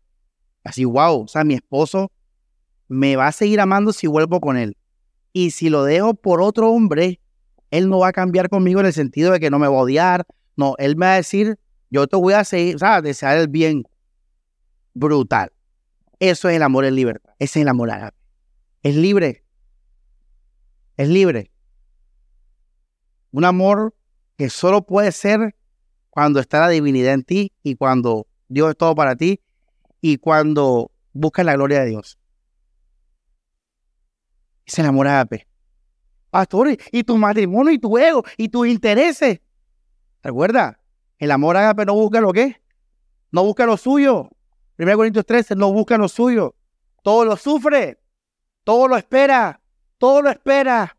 Así, 0.63 0.85
wow, 0.85 1.23
o 1.23 1.29
sea, 1.29 1.43
mi 1.43 1.55
esposo 1.55 2.13
me 2.87 3.17
va 3.17 3.29
a 3.29 3.33
seguir 3.33 3.61
amando 3.61 3.95
si 3.95 4.07
vuelvo 4.07 4.41
con 4.41 4.59
él. 4.59 4.77
Y 5.33 5.53
si 5.53 5.71
lo 5.71 5.85
dejo 5.85 6.13
por 6.15 6.43
otro 6.43 6.71
hombre, 6.71 7.19
él 7.71 7.89
no 7.89 8.01
va 8.01 8.09
a 8.09 8.13
cambiar 8.13 8.51
conmigo 8.51 8.81
en 8.81 8.87
el 8.87 8.93
sentido 8.93 9.33
de 9.33 9.41
que 9.41 9.49
no 9.49 9.59
me 9.59 9.67
va 9.67 9.77
a 9.79 9.81
odiar. 9.81 10.27
No, 10.57 10.75
él 10.77 10.97
me 10.97 11.07
va 11.07 11.15
a 11.15 11.17
decir, 11.17 11.59
yo 11.89 12.07
te 12.07 12.17
voy 12.17 12.35
a 12.35 12.45
seguir, 12.45 12.77
o 12.77 12.79
sea, 12.79 13.01
desear 13.01 13.39
el 13.39 13.49
bien. 13.49 13.85
Brutal. 14.93 15.51
Eso 16.19 16.51
es 16.51 16.57
el 16.57 16.63
amor 16.63 16.85
en 16.85 16.95
libertad. 16.95 17.33
Ese 17.39 17.61
es 17.61 17.63
el 17.63 17.69
amor 17.69 17.91
árabe. 17.91 18.13
Es 18.83 18.95
libre. 18.95 19.45
Es 20.99 21.09
libre. 21.09 21.51
Un 23.33 23.45
amor 23.45 23.95
que 24.37 24.51
solo 24.51 24.83
puede 24.83 25.13
ser 25.13 25.55
cuando 26.11 26.41
está 26.41 26.61
la 26.61 26.69
divinidad 26.69 27.15
en 27.15 27.25
ti 27.25 27.53
y 27.63 27.77
cuando 27.77 28.27
Dios 28.49 28.71
es 28.71 28.77
todo 28.77 28.95
para 28.95 29.17
ti 29.17 29.41
y 30.01 30.17
cuando 30.17 30.91
buscas 31.13 31.45
la 31.45 31.55
gloria 31.55 31.81
de 31.81 31.91
Dios. 31.91 32.19
Es 34.65 34.79
el 34.79 34.87
amor 34.87 35.09
ágape. 35.09 35.47
Pastor, 36.31 36.77
y 36.93 37.05
tu 37.05 37.17
matrimonio 37.17 37.73
y 37.73 37.79
tu 37.79 37.99
ego 37.99 38.25
y 38.37 38.49
tus 38.49 38.69
intereses. 38.69 39.41
Recuerda, 40.23 40.81
el 41.19 41.31
amor 41.31 41.57
ágape 41.57 41.85
no 41.85 41.95
busca 41.95 42.21
lo 42.21 42.33
que 42.33 42.61
no 43.33 43.45
busca 43.45 43.67
lo 43.67 43.77
suyo. 43.77 44.31
1 44.79 44.97
Corintios 44.97 45.27
13 45.27 45.57
no 45.57 45.73
busca 45.73 45.99
lo 45.99 46.09
suyo. 46.09 46.57
Todo 47.03 47.25
lo 47.25 47.37
sufre, 47.37 48.01
todo 48.65 48.89
lo 48.89 48.97
espera, 48.97 49.61
todo 49.99 50.23
lo 50.23 50.31
espera, 50.31 50.97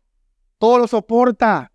todo 0.58 0.78
lo 0.78 0.86
soporta. 0.86 1.71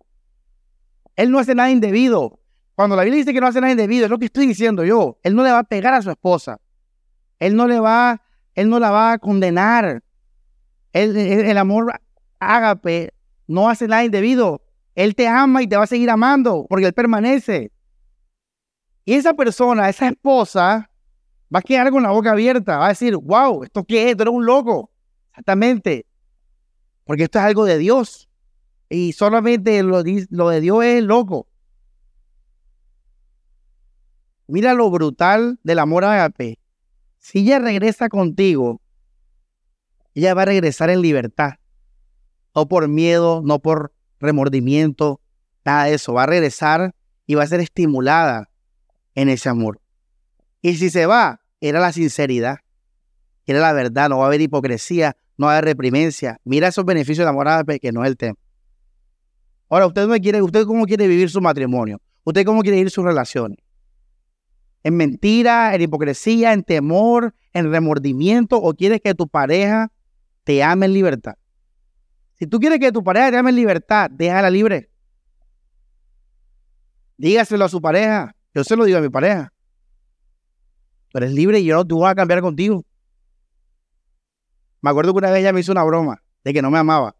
Él 1.18 1.32
no 1.32 1.40
hace 1.40 1.52
nada 1.56 1.68
indebido. 1.68 2.38
Cuando 2.76 2.94
la 2.94 3.02
Biblia 3.02 3.18
dice 3.18 3.34
que 3.34 3.40
no 3.40 3.48
hace 3.48 3.60
nada 3.60 3.72
indebido, 3.72 4.04
es 4.04 4.10
lo 4.10 4.20
que 4.20 4.26
estoy 4.26 4.46
diciendo 4.46 4.84
yo. 4.84 5.18
Él 5.24 5.34
no 5.34 5.42
le 5.42 5.50
va 5.50 5.58
a 5.58 5.64
pegar 5.64 5.92
a 5.92 6.00
su 6.00 6.10
esposa. 6.10 6.60
Él 7.40 7.56
no 7.56 7.66
le 7.66 7.80
va, 7.80 8.22
él 8.54 8.68
no 8.68 8.78
la 8.78 8.92
va 8.92 9.12
a 9.12 9.18
condenar. 9.18 10.04
el 10.92 11.58
amor 11.58 12.00
ágape 12.38 13.12
no 13.48 13.68
hace 13.68 13.88
nada 13.88 14.04
indebido. 14.04 14.62
Él 14.94 15.16
te 15.16 15.26
ama 15.26 15.60
y 15.60 15.66
te 15.66 15.76
va 15.76 15.82
a 15.82 15.88
seguir 15.88 16.08
amando 16.08 16.66
porque 16.68 16.86
Él 16.86 16.92
permanece. 16.92 17.72
Y 19.04 19.14
esa 19.14 19.34
persona, 19.34 19.88
esa 19.88 20.06
esposa, 20.06 20.88
va 21.52 21.58
a 21.58 21.62
quedar 21.62 21.90
con 21.90 22.04
la 22.04 22.12
boca 22.12 22.30
abierta. 22.30 22.78
Va 22.78 22.86
a 22.86 22.90
decir, 22.90 23.16
wow, 23.16 23.64
¿esto 23.64 23.82
qué 23.82 24.10
es? 24.10 24.16
Tú 24.16 24.22
eres 24.22 24.34
un 24.34 24.46
loco. 24.46 24.92
Exactamente. 25.30 26.06
Porque 27.02 27.24
esto 27.24 27.40
es 27.40 27.44
algo 27.44 27.64
de 27.64 27.78
Dios. 27.78 28.27
Y 28.88 29.12
solamente 29.12 29.82
lo, 29.82 30.02
de 30.02 30.60
Dios 30.60 30.84
es 30.84 31.02
loco. 31.02 31.46
Mira 34.46 34.72
lo 34.72 34.90
brutal 34.90 35.58
del 35.62 35.78
amor 35.78 36.04
a 36.04 36.14
Agape. 36.14 36.58
Si 37.18 37.40
ella 37.40 37.58
regresa 37.58 38.08
contigo, 38.08 38.80
ella 40.14 40.32
va 40.32 40.42
a 40.42 40.46
regresar 40.46 40.88
en 40.88 41.02
libertad. 41.02 41.54
No 42.54 42.66
por 42.66 42.88
miedo, 42.88 43.42
no 43.44 43.58
por 43.58 43.92
remordimiento, 44.18 45.20
nada 45.64 45.84
de 45.84 45.94
eso. 45.94 46.14
Va 46.14 46.22
a 46.22 46.26
regresar 46.26 46.94
y 47.26 47.34
va 47.34 47.42
a 47.42 47.46
ser 47.46 47.60
estimulada 47.60 48.48
en 49.14 49.28
ese 49.28 49.50
amor. 49.50 49.80
Y 50.62 50.76
si 50.76 50.88
se 50.88 51.04
va, 51.04 51.42
era 51.60 51.78
la 51.78 51.92
sinceridad, 51.92 52.60
era 53.44 53.60
la 53.60 53.72
verdad, 53.72 54.08
no 54.08 54.18
va 54.18 54.24
a 54.24 54.26
haber 54.28 54.40
hipocresía, 54.40 55.16
no 55.36 55.46
va 55.46 55.52
a 55.52 55.56
haber 55.58 55.66
reprimencia. 55.66 56.40
Mira 56.44 56.68
esos 56.68 56.84
beneficios 56.84 57.26
de 57.26 57.30
amor 57.30 57.48
que 57.78 57.92
no 57.92 58.02
es 58.02 58.08
el 58.08 58.16
tema. 58.16 58.38
Ahora, 59.68 59.86
usted 59.86 60.06
no 60.06 60.14
quiere, 60.16 60.42
usted 60.42 60.64
cómo 60.64 60.86
quiere 60.86 61.06
vivir 61.06 61.30
su 61.30 61.40
matrimonio, 61.40 62.00
usted 62.24 62.44
cómo 62.44 62.62
quiere 62.62 62.76
vivir 62.76 62.90
sus 62.90 63.04
relaciones 63.04 63.58
en 64.82 64.96
mentira, 64.96 65.74
en 65.74 65.82
hipocresía, 65.82 66.52
en 66.52 66.62
temor, 66.62 67.34
en 67.52 67.70
remordimiento 67.70 68.56
o 68.56 68.74
quieres 68.74 69.00
que 69.00 69.14
tu 69.14 69.28
pareja 69.28 69.92
te 70.44 70.62
ame 70.62 70.86
en 70.86 70.94
libertad? 70.94 71.34
Si 72.34 72.46
tú 72.46 72.58
quieres 72.58 72.78
que 72.78 72.92
tu 72.92 73.02
pareja 73.02 73.30
te 73.30 73.36
ame 73.36 73.50
en 73.50 73.56
libertad, 73.56 74.10
déjala 74.10 74.50
libre. 74.50 74.90
Dígaselo 77.16 77.64
a 77.64 77.68
su 77.68 77.80
pareja. 77.82 78.34
Yo 78.54 78.64
se 78.64 78.76
lo 78.76 78.84
digo 78.84 78.98
a 78.98 79.02
mi 79.02 79.08
pareja. 79.08 79.52
Tú 81.08 81.18
eres 81.18 81.32
libre 81.32 81.58
y 81.58 81.64
yo 81.64 81.74
no 81.74 81.86
te 81.86 81.94
voy 81.94 82.08
a 82.08 82.14
cambiar 82.14 82.40
contigo. 82.40 82.84
Me 84.80 84.90
acuerdo 84.90 85.12
que 85.12 85.18
una 85.18 85.30
vez 85.30 85.40
ella 85.40 85.52
me 85.52 85.60
hizo 85.60 85.72
una 85.72 85.82
broma 85.82 86.22
de 86.44 86.54
que 86.54 86.62
no 86.62 86.70
me 86.70 86.78
amaba. 86.78 87.16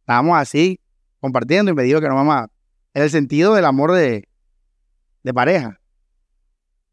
Estábamos 0.00 0.36
así, 0.36 0.78
compartiendo 1.24 1.72
y 1.72 1.74
me 1.74 1.84
dijo 1.84 2.02
que 2.02 2.08
no 2.08 2.16
me 2.16 2.20
amaba. 2.20 2.50
En 2.92 3.02
el 3.02 3.08
sentido 3.08 3.54
del 3.54 3.64
amor 3.64 3.92
de, 3.92 4.28
de 5.22 5.32
pareja. 5.32 5.80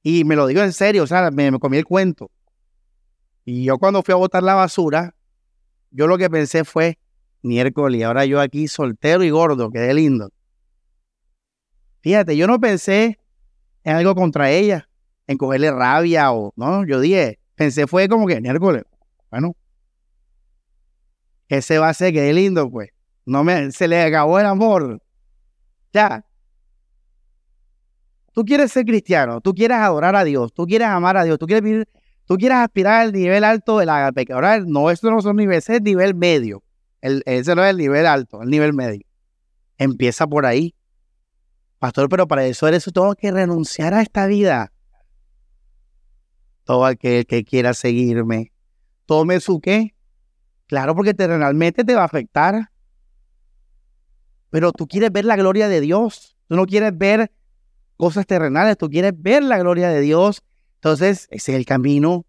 Y 0.03 0.23
me 0.23 0.37
lo 0.37 0.47
digo 0.47 0.61
en 0.61 0.71
serio, 0.71 1.03
o 1.03 1.07
sea, 1.07 1.29
me, 1.31 1.51
comí 1.59 1.75
el 1.75 1.83
cuento. 1.83 2.31
Y 3.43 3.65
yo 3.65 3.77
cuando 3.77 4.01
fui 4.01 4.13
a 4.13 4.15
botar 4.15 4.41
la 4.41 4.53
basura, 4.53 5.13
yo 5.89 6.07
lo 6.07 6.17
que 6.17 6.29
pensé 6.29 6.63
fue, 6.63 6.97
miércoles, 7.41 7.99
y 7.99 8.03
ahora 8.03 8.25
yo 8.25 8.39
aquí 8.39 8.69
soltero 8.69 9.21
y 9.25 9.31
gordo, 9.31 9.69
quedé 9.69 9.93
lindo. 9.93 10.31
Fíjate, 11.99 12.37
yo 12.37 12.47
no 12.47 12.57
pensé 12.57 13.19
en 13.83 13.97
algo 13.97 14.15
contra 14.15 14.49
ella, 14.49 14.87
en 15.27 15.37
cogerle 15.37 15.71
rabia 15.71 16.31
o, 16.31 16.53
no, 16.55 16.85
yo 16.85 17.01
dije, 17.01 17.37
pensé 17.55 17.85
fue 17.85 18.07
como 18.07 18.27
que 18.27 18.39
miércoles, 18.39 18.83
bueno, 19.29 19.57
ese 21.49 21.79
va 21.79 21.89
a 21.89 21.93
ser, 21.93 22.13
quedé 22.13 22.31
lindo, 22.31 22.71
pues. 22.71 22.91
No 23.25 23.43
me, 23.43 23.71
se 23.71 23.87
le 23.87 24.01
acabó 24.01 24.39
el 24.39 24.45
amor. 24.45 25.01
Ya, 25.93 26.25
Tú 28.33 28.45
quieres 28.45 28.71
ser 28.71 28.85
cristiano, 28.85 29.41
tú 29.41 29.53
quieres 29.53 29.77
adorar 29.77 30.15
a 30.15 30.23
Dios, 30.23 30.53
tú 30.53 30.65
quieres 30.65 30.87
amar 30.87 31.17
a 31.17 31.23
Dios, 31.23 31.37
tú 31.37 31.47
quieres 31.47 31.63
vivir, 31.63 31.89
tú 32.25 32.37
quieres 32.37 32.59
aspirar 32.59 33.01
al 33.01 33.11
nivel 33.11 33.43
alto 33.43 33.77
de 33.77 33.85
la 33.85 34.13
Ahora, 34.31 34.59
no, 34.59 34.89
esto 34.89 35.11
no 35.11 35.21
son 35.21 35.35
niveles, 35.35 35.69
es 35.69 35.81
nivel 35.81 36.15
medio. 36.15 36.63
El, 37.01 37.23
ese 37.25 37.55
no 37.55 37.63
es 37.63 37.71
el 37.71 37.77
nivel 37.77 38.05
alto, 38.05 38.41
el 38.41 38.49
nivel 38.49 38.73
medio. 38.73 39.05
Empieza 39.77 40.27
por 40.27 40.45
ahí. 40.45 40.73
Pastor, 41.79 42.07
pero 42.07 42.27
para 42.27 42.45
eso 42.45 42.67
eres 42.67 42.85
tengo 42.85 43.15
que 43.15 43.31
renunciar 43.31 43.93
a 43.93 44.01
esta 44.01 44.27
vida. 44.27 44.71
Todo 46.63 46.85
aquel 46.85 47.25
que 47.25 47.43
quiera 47.43 47.73
seguirme, 47.73 48.53
tome 49.05 49.41
su 49.41 49.59
qué. 49.59 49.93
Claro, 50.67 50.95
porque 50.95 51.13
terrenalmente 51.13 51.83
te 51.83 51.95
va 51.95 52.03
a 52.03 52.05
afectar. 52.05 52.70
Pero 54.51 54.71
tú 54.71 54.87
quieres 54.87 55.11
ver 55.11 55.25
la 55.25 55.35
gloria 55.35 55.67
de 55.67 55.81
Dios. 55.81 56.37
Tú 56.47 56.55
no 56.55 56.67
quieres 56.67 56.95
ver 56.95 57.31
cosas 57.97 58.27
terrenales, 58.27 58.77
tú 58.77 58.89
quieres 58.89 59.13
ver 59.15 59.43
la 59.43 59.57
gloria 59.57 59.89
de 59.89 60.01
Dios, 60.01 60.43
entonces 60.75 61.27
ese 61.31 61.51
es 61.51 61.57
el 61.57 61.65
camino. 61.65 62.25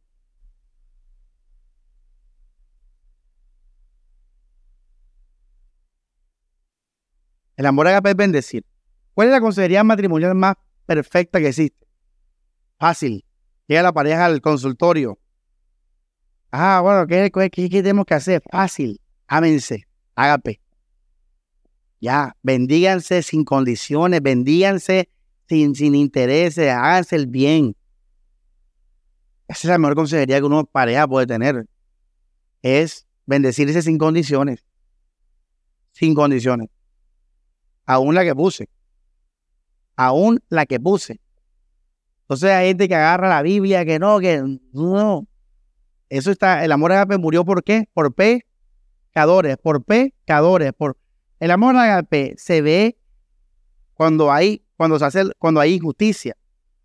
El 7.56 7.66
amor 7.66 7.88
agape 7.88 8.10
es 8.10 8.16
bendecir. 8.16 8.64
¿Cuál 9.14 9.28
es 9.28 9.32
la 9.32 9.40
consejería 9.40 9.84
matrimonial 9.84 10.34
más 10.34 10.54
perfecta 10.86 11.38
que 11.40 11.48
existe? 11.48 11.86
Fácil. 12.78 13.24
Llega 13.66 13.82
la 13.82 13.92
pareja 13.92 14.26
al 14.26 14.40
consultorio. 14.40 15.18
Ah, 16.50 16.80
bueno, 16.82 17.06
¿qué, 17.06 17.30
tenemos 17.82 18.04
que 18.04 18.14
hacer? 18.14 18.42
Fácil. 18.50 19.00
Ámense. 19.26 19.86
Agape. 20.14 20.61
Ya, 22.02 22.36
bendíganse 22.42 23.22
sin 23.22 23.44
condiciones, 23.44 24.20
bendíganse 24.20 25.08
sin, 25.48 25.76
sin 25.76 25.94
intereses, 25.94 26.68
háganse 26.68 27.14
el 27.14 27.28
bien. 27.28 27.76
Esa 29.46 29.60
es 29.60 29.64
la 29.66 29.78
mejor 29.78 29.94
consejería 29.94 30.40
que 30.40 30.46
uno 30.46 30.64
pareja 30.64 31.06
puede 31.06 31.28
tener. 31.28 31.64
Es 32.60 33.06
bendecirse 33.24 33.82
sin 33.82 33.98
condiciones. 33.98 34.64
Sin 35.92 36.12
condiciones. 36.12 36.70
Aún 37.86 38.16
la 38.16 38.24
que 38.24 38.34
puse. 38.34 38.68
Aún 39.94 40.42
la 40.48 40.66
que 40.66 40.80
puse. 40.80 41.20
Entonces 42.22 42.50
hay 42.50 42.68
gente 42.68 42.88
que 42.88 42.96
agarra 42.96 43.28
la 43.28 43.42
Biblia, 43.42 43.84
que 43.84 44.00
no, 44.00 44.18
que 44.18 44.42
no. 44.72 45.28
Eso 46.08 46.32
está, 46.32 46.64
el 46.64 46.72
amor 46.72 46.90
agape 46.90 47.16
murió 47.16 47.44
por 47.44 47.62
qué? 47.62 47.88
Por 47.94 48.12
pecadores, 48.12 49.56
por 49.56 49.84
pecadores, 49.84 50.72
por 50.72 50.96
el 51.42 51.50
amor 51.50 51.76
agape 51.76 52.34
se 52.38 52.62
ve 52.62 52.96
cuando 53.94 54.30
hay, 54.30 54.64
cuando 54.76 54.96
se 54.96 55.04
hace, 55.06 55.24
cuando 55.40 55.58
hay 55.58 55.74
injusticia, 55.74 56.36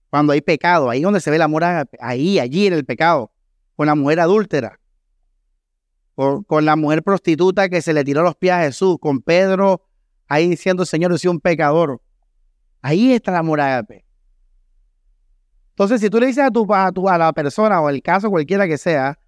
cuando 0.09 0.33
hay 0.33 0.41
pecado, 0.41 0.89
ahí 0.89 1.03
donde 1.03 1.21
se 1.21 1.29
ve 1.29 1.35
el 1.35 1.43
amor 1.43 1.63
agape, 1.63 1.95
ahí, 2.01 2.39
allí 2.39 2.65
en 2.65 2.73
el 2.73 2.83
pecado, 2.83 3.31
con 3.75 3.85
la 3.85 3.93
mujer 3.93 4.19
adúltera, 4.19 4.79
con, 6.15 6.65
la 6.65 6.75
mujer 6.75 7.03
prostituta 7.03 7.69
que 7.69 7.83
se 7.83 7.93
le 7.93 8.03
tiró 8.03 8.23
los 8.23 8.35
pies 8.35 8.53
a 8.53 8.61
Jesús, 8.61 8.97
con 8.99 9.21
Pedro 9.21 9.83
ahí 10.27 10.49
diciendo, 10.49 10.87
Señor, 10.87 11.11
yo 11.11 11.19
soy 11.19 11.29
un 11.29 11.39
pecador. 11.39 12.01
Ahí 12.81 13.13
está 13.13 13.29
el 13.29 13.37
amor 13.37 13.61
agape. 13.61 14.05
Entonces, 15.69 16.01
si 16.01 16.09
tú 16.09 16.19
le 16.19 16.25
dices 16.25 16.43
a, 16.43 16.49
tu, 16.49 16.65
a 17.07 17.17
la 17.19 17.31
persona 17.31 17.79
o 17.79 17.89
el 17.89 18.01
caso 18.01 18.31
cualquiera 18.31 18.65
que 18.65 18.79
sea, 18.79 19.19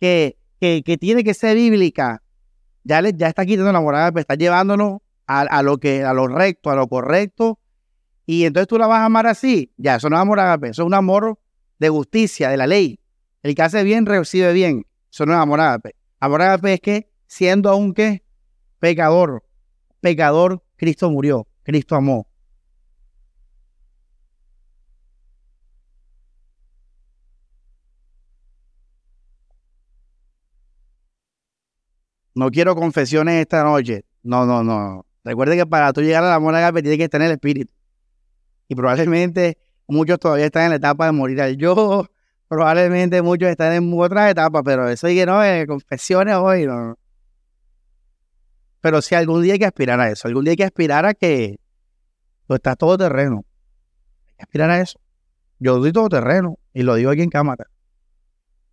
que, 0.00 0.36
que, 0.58 0.98
tiene 0.98 1.22
que 1.22 1.34
ser 1.34 1.54
bíblica, 1.54 2.20
ya, 2.84 3.00
le, 3.02 3.12
ya 3.14 3.28
está 3.28 3.44
quitando 3.44 3.72
la 3.72 3.80
moral, 3.80 4.12
está 4.16 4.34
llevándonos 4.34 5.00
a, 5.26 5.62
lo 5.62 5.78
que, 5.78 6.04
a 6.04 6.12
lo 6.12 6.28
recto, 6.28 6.70
a 6.70 6.76
lo 6.76 6.88
correcto, 6.88 7.58
y 8.26 8.44
entonces 8.44 8.68
tú 8.68 8.78
la 8.78 8.86
vas 8.86 9.00
a 9.00 9.06
amar 9.06 9.26
así, 9.26 9.72
ya, 9.76 9.96
eso 9.96 10.10
no 10.10 10.16
es 10.16 10.22
amor 10.22 10.40
agape, 10.40 10.68
eso 10.68 10.82
es 10.82 10.86
un 10.86 10.94
amor 10.94 11.38
de 11.78 11.88
justicia, 11.88 12.50
de 12.50 12.56
la 12.56 12.66
ley. 12.66 13.00
El 13.42 13.54
que 13.54 13.62
hace 13.62 13.82
bien 13.82 14.06
recibe 14.06 14.52
bien, 14.52 14.86
eso 15.10 15.26
no 15.26 15.32
es 15.32 15.38
amor 15.38 15.60
agape. 15.60 15.96
Amor 16.20 16.42
agape 16.42 16.74
es 16.74 16.80
que 16.80 17.10
siendo 17.26 17.70
aún 17.70 17.94
que 17.94 18.22
pecador, 18.78 19.42
pecador, 20.00 20.62
Cristo 20.76 21.10
murió, 21.10 21.46
Cristo 21.62 21.96
amó. 21.96 22.26
No 32.34 32.50
quiero 32.50 32.74
confesiones 32.74 33.40
esta 33.40 33.62
noche. 33.64 34.04
No, 34.22 34.46
no, 34.46 34.62
no. 34.62 35.06
Recuerde 35.24 35.56
que 35.56 35.66
para 35.66 35.92
tú 35.92 36.00
llegar 36.00 36.24
a 36.24 36.28
la 36.28 36.34
amor 36.36 36.54
agape 36.54 36.82
tienes 36.82 36.98
que 36.98 37.08
tener 37.08 37.26
el 37.26 37.34
espíritu. 37.34 37.72
Y 38.68 38.74
probablemente 38.74 39.58
muchos 39.86 40.18
todavía 40.18 40.46
están 40.46 40.64
en 40.64 40.70
la 40.70 40.76
etapa 40.76 41.06
de 41.06 41.12
morir 41.12 41.40
al 41.40 41.56
yo. 41.56 42.06
Probablemente 42.48 43.22
muchos 43.22 43.48
están 43.48 43.72
en 43.72 43.92
otra 43.98 44.28
etapa, 44.30 44.62
pero 44.62 44.88
eso 44.88 45.08
y 45.08 45.14
que 45.14 45.26
no, 45.26 45.42
eh, 45.44 45.66
confesiones 45.66 46.34
hoy, 46.36 46.66
no. 46.66 46.98
Pero 48.80 49.00
si 49.00 49.14
algún 49.14 49.42
día 49.42 49.54
hay 49.54 49.58
que 49.58 49.66
aspirar 49.66 50.00
a 50.00 50.10
eso, 50.10 50.28
algún 50.28 50.44
día 50.44 50.52
hay 50.52 50.56
que 50.56 50.64
aspirar 50.64 51.06
a 51.06 51.14
que 51.14 51.60
tú 52.46 52.54
estás 52.54 52.76
todo 52.76 52.98
terreno. 52.98 53.44
Hay 54.28 54.36
que 54.36 54.42
aspirar 54.42 54.70
a 54.70 54.80
eso. 54.80 54.98
Yo 55.60 55.76
estoy 55.76 55.92
todo 55.92 56.08
terreno 56.08 56.58
y 56.74 56.82
lo 56.82 56.96
digo 56.96 57.10
aquí 57.10 57.22
en 57.22 57.30
cámara. 57.30 57.68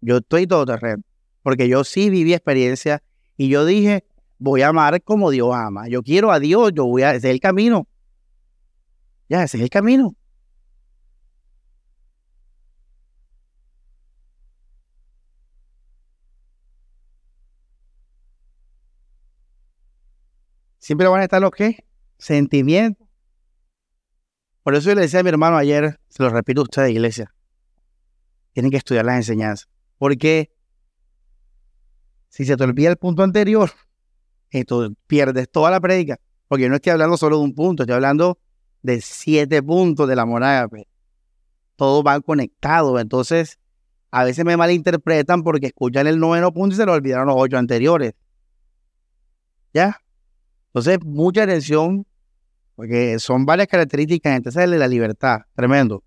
Yo 0.01 0.17
estoy 0.17 0.47
todo 0.47 0.65
terreno 0.65 1.03
porque 1.43 1.69
yo 1.69 1.83
sí 1.83 2.09
viví 2.09 2.33
experiencia 2.33 3.01
y 3.39 3.47
yo 3.47 3.63
dije, 3.63 4.03
voy 4.37 4.63
a 4.63 4.67
amar 4.67 5.01
como 5.01 5.31
Dios 5.31 5.55
ama. 5.55 5.87
Yo 5.87 6.03
quiero 6.03 6.29
a 6.29 6.41
Dios, 6.41 6.73
yo 6.75 6.85
voy 6.85 7.03
a, 7.03 7.11
ese 7.11 7.29
es 7.29 7.33
el 7.33 7.39
camino. 7.39 7.87
Ya, 9.29 9.43
ese 9.43 9.55
es 9.55 9.63
el 9.63 9.69
camino. 9.69 10.13
Siempre 20.79 21.07
van 21.07 21.21
a 21.21 21.23
estar 21.23 21.41
los 21.41 21.51
qué? 21.51 21.85
Sentimientos. 22.17 23.07
Por 24.63 24.75
eso 24.75 24.89
yo 24.89 24.95
le 24.95 25.01
decía 25.01 25.21
a 25.21 25.23
mi 25.23 25.29
hermano 25.29 25.55
ayer, 25.55 25.97
se 26.09 26.23
lo 26.23 26.29
repito 26.29 26.59
a 26.59 26.63
ustedes, 26.63 26.91
iglesia, 26.91 27.33
tienen 28.51 28.69
que 28.69 28.77
estudiar 28.77 29.05
las 29.05 29.15
enseñanzas. 29.15 29.69
Porque 29.97 30.51
si 32.29 32.45
se 32.45 32.55
te 32.55 32.63
olvida 32.63 32.89
el 32.89 32.97
punto 32.97 33.23
anterior, 33.23 33.71
esto 34.51 34.89
pierdes 35.07 35.49
toda 35.49 35.71
la 35.71 35.79
prédica. 35.79 36.19
Porque 36.47 36.63
yo 36.63 36.69
no 36.69 36.75
estoy 36.75 36.91
hablando 36.91 37.17
solo 37.17 37.37
de 37.37 37.43
un 37.43 37.53
punto, 37.53 37.83
estoy 37.83 37.95
hablando 37.95 38.39
de 38.81 39.01
siete 39.01 39.61
puntos 39.61 40.07
de 40.07 40.15
la 40.15 40.25
moral. 40.25 40.69
Todos 41.75 42.03
van 42.03 42.21
conectados. 42.21 42.99
Entonces, 42.99 43.59
a 44.11 44.23
veces 44.23 44.45
me 44.45 44.57
malinterpretan 44.57 45.43
porque 45.43 45.67
escuchan 45.67 46.07
el 46.07 46.19
noveno 46.19 46.51
punto 46.51 46.73
y 46.73 46.77
se 46.77 46.85
lo 46.85 46.93
olvidaron 46.93 47.27
los 47.27 47.35
ocho 47.37 47.57
anteriores. 47.57 48.13
¿Ya? 49.73 50.01
Entonces, 50.67 50.99
mucha 51.03 51.43
atención, 51.43 52.05
porque 52.75 53.19
son 53.19 53.45
varias 53.45 53.67
características. 53.67 54.35
Entonces, 54.35 54.69
de 54.69 54.77
la 54.77 54.87
libertad, 54.87 55.41
tremendo. 55.55 56.03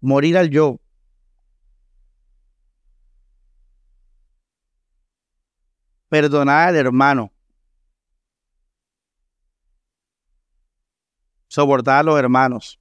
Morir 0.00 0.36
al 0.36 0.50
yo. 0.50 0.80
Perdonar 6.08 6.68
al 6.68 6.76
hermano. 6.76 7.32
Soportar 11.48 12.00
a 12.00 12.02
los 12.02 12.18
hermanos. 12.18 12.78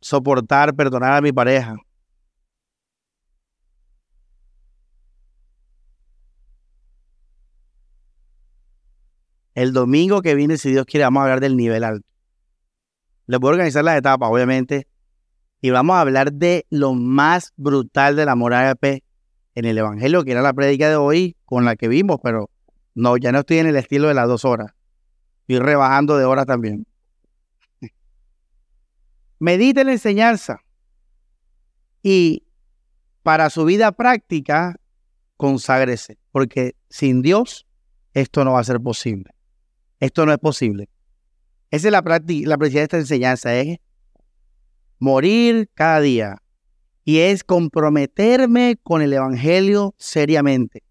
Soportar, 0.00 0.74
perdonar 0.74 1.12
a 1.18 1.20
mi 1.20 1.32
pareja. 1.32 1.76
El 9.54 9.72
domingo 9.72 10.22
que 10.22 10.34
viene, 10.34 10.56
si 10.56 10.70
Dios 10.70 10.86
quiere, 10.86 11.04
vamos 11.04 11.20
a 11.20 11.24
hablar 11.24 11.40
del 11.40 11.56
nivel 11.56 11.84
alto. 11.84 12.09
Les 13.30 13.38
voy 13.38 13.50
a 13.50 13.52
organizar 13.52 13.84
las 13.84 13.96
etapas, 13.96 14.28
obviamente. 14.28 14.88
Y 15.60 15.70
vamos 15.70 15.94
a 15.94 16.00
hablar 16.00 16.32
de 16.32 16.66
lo 16.68 16.94
más 16.94 17.52
brutal 17.56 18.16
del 18.16 18.28
amor 18.28 18.54
ágape 18.54 19.04
en 19.54 19.64
el 19.66 19.78
Evangelio, 19.78 20.24
que 20.24 20.32
era 20.32 20.42
la 20.42 20.52
prédica 20.52 20.88
de 20.88 20.96
hoy 20.96 21.36
con 21.44 21.64
la 21.64 21.76
que 21.76 21.86
vimos, 21.86 22.18
pero 22.20 22.50
no, 22.96 23.16
ya 23.18 23.30
no 23.30 23.38
estoy 23.38 23.58
en 23.58 23.68
el 23.68 23.76
estilo 23.76 24.08
de 24.08 24.14
las 24.14 24.26
dos 24.26 24.44
horas. 24.44 24.72
Estoy 25.42 25.60
rebajando 25.60 26.18
de 26.18 26.24
horas 26.24 26.44
también. 26.44 26.88
Medite 29.38 29.84
la 29.84 29.92
enseñanza. 29.92 30.64
Y 32.02 32.42
para 33.22 33.48
su 33.48 33.64
vida 33.64 33.92
práctica, 33.92 34.74
conságrese, 35.36 36.18
porque 36.32 36.74
sin 36.88 37.22
Dios 37.22 37.68
esto 38.12 38.44
no 38.44 38.54
va 38.54 38.60
a 38.60 38.64
ser 38.64 38.80
posible. 38.80 39.30
Esto 40.00 40.26
no 40.26 40.32
es 40.32 40.38
posible. 40.38 40.88
Esa 41.70 41.88
es 41.88 41.92
la, 41.92 42.02
práctica, 42.02 42.48
la 42.48 42.56
de 42.56 42.82
esta 42.82 42.98
enseñanza, 42.98 43.54
es 43.54 43.78
morir 44.98 45.70
cada 45.74 46.00
día 46.00 46.42
y 47.04 47.18
es 47.18 47.44
comprometerme 47.44 48.78
con 48.82 49.02
el 49.02 49.12
Evangelio 49.12 49.94
seriamente. 49.96 50.82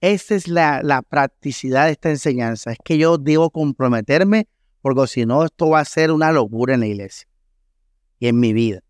Esa 0.00 0.34
es 0.34 0.48
la, 0.48 0.82
la 0.82 1.02
practicidad 1.02 1.86
de 1.86 1.92
esta 1.92 2.10
enseñanza, 2.10 2.72
es 2.72 2.78
que 2.84 2.98
yo 2.98 3.16
debo 3.16 3.50
comprometerme 3.50 4.48
porque 4.82 5.06
si 5.06 5.26
no 5.26 5.44
esto 5.44 5.70
va 5.70 5.80
a 5.80 5.84
ser 5.84 6.12
una 6.12 6.30
locura 6.30 6.74
en 6.74 6.80
la 6.80 6.86
iglesia 6.86 7.28
y 8.18 8.28
en 8.28 8.38
mi 8.38 8.52
vida. 8.52 8.80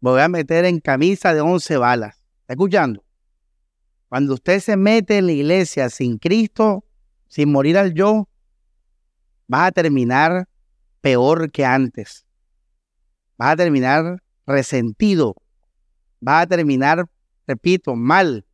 Me 0.00 0.10
voy 0.10 0.20
a 0.20 0.28
meter 0.28 0.64
en 0.64 0.80
camisa 0.80 1.32
de 1.32 1.40
once 1.40 1.76
balas. 1.76 2.22
¿Está 2.40 2.54
escuchando? 2.54 3.04
Cuando 4.08 4.34
usted 4.34 4.60
se 4.60 4.76
mete 4.76 5.18
en 5.18 5.26
la 5.26 5.32
iglesia 5.32 5.88
sin 5.88 6.18
Cristo, 6.18 6.84
sin 7.28 7.50
morir 7.50 7.78
al 7.78 7.94
yo, 7.94 8.28
vas 9.52 9.68
a 9.68 9.72
terminar 9.72 10.48
peor 11.02 11.50
que 11.50 11.62
antes. 11.62 12.24
Vas 13.36 13.52
a 13.52 13.56
terminar 13.56 14.22
resentido. 14.46 15.34
Vas 16.20 16.44
a 16.44 16.46
terminar, 16.46 17.04
repito, 17.46 17.94
mal. 17.94 18.46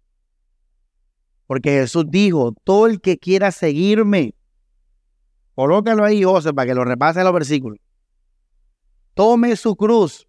Porque 1.47 1.71
Jesús 1.71 2.07
dijo, 2.09 2.53
todo 2.65 2.89
el 2.89 3.01
que 3.01 3.17
quiera 3.17 3.53
seguirme, 3.53 4.35
colócalo 5.55 6.05
ahí, 6.05 6.25
José, 6.25 6.53
para 6.53 6.67
que 6.67 6.75
lo 6.75 6.85
repase 6.85 7.23
los 7.23 7.33
versículos. 7.33 7.79
Tome 9.15 9.55
su 9.55 9.77
cruz. 9.77 10.27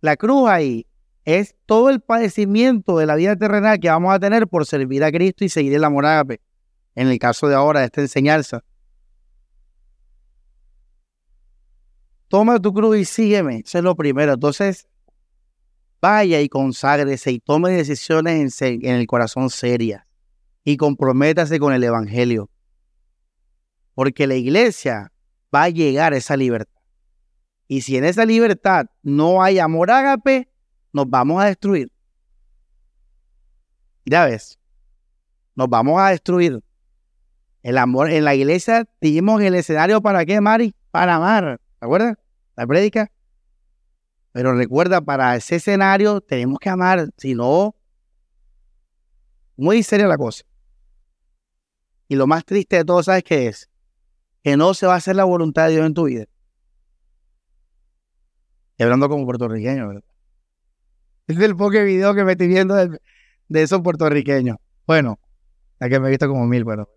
La 0.00 0.16
cruz 0.16 0.48
ahí 0.48 0.86
es 1.24 1.56
todo 1.66 1.90
el 1.90 2.00
padecimiento 2.00 2.96
de 2.96 3.06
la 3.06 3.16
vida 3.16 3.34
terrenal 3.34 3.80
que 3.80 3.88
vamos 3.88 4.14
a 4.14 4.20
tener 4.20 4.46
por 4.46 4.66
servir 4.66 5.02
a 5.02 5.10
Cristo 5.10 5.44
y 5.44 5.48
seguir 5.48 5.74
el 5.74 5.82
amor 5.82 6.06
ágape. 6.06 6.40
En 6.94 7.08
el 7.08 7.18
caso 7.18 7.48
de 7.48 7.56
ahora, 7.56 7.80
de 7.80 7.86
esta 7.86 8.02
enseñanza. 8.02 8.62
Toma 12.30 12.60
tu 12.60 12.72
cruz 12.72 12.96
y 12.96 13.04
sígueme. 13.04 13.62
Eso 13.66 13.78
es 13.78 13.84
lo 13.84 13.94
primero. 13.94 14.32
Entonces, 14.32 14.86
vaya 16.00 16.40
y 16.40 16.48
conságrese 16.48 17.32
y 17.32 17.40
tome 17.40 17.72
decisiones 17.72 18.62
en, 18.62 18.80
el 18.84 19.06
corazón 19.06 19.50
serias 19.50 20.04
y 20.64 20.76
comprométase 20.76 21.58
con 21.58 21.74
el 21.74 21.84
Evangelio. 21.84 22.48
Porque 23.94 24.26
la 24.26 24.36
iglesia 24.36 25.12
va 25.54 25.64
a 25.64 25.68
llegar 25.68 26.14
a 26.14 26.16
esa 26.16 26.36
libertad. 26.36 26.80
Y 27.66 27.82
si 27.82 27.96
en 27.96 28.04
esa 28.04 28.24
libertad 28.24 28.86
no 29.02 29.42
hay 29.42 29.58
amor 29.58 29.90
ágape, 29.90 30.48
nos 30.92 31.10
vamos 31.10 31.42
a 31.42 31.46
destruir. 31.46 31.92
Ya 34.04 34.24
ves, 34.24 34.58
nos 35.56 35.68
vamos 35.68 36.00
a 36.00 36.10
destruir. 36.10 36.62
El 37.62 37.76
amor 37.76 38.10
en 38.10 38.24
la 38.24 38.34
iglesia 38.34 38.88
dijimos 39.00 39.42
el 39.42 39.56
escenario 39.56 40.00
para 40.00 40.24
qué, 40.24 40.40
Mari? 40.40 40.74
Para 40.90 41.16
amar. 41.16 41.60
¿Te 41.80 41.86
acuerdas? 41.86 42.18
La 42.56 42.66
prédica. 42.66 43.10
Pero 44.32 44.54
recuerda, 44.54 45.00
para 45.00 45.34
ese 45.34 45.56
escenario 45.56 46.20
tenemos 46.20 46.58
que 46.60 46.68
amar, 46.68 47.08
si 47.16 47.34
no, 47.34 47.74
muy 49.56 49.82
seria 49.82 50.06
la 50.06 50.16
cosa. 50.16 50.44
Y 52.06 52.16
lo 52.16 52.26
más 52.26 52.44
triste 52.44 52.76
de 52.76 52.84
todo, 52.84 53.02
¿sabes 53.02 53.24
qué 53.24 53.48
es? 53.48 53.68
Que 54.42 54.56
no 54.56 54.74
se 54.74 54.86
va 54.86 54.94
a 54.94 54.96
hacer 54.96 55.16
la 55.16 55.24
voluntad 55.24 55.66
de 55.66 55.72
Dios 55.72 55.86
en 55.86 55.94
tu 55.94 56.04
vida. 56.04 56.26
Y 58.76 58.82
hablando 58.82 59.08
como 59.08 59.24
puertorriqueño, 59.24 59.88
¿verdad? 59.88 60.04
Es 61.26 61.38
el 61.38 61.56
poco 61.56 61.82
video 61.82 62.14
que 62.14 62.24
me 62.24 62.32
estoy 62.32 62.48
viendo 62.48 62.74
de, 62.74 63.00
de 63.48 63.62
esos 63.62 63.80
puertorriqueños. 63.80 64.58
Bueno, 64.86 65.18
la 65.78 65.88
que 65.88 65.98
me 65.98 66.08
he 66.08 66.10
visto 66.10 66.28
como 66.28 66.46
mil, 66.46 66.64
pero. 66.64 66.90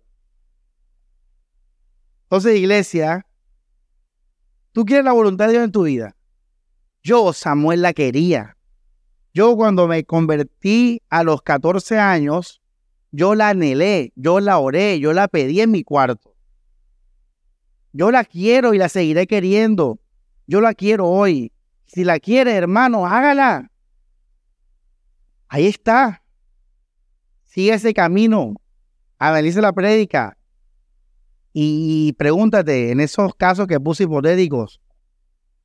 Entonces, 2.24 2.56
iglesia, 2.56 3.26
tú 4.74 4.84
quieres 4.84 5.04
la 5.04 5.12
voluntad 5.12 5.46
de 5.46 5.52
Dios 5.52 5.64
en 5.64 5.72
tu 5.72 5.84
vida. 5.84 6.14
Yo, 7.02 7.32
Samuel, 7.32 7.80
la 7.80 7.94
quería. 7.94 8.56
Yo 9.32 9.56
cuando 9.56 9.86
me 9.86 10.04
convertí 10.04 11.00
a 11.08 11.22
los 11.22 11.42
14 11.42 11.98
años, 11.98 12.60
yo 13.12 13.34
la 13.36 13.50
anhelé, 13.50 14.12
yo 14.16 14.40
la 14.40 14.58
oré, 14.58 14.98
yo 14.98 15.12
la 15.12 15.28
pedí 15.28 15.60
en 15.60 15.70
mi 15.70 15.84
cuarto. 15.84 16.34
Yo 17.92 18.10
la 18.10 18.24
quiero 18.24 18.74
y 18.74 18.78
la 18.78 18.88
seguiré 18.88 19.28
queriendo. 19.28 20.00
Yo 20.48 20.60
la 20.60 20.74
quiero 20.74 21.08
hoy. 21.08 21.52
Si 21.86 22.02
la 22.02 22.18
quiere, 22.18 22.54
hermano, 22.54 23.06
hágala. 23.06 23.70
Ahí 25.48 25.66
está. 25.66 26.24
Sigue 27.44 27.74
ese 27.74 27.94
camino. 27.94 28.54
Analice 29.18 29.60
la 29.60 29.72
prédica. 29.72 30.36
Y, 31.56 32.14
pregúntate, 32.18 32.90
en 32.90 32.98
esos 32.98 33.32
casos 33.36 33.68
que 33.68 33.78
puse 33.78 34.02
hipotéticos, 34.02 34.80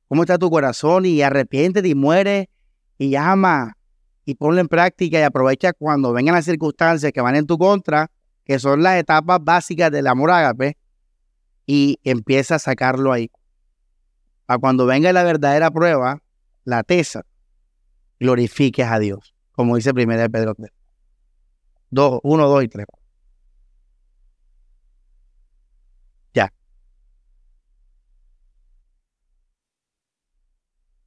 ¿cómo 0.08 0.22
está 0.22 0.38
tu 0.38 0.52
corazón? 0.52 1.08
Y 1.08 1.24
arrepiéntete 1.24 1.88
y 1.88 1.96
muere 1.96 2.52
y 3.00 3.10
llama 3.10 3.76
y 4.24 4.36
ponlo 4.36 4.62
en 4.62 4.68
práctica 4.68 5.20
y 5.20 5.24
aprovecha 5.24 5.74
cuando 5.74 6.14
vengan 6.14 6.36
las 6.36 6.46
circunstancias 6.46 7.12
que 7.12 7.22
van 7.22 7.36
en 7.36 7.48
tu 7.48 7.58
contra, 7.58 8.12
que 8.46 8.60
son 8.60 8.84
las 8.84 9.00
etapas 9.00 9.40
básicas 9.42 9.90
del 9.90 10.06
amor 10.06 10.30
ágape, 10.30 10.78
y 11.66 11.98
empieza 12.04 12.56
a 12.56 12.60
sacarlo 12.60 13.12
ahí. 13.12 13.32
A 14.46 14.60
cuando 14.60 14.86
venga 14.86 15.12
la 15.12 15.24
verdadera 15.24 15.72
prueba, 15.72 16.22
la 16.66 16.84
tesa, 16.84 17.26
glorifiques 18.20 18.86
a 18.86 19.00
Dios, 19.00 19.34
como 19.54 19.76
dice 19.76 19.92
primera 19.96 20.22
de 20.22 20.30
Pedro 20.30 20.54
3. 20.54 20.70
2, 21.90 22.20
1, 22.22 22.48
2 22.48 22.64
y 22.64 22.68
3. 22.68 22.86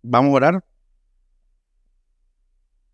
Vamos 0.02 0.30
a 0.30 0.34
orar. 0.34 0.64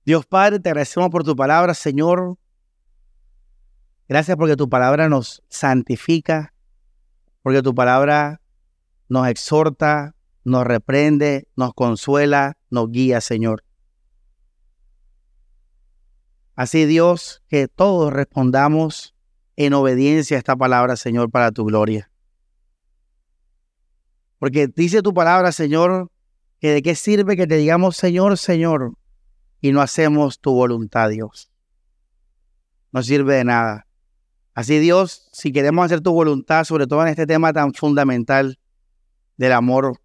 Dios 0.05 0.25
Padre, 0.27 0.61
te 0.61 0.71
agradecemos 0.71 1.11
por 1.11 1.25
tu 1.25 1.37
palabra, 1.37 1.75
Señor. 1.75 2.39
Gracias 4.09 4.37
porque 4.37 4.57
tu 4.57 4.69
palabra 4.69 5.09
nos 5.09 5.43
santifica, 5.49 6.55
porque 7.43 7.63
tu 7.63 7.75
palabra 7.75 8.41
nos 9.09 9.29
exhorta, 9.29 10.15
nos 10.45 10.65
reprende, 10.65 11.49
nos 11.57 11.75
consuela, 11.75 12.57
nos 12.71 12.91
guía, 12.91 13.21
Señor. 13.21 13.65
Así 16.55 16.87
Dios, 16.87 17.43
que 17.49 17.69
todos 17.69 18.13
respondamos 18.13 19.15
en 19.57 19.75
obediencia 19.75 20.37
a 20.37 20.39
esta 20.39 20.57
palabra, 20.57 20.97
Señor, 20.97 21.31
para 21.31 21.53
tu 21.53 21.65
gloria. 21.65 22.11
Porque 24.39 24.69
dice 24.69 25.03
tu 25.03 25.13
palabra, 25.13 25.53
Señor, 25.53 26.11
que 26.61 26.73
de 26.73 26.83
qué 26.83 26.95
sirve 26.95 27.37
que 27.37 27.47
te 27.47 27.57
digamos, 27.57 27.97
Señor, 27.97 28.37
Señor, 28.39 28.95
y 29.61 29.73
no 29.73 29.81
hacemos 29.81 30.41
tu 30.41 30.53
voluntad, 30.53 31.09
Dios. 31.11 31.51
No 32.93 33.03
sirve 33.03 33.37
de 33.37 33.45
nada. 33.45 33.87
Así, 34.55 34.79
Dios, 34.79 35.29
si 35.33 35.53
queremos 35.53 35.85
hacer 35.85 36.01
tu 36.01 36.13
voluntad, 36.13 36.65
sobre 36.65 36.87
todo 36.87 37.03
en 37.03 37.09
este 37.09 37.27
tema 37.27 37.53
tan 37.53 37.73
fundamental 37.73 38.59
del 39.37 39.53
amor, 39.53 40.01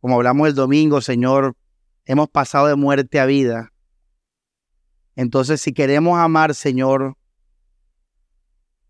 como 0.00 0.16
hablamos 0.16 0.48
el 0.48 0.54
domingo, 0.54 1.00
Señor, 1.00 1.56
hemos 2.04 2.28
pasado 2.28 2.66
de 2.66 2.74
muerte 2.74 3.20
a 3.20 3.26
vida. 3.26 3.72
Entonces, 5.14 5.60
si 5.60 5.72
queremos 5.72 6.18
amar, 6.18 6.54
Señor, 6.54 7.16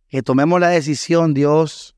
que 0.08 0.22
tomemos 0.22 0.60
la 0.60 0.68
decisión, 0.68 1.34
Dios, 1.34 1.94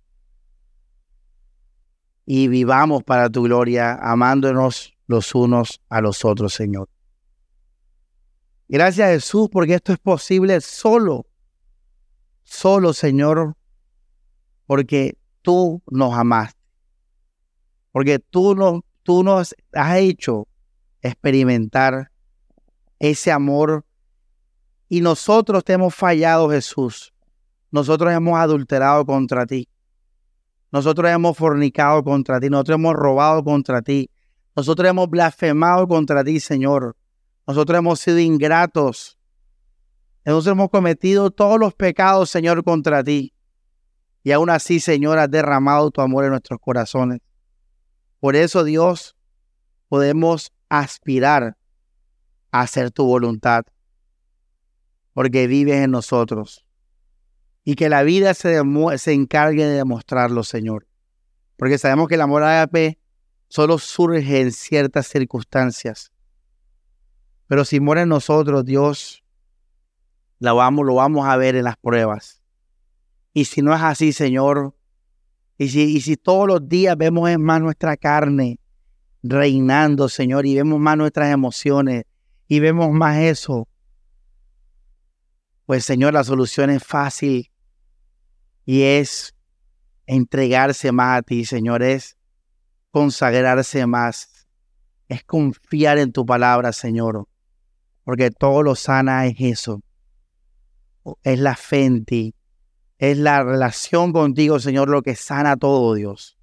y 2.26 2.48
vivamos 2.48 3.04
para 3.04 3.30
tu 3.30 3.44
gloria, 3.44 3.94
amándonos 3.94 4.94
los 5.06 5.34
unos 5.34 5.80
a 5.88 6.00
los 6.00 6.24
otros, 6.24 6.52
Señor. 6.52 6.88
Gracias 8.68 9.08
Jesús, 9.10 9.48
porque 9.50 9.74
esto 9.74 9.92
es 9.92 9.98
posible 9.98 10.60
solo, 10.60 11.24
solo, 12.42 12.92
Señor, 12.92 13.56
porque 14.66 15.16
tú 15.42 15.80
nos 15.88 16.14
amaste, 16.14 16.60
porque 17.92 18.18
tú 18.18 18.56
nos, 18.56 18.80
tú 19.04 19.22
nos 19.22 19.54
has 19.72 19.98
hecho 19.98 20.48
experimentar 21.00 22.10
ese 22.98 23.30
amor 23.30 23.84
y 24.88 25.00
nosotros 25.00 25.62
te 25.62 25.74
hemos 25.74 25.94
fallado, 25.94 26.50
Jesús. 26.50 27.12
Nosotros 27.70 28.12
hemos 28.12 28.38
adulterado 28.38 29.04
contra 29.04 29.46
ti. 29.46 29.68
Nosotros 30.72 31.10
hemos 31.10 31.36
fornicado 31.36 32.02
contra 32.02 32.40
ti. 32.40 32.50
Nosotros 32.50 32.74
hemos 32.76 32.94
robado 32.94 33.42
contra 33.44 33.82
ti. 33.82 34.10
Nosotros 34.54 34.88
hemos 34.88 35.08
blasfemado 35.08 35.86
contra 35.86 36.24
ti, 36.24 36.40
Señor. 36.40 36.96
Nosotros 37.46 37.78
hemos 37.78 38.00
sido 38.00 38.18
ingratos. 38.18 39.18
Nosotros 40.24 40.52
hemos 40.52 40.70
cometido 40.70 41.30
todos 41.30 41.58
los 41.60 41.74
pecados, 41.74 42.30
Señor, 42.30 42.64
contra 42.64 43.04
ti. 43.04 43.32
Y 44.24 44.32
aún 44.32 44.50
así, 44.50 44.80
Señor, 44.80 45.18
has 45.18 45.30
derramado 45.30 45.90
tu 45.90 46.00
amor 46.00 46.24
en 46.24 46.30
nuestros 46.30 46.58
corazones. 46.60 47.20
Por 48.18 48.34
eso, 48.34 48.64
Dios, 48.64 49.14
podemos 49.88 50.52
aspirar 50.68 51.56
a 52.50 52.60
hacer 52.62 52.90
tu 52.90 53.04
voluntad 53.04 53.64
porque 55.16 55.46
vives 55.46 55.76
en 55.76 55.92
nosotros. 55.92 56.65
Y 57.68 57.74
que 57.74 57.88
la 57.88 58.04
vida 58.04 58.32
se, 58.32 58.62
se 58.96 59.12
encargue 59.12 59.66
de 59.66 59.74
demostrarlo, 59.74 60.44
Señor. 60.44 60.86
Porque 61.56 61.78
sabemos 61.78 62.06
que 62.06 62.14
el 62.14 62.20
amor 62.20 62.44
ágape 62.44 62.96
solo 63.48 63.78
surge 63.78 64.40
en 64.40 64.52
ciertas 64.52 65.08
circunstancias. 65.08 66.12
Pero 67.48 67.64
si 67.64 67.80
muere 67.80 68.02
en 68.02 68.10
nosotros, 68.10 68.64
Dios, 68.64 69.24
lo 70.38 70.54
vamos, 70.54 70.86
lo 70.86 70.94
vamos 70.94 71.26
a 71.26 71.36
ver 71.36 71.56
en 71.56 71.64
las 71.64 71.76
pruebas. 71.76 72.40
Y 73.32 73.46
si 73.46 73.62
no 73.62 73.74
es 73.74 73.82
así, 73.82 74.12
Señor, 74.12 74.76
y 75.58 75.68
si, 75.68 75.96
y 75.96 76.00
si 76.02 76.16
todos 76.16 76.46
los 76.46 76.68
días 76.68 76.96
vemos 76.96 77.36
más 77.36 77.60
nuestra 77.60 77.96
carne 77.96 78.60
reinando, 79.24 80.08
Señor, 80.08 80.46
y 80.46 80.54
vemos 80.54 80.78
más 80.78 80.96
nuestras 80.96 81.32
emociones, 81.32 82.04
y 82.46 82.60
vemos 82.60 82.92
más 82.92 83.18
eso, 83.18 83.66
pues 85.64 85.84
Señor, 85.84 86.14
la 86.14 86.22
solución 86.22 86.70
es 86.70 86.84
fácil 86.84 87.50
y 88.66 88.82
es 88.82 89.34
entregarse 90.06 90.92
más 90.92 91.20
a 91.20 91.22
ti, 91.22 91.44
Señor, 91.44 91.82
es 91.82 92.18
consagrarse 92.90 93.86
más, 93.86 94.46
es 95.08 95.24
confiar 95.24 95.98
en 95.98 96.12
tu 96.12 96.26
palabra, 96.26 96.72
Señor, 96.72 97.28
porque 98.04 98.30
todo 98.30 98.62
lo 98.62 98.74
sana 98.74 99.26
es 99.26 99.36
eso, 99.38 99.80
es 101.22 101.38
la 101.38 101.54
fe 101.54 101.84
en 101.84 102.04
ti, 102.04 102.34
es 102.98 103.16
la 103.18 103.44
relación 103.44 104.12
contigo, 104.12 104.58
Señor, 104.58 104.88
lo 104.88 105.02
que 105.02 105.14
sana 105.14 105.56
todo, 105.56 105.94
Dios. 105.94 106.36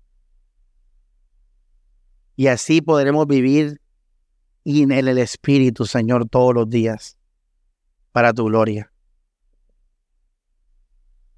Y 2.36 2.48
así 2.48 2.82
podremos 2.82 3.28
vivir 3.28 3.82
en 4.64 4.92
el 4.92 5.18
Espíritu, 5.18 5.86
Señor, 5.86 6.30
todos 6.30 6.54
los 6.54 6.70
días, 6.70 7.18
para 8.14 8.34
tu 8.34 8.46
gloria. 8.46 8.93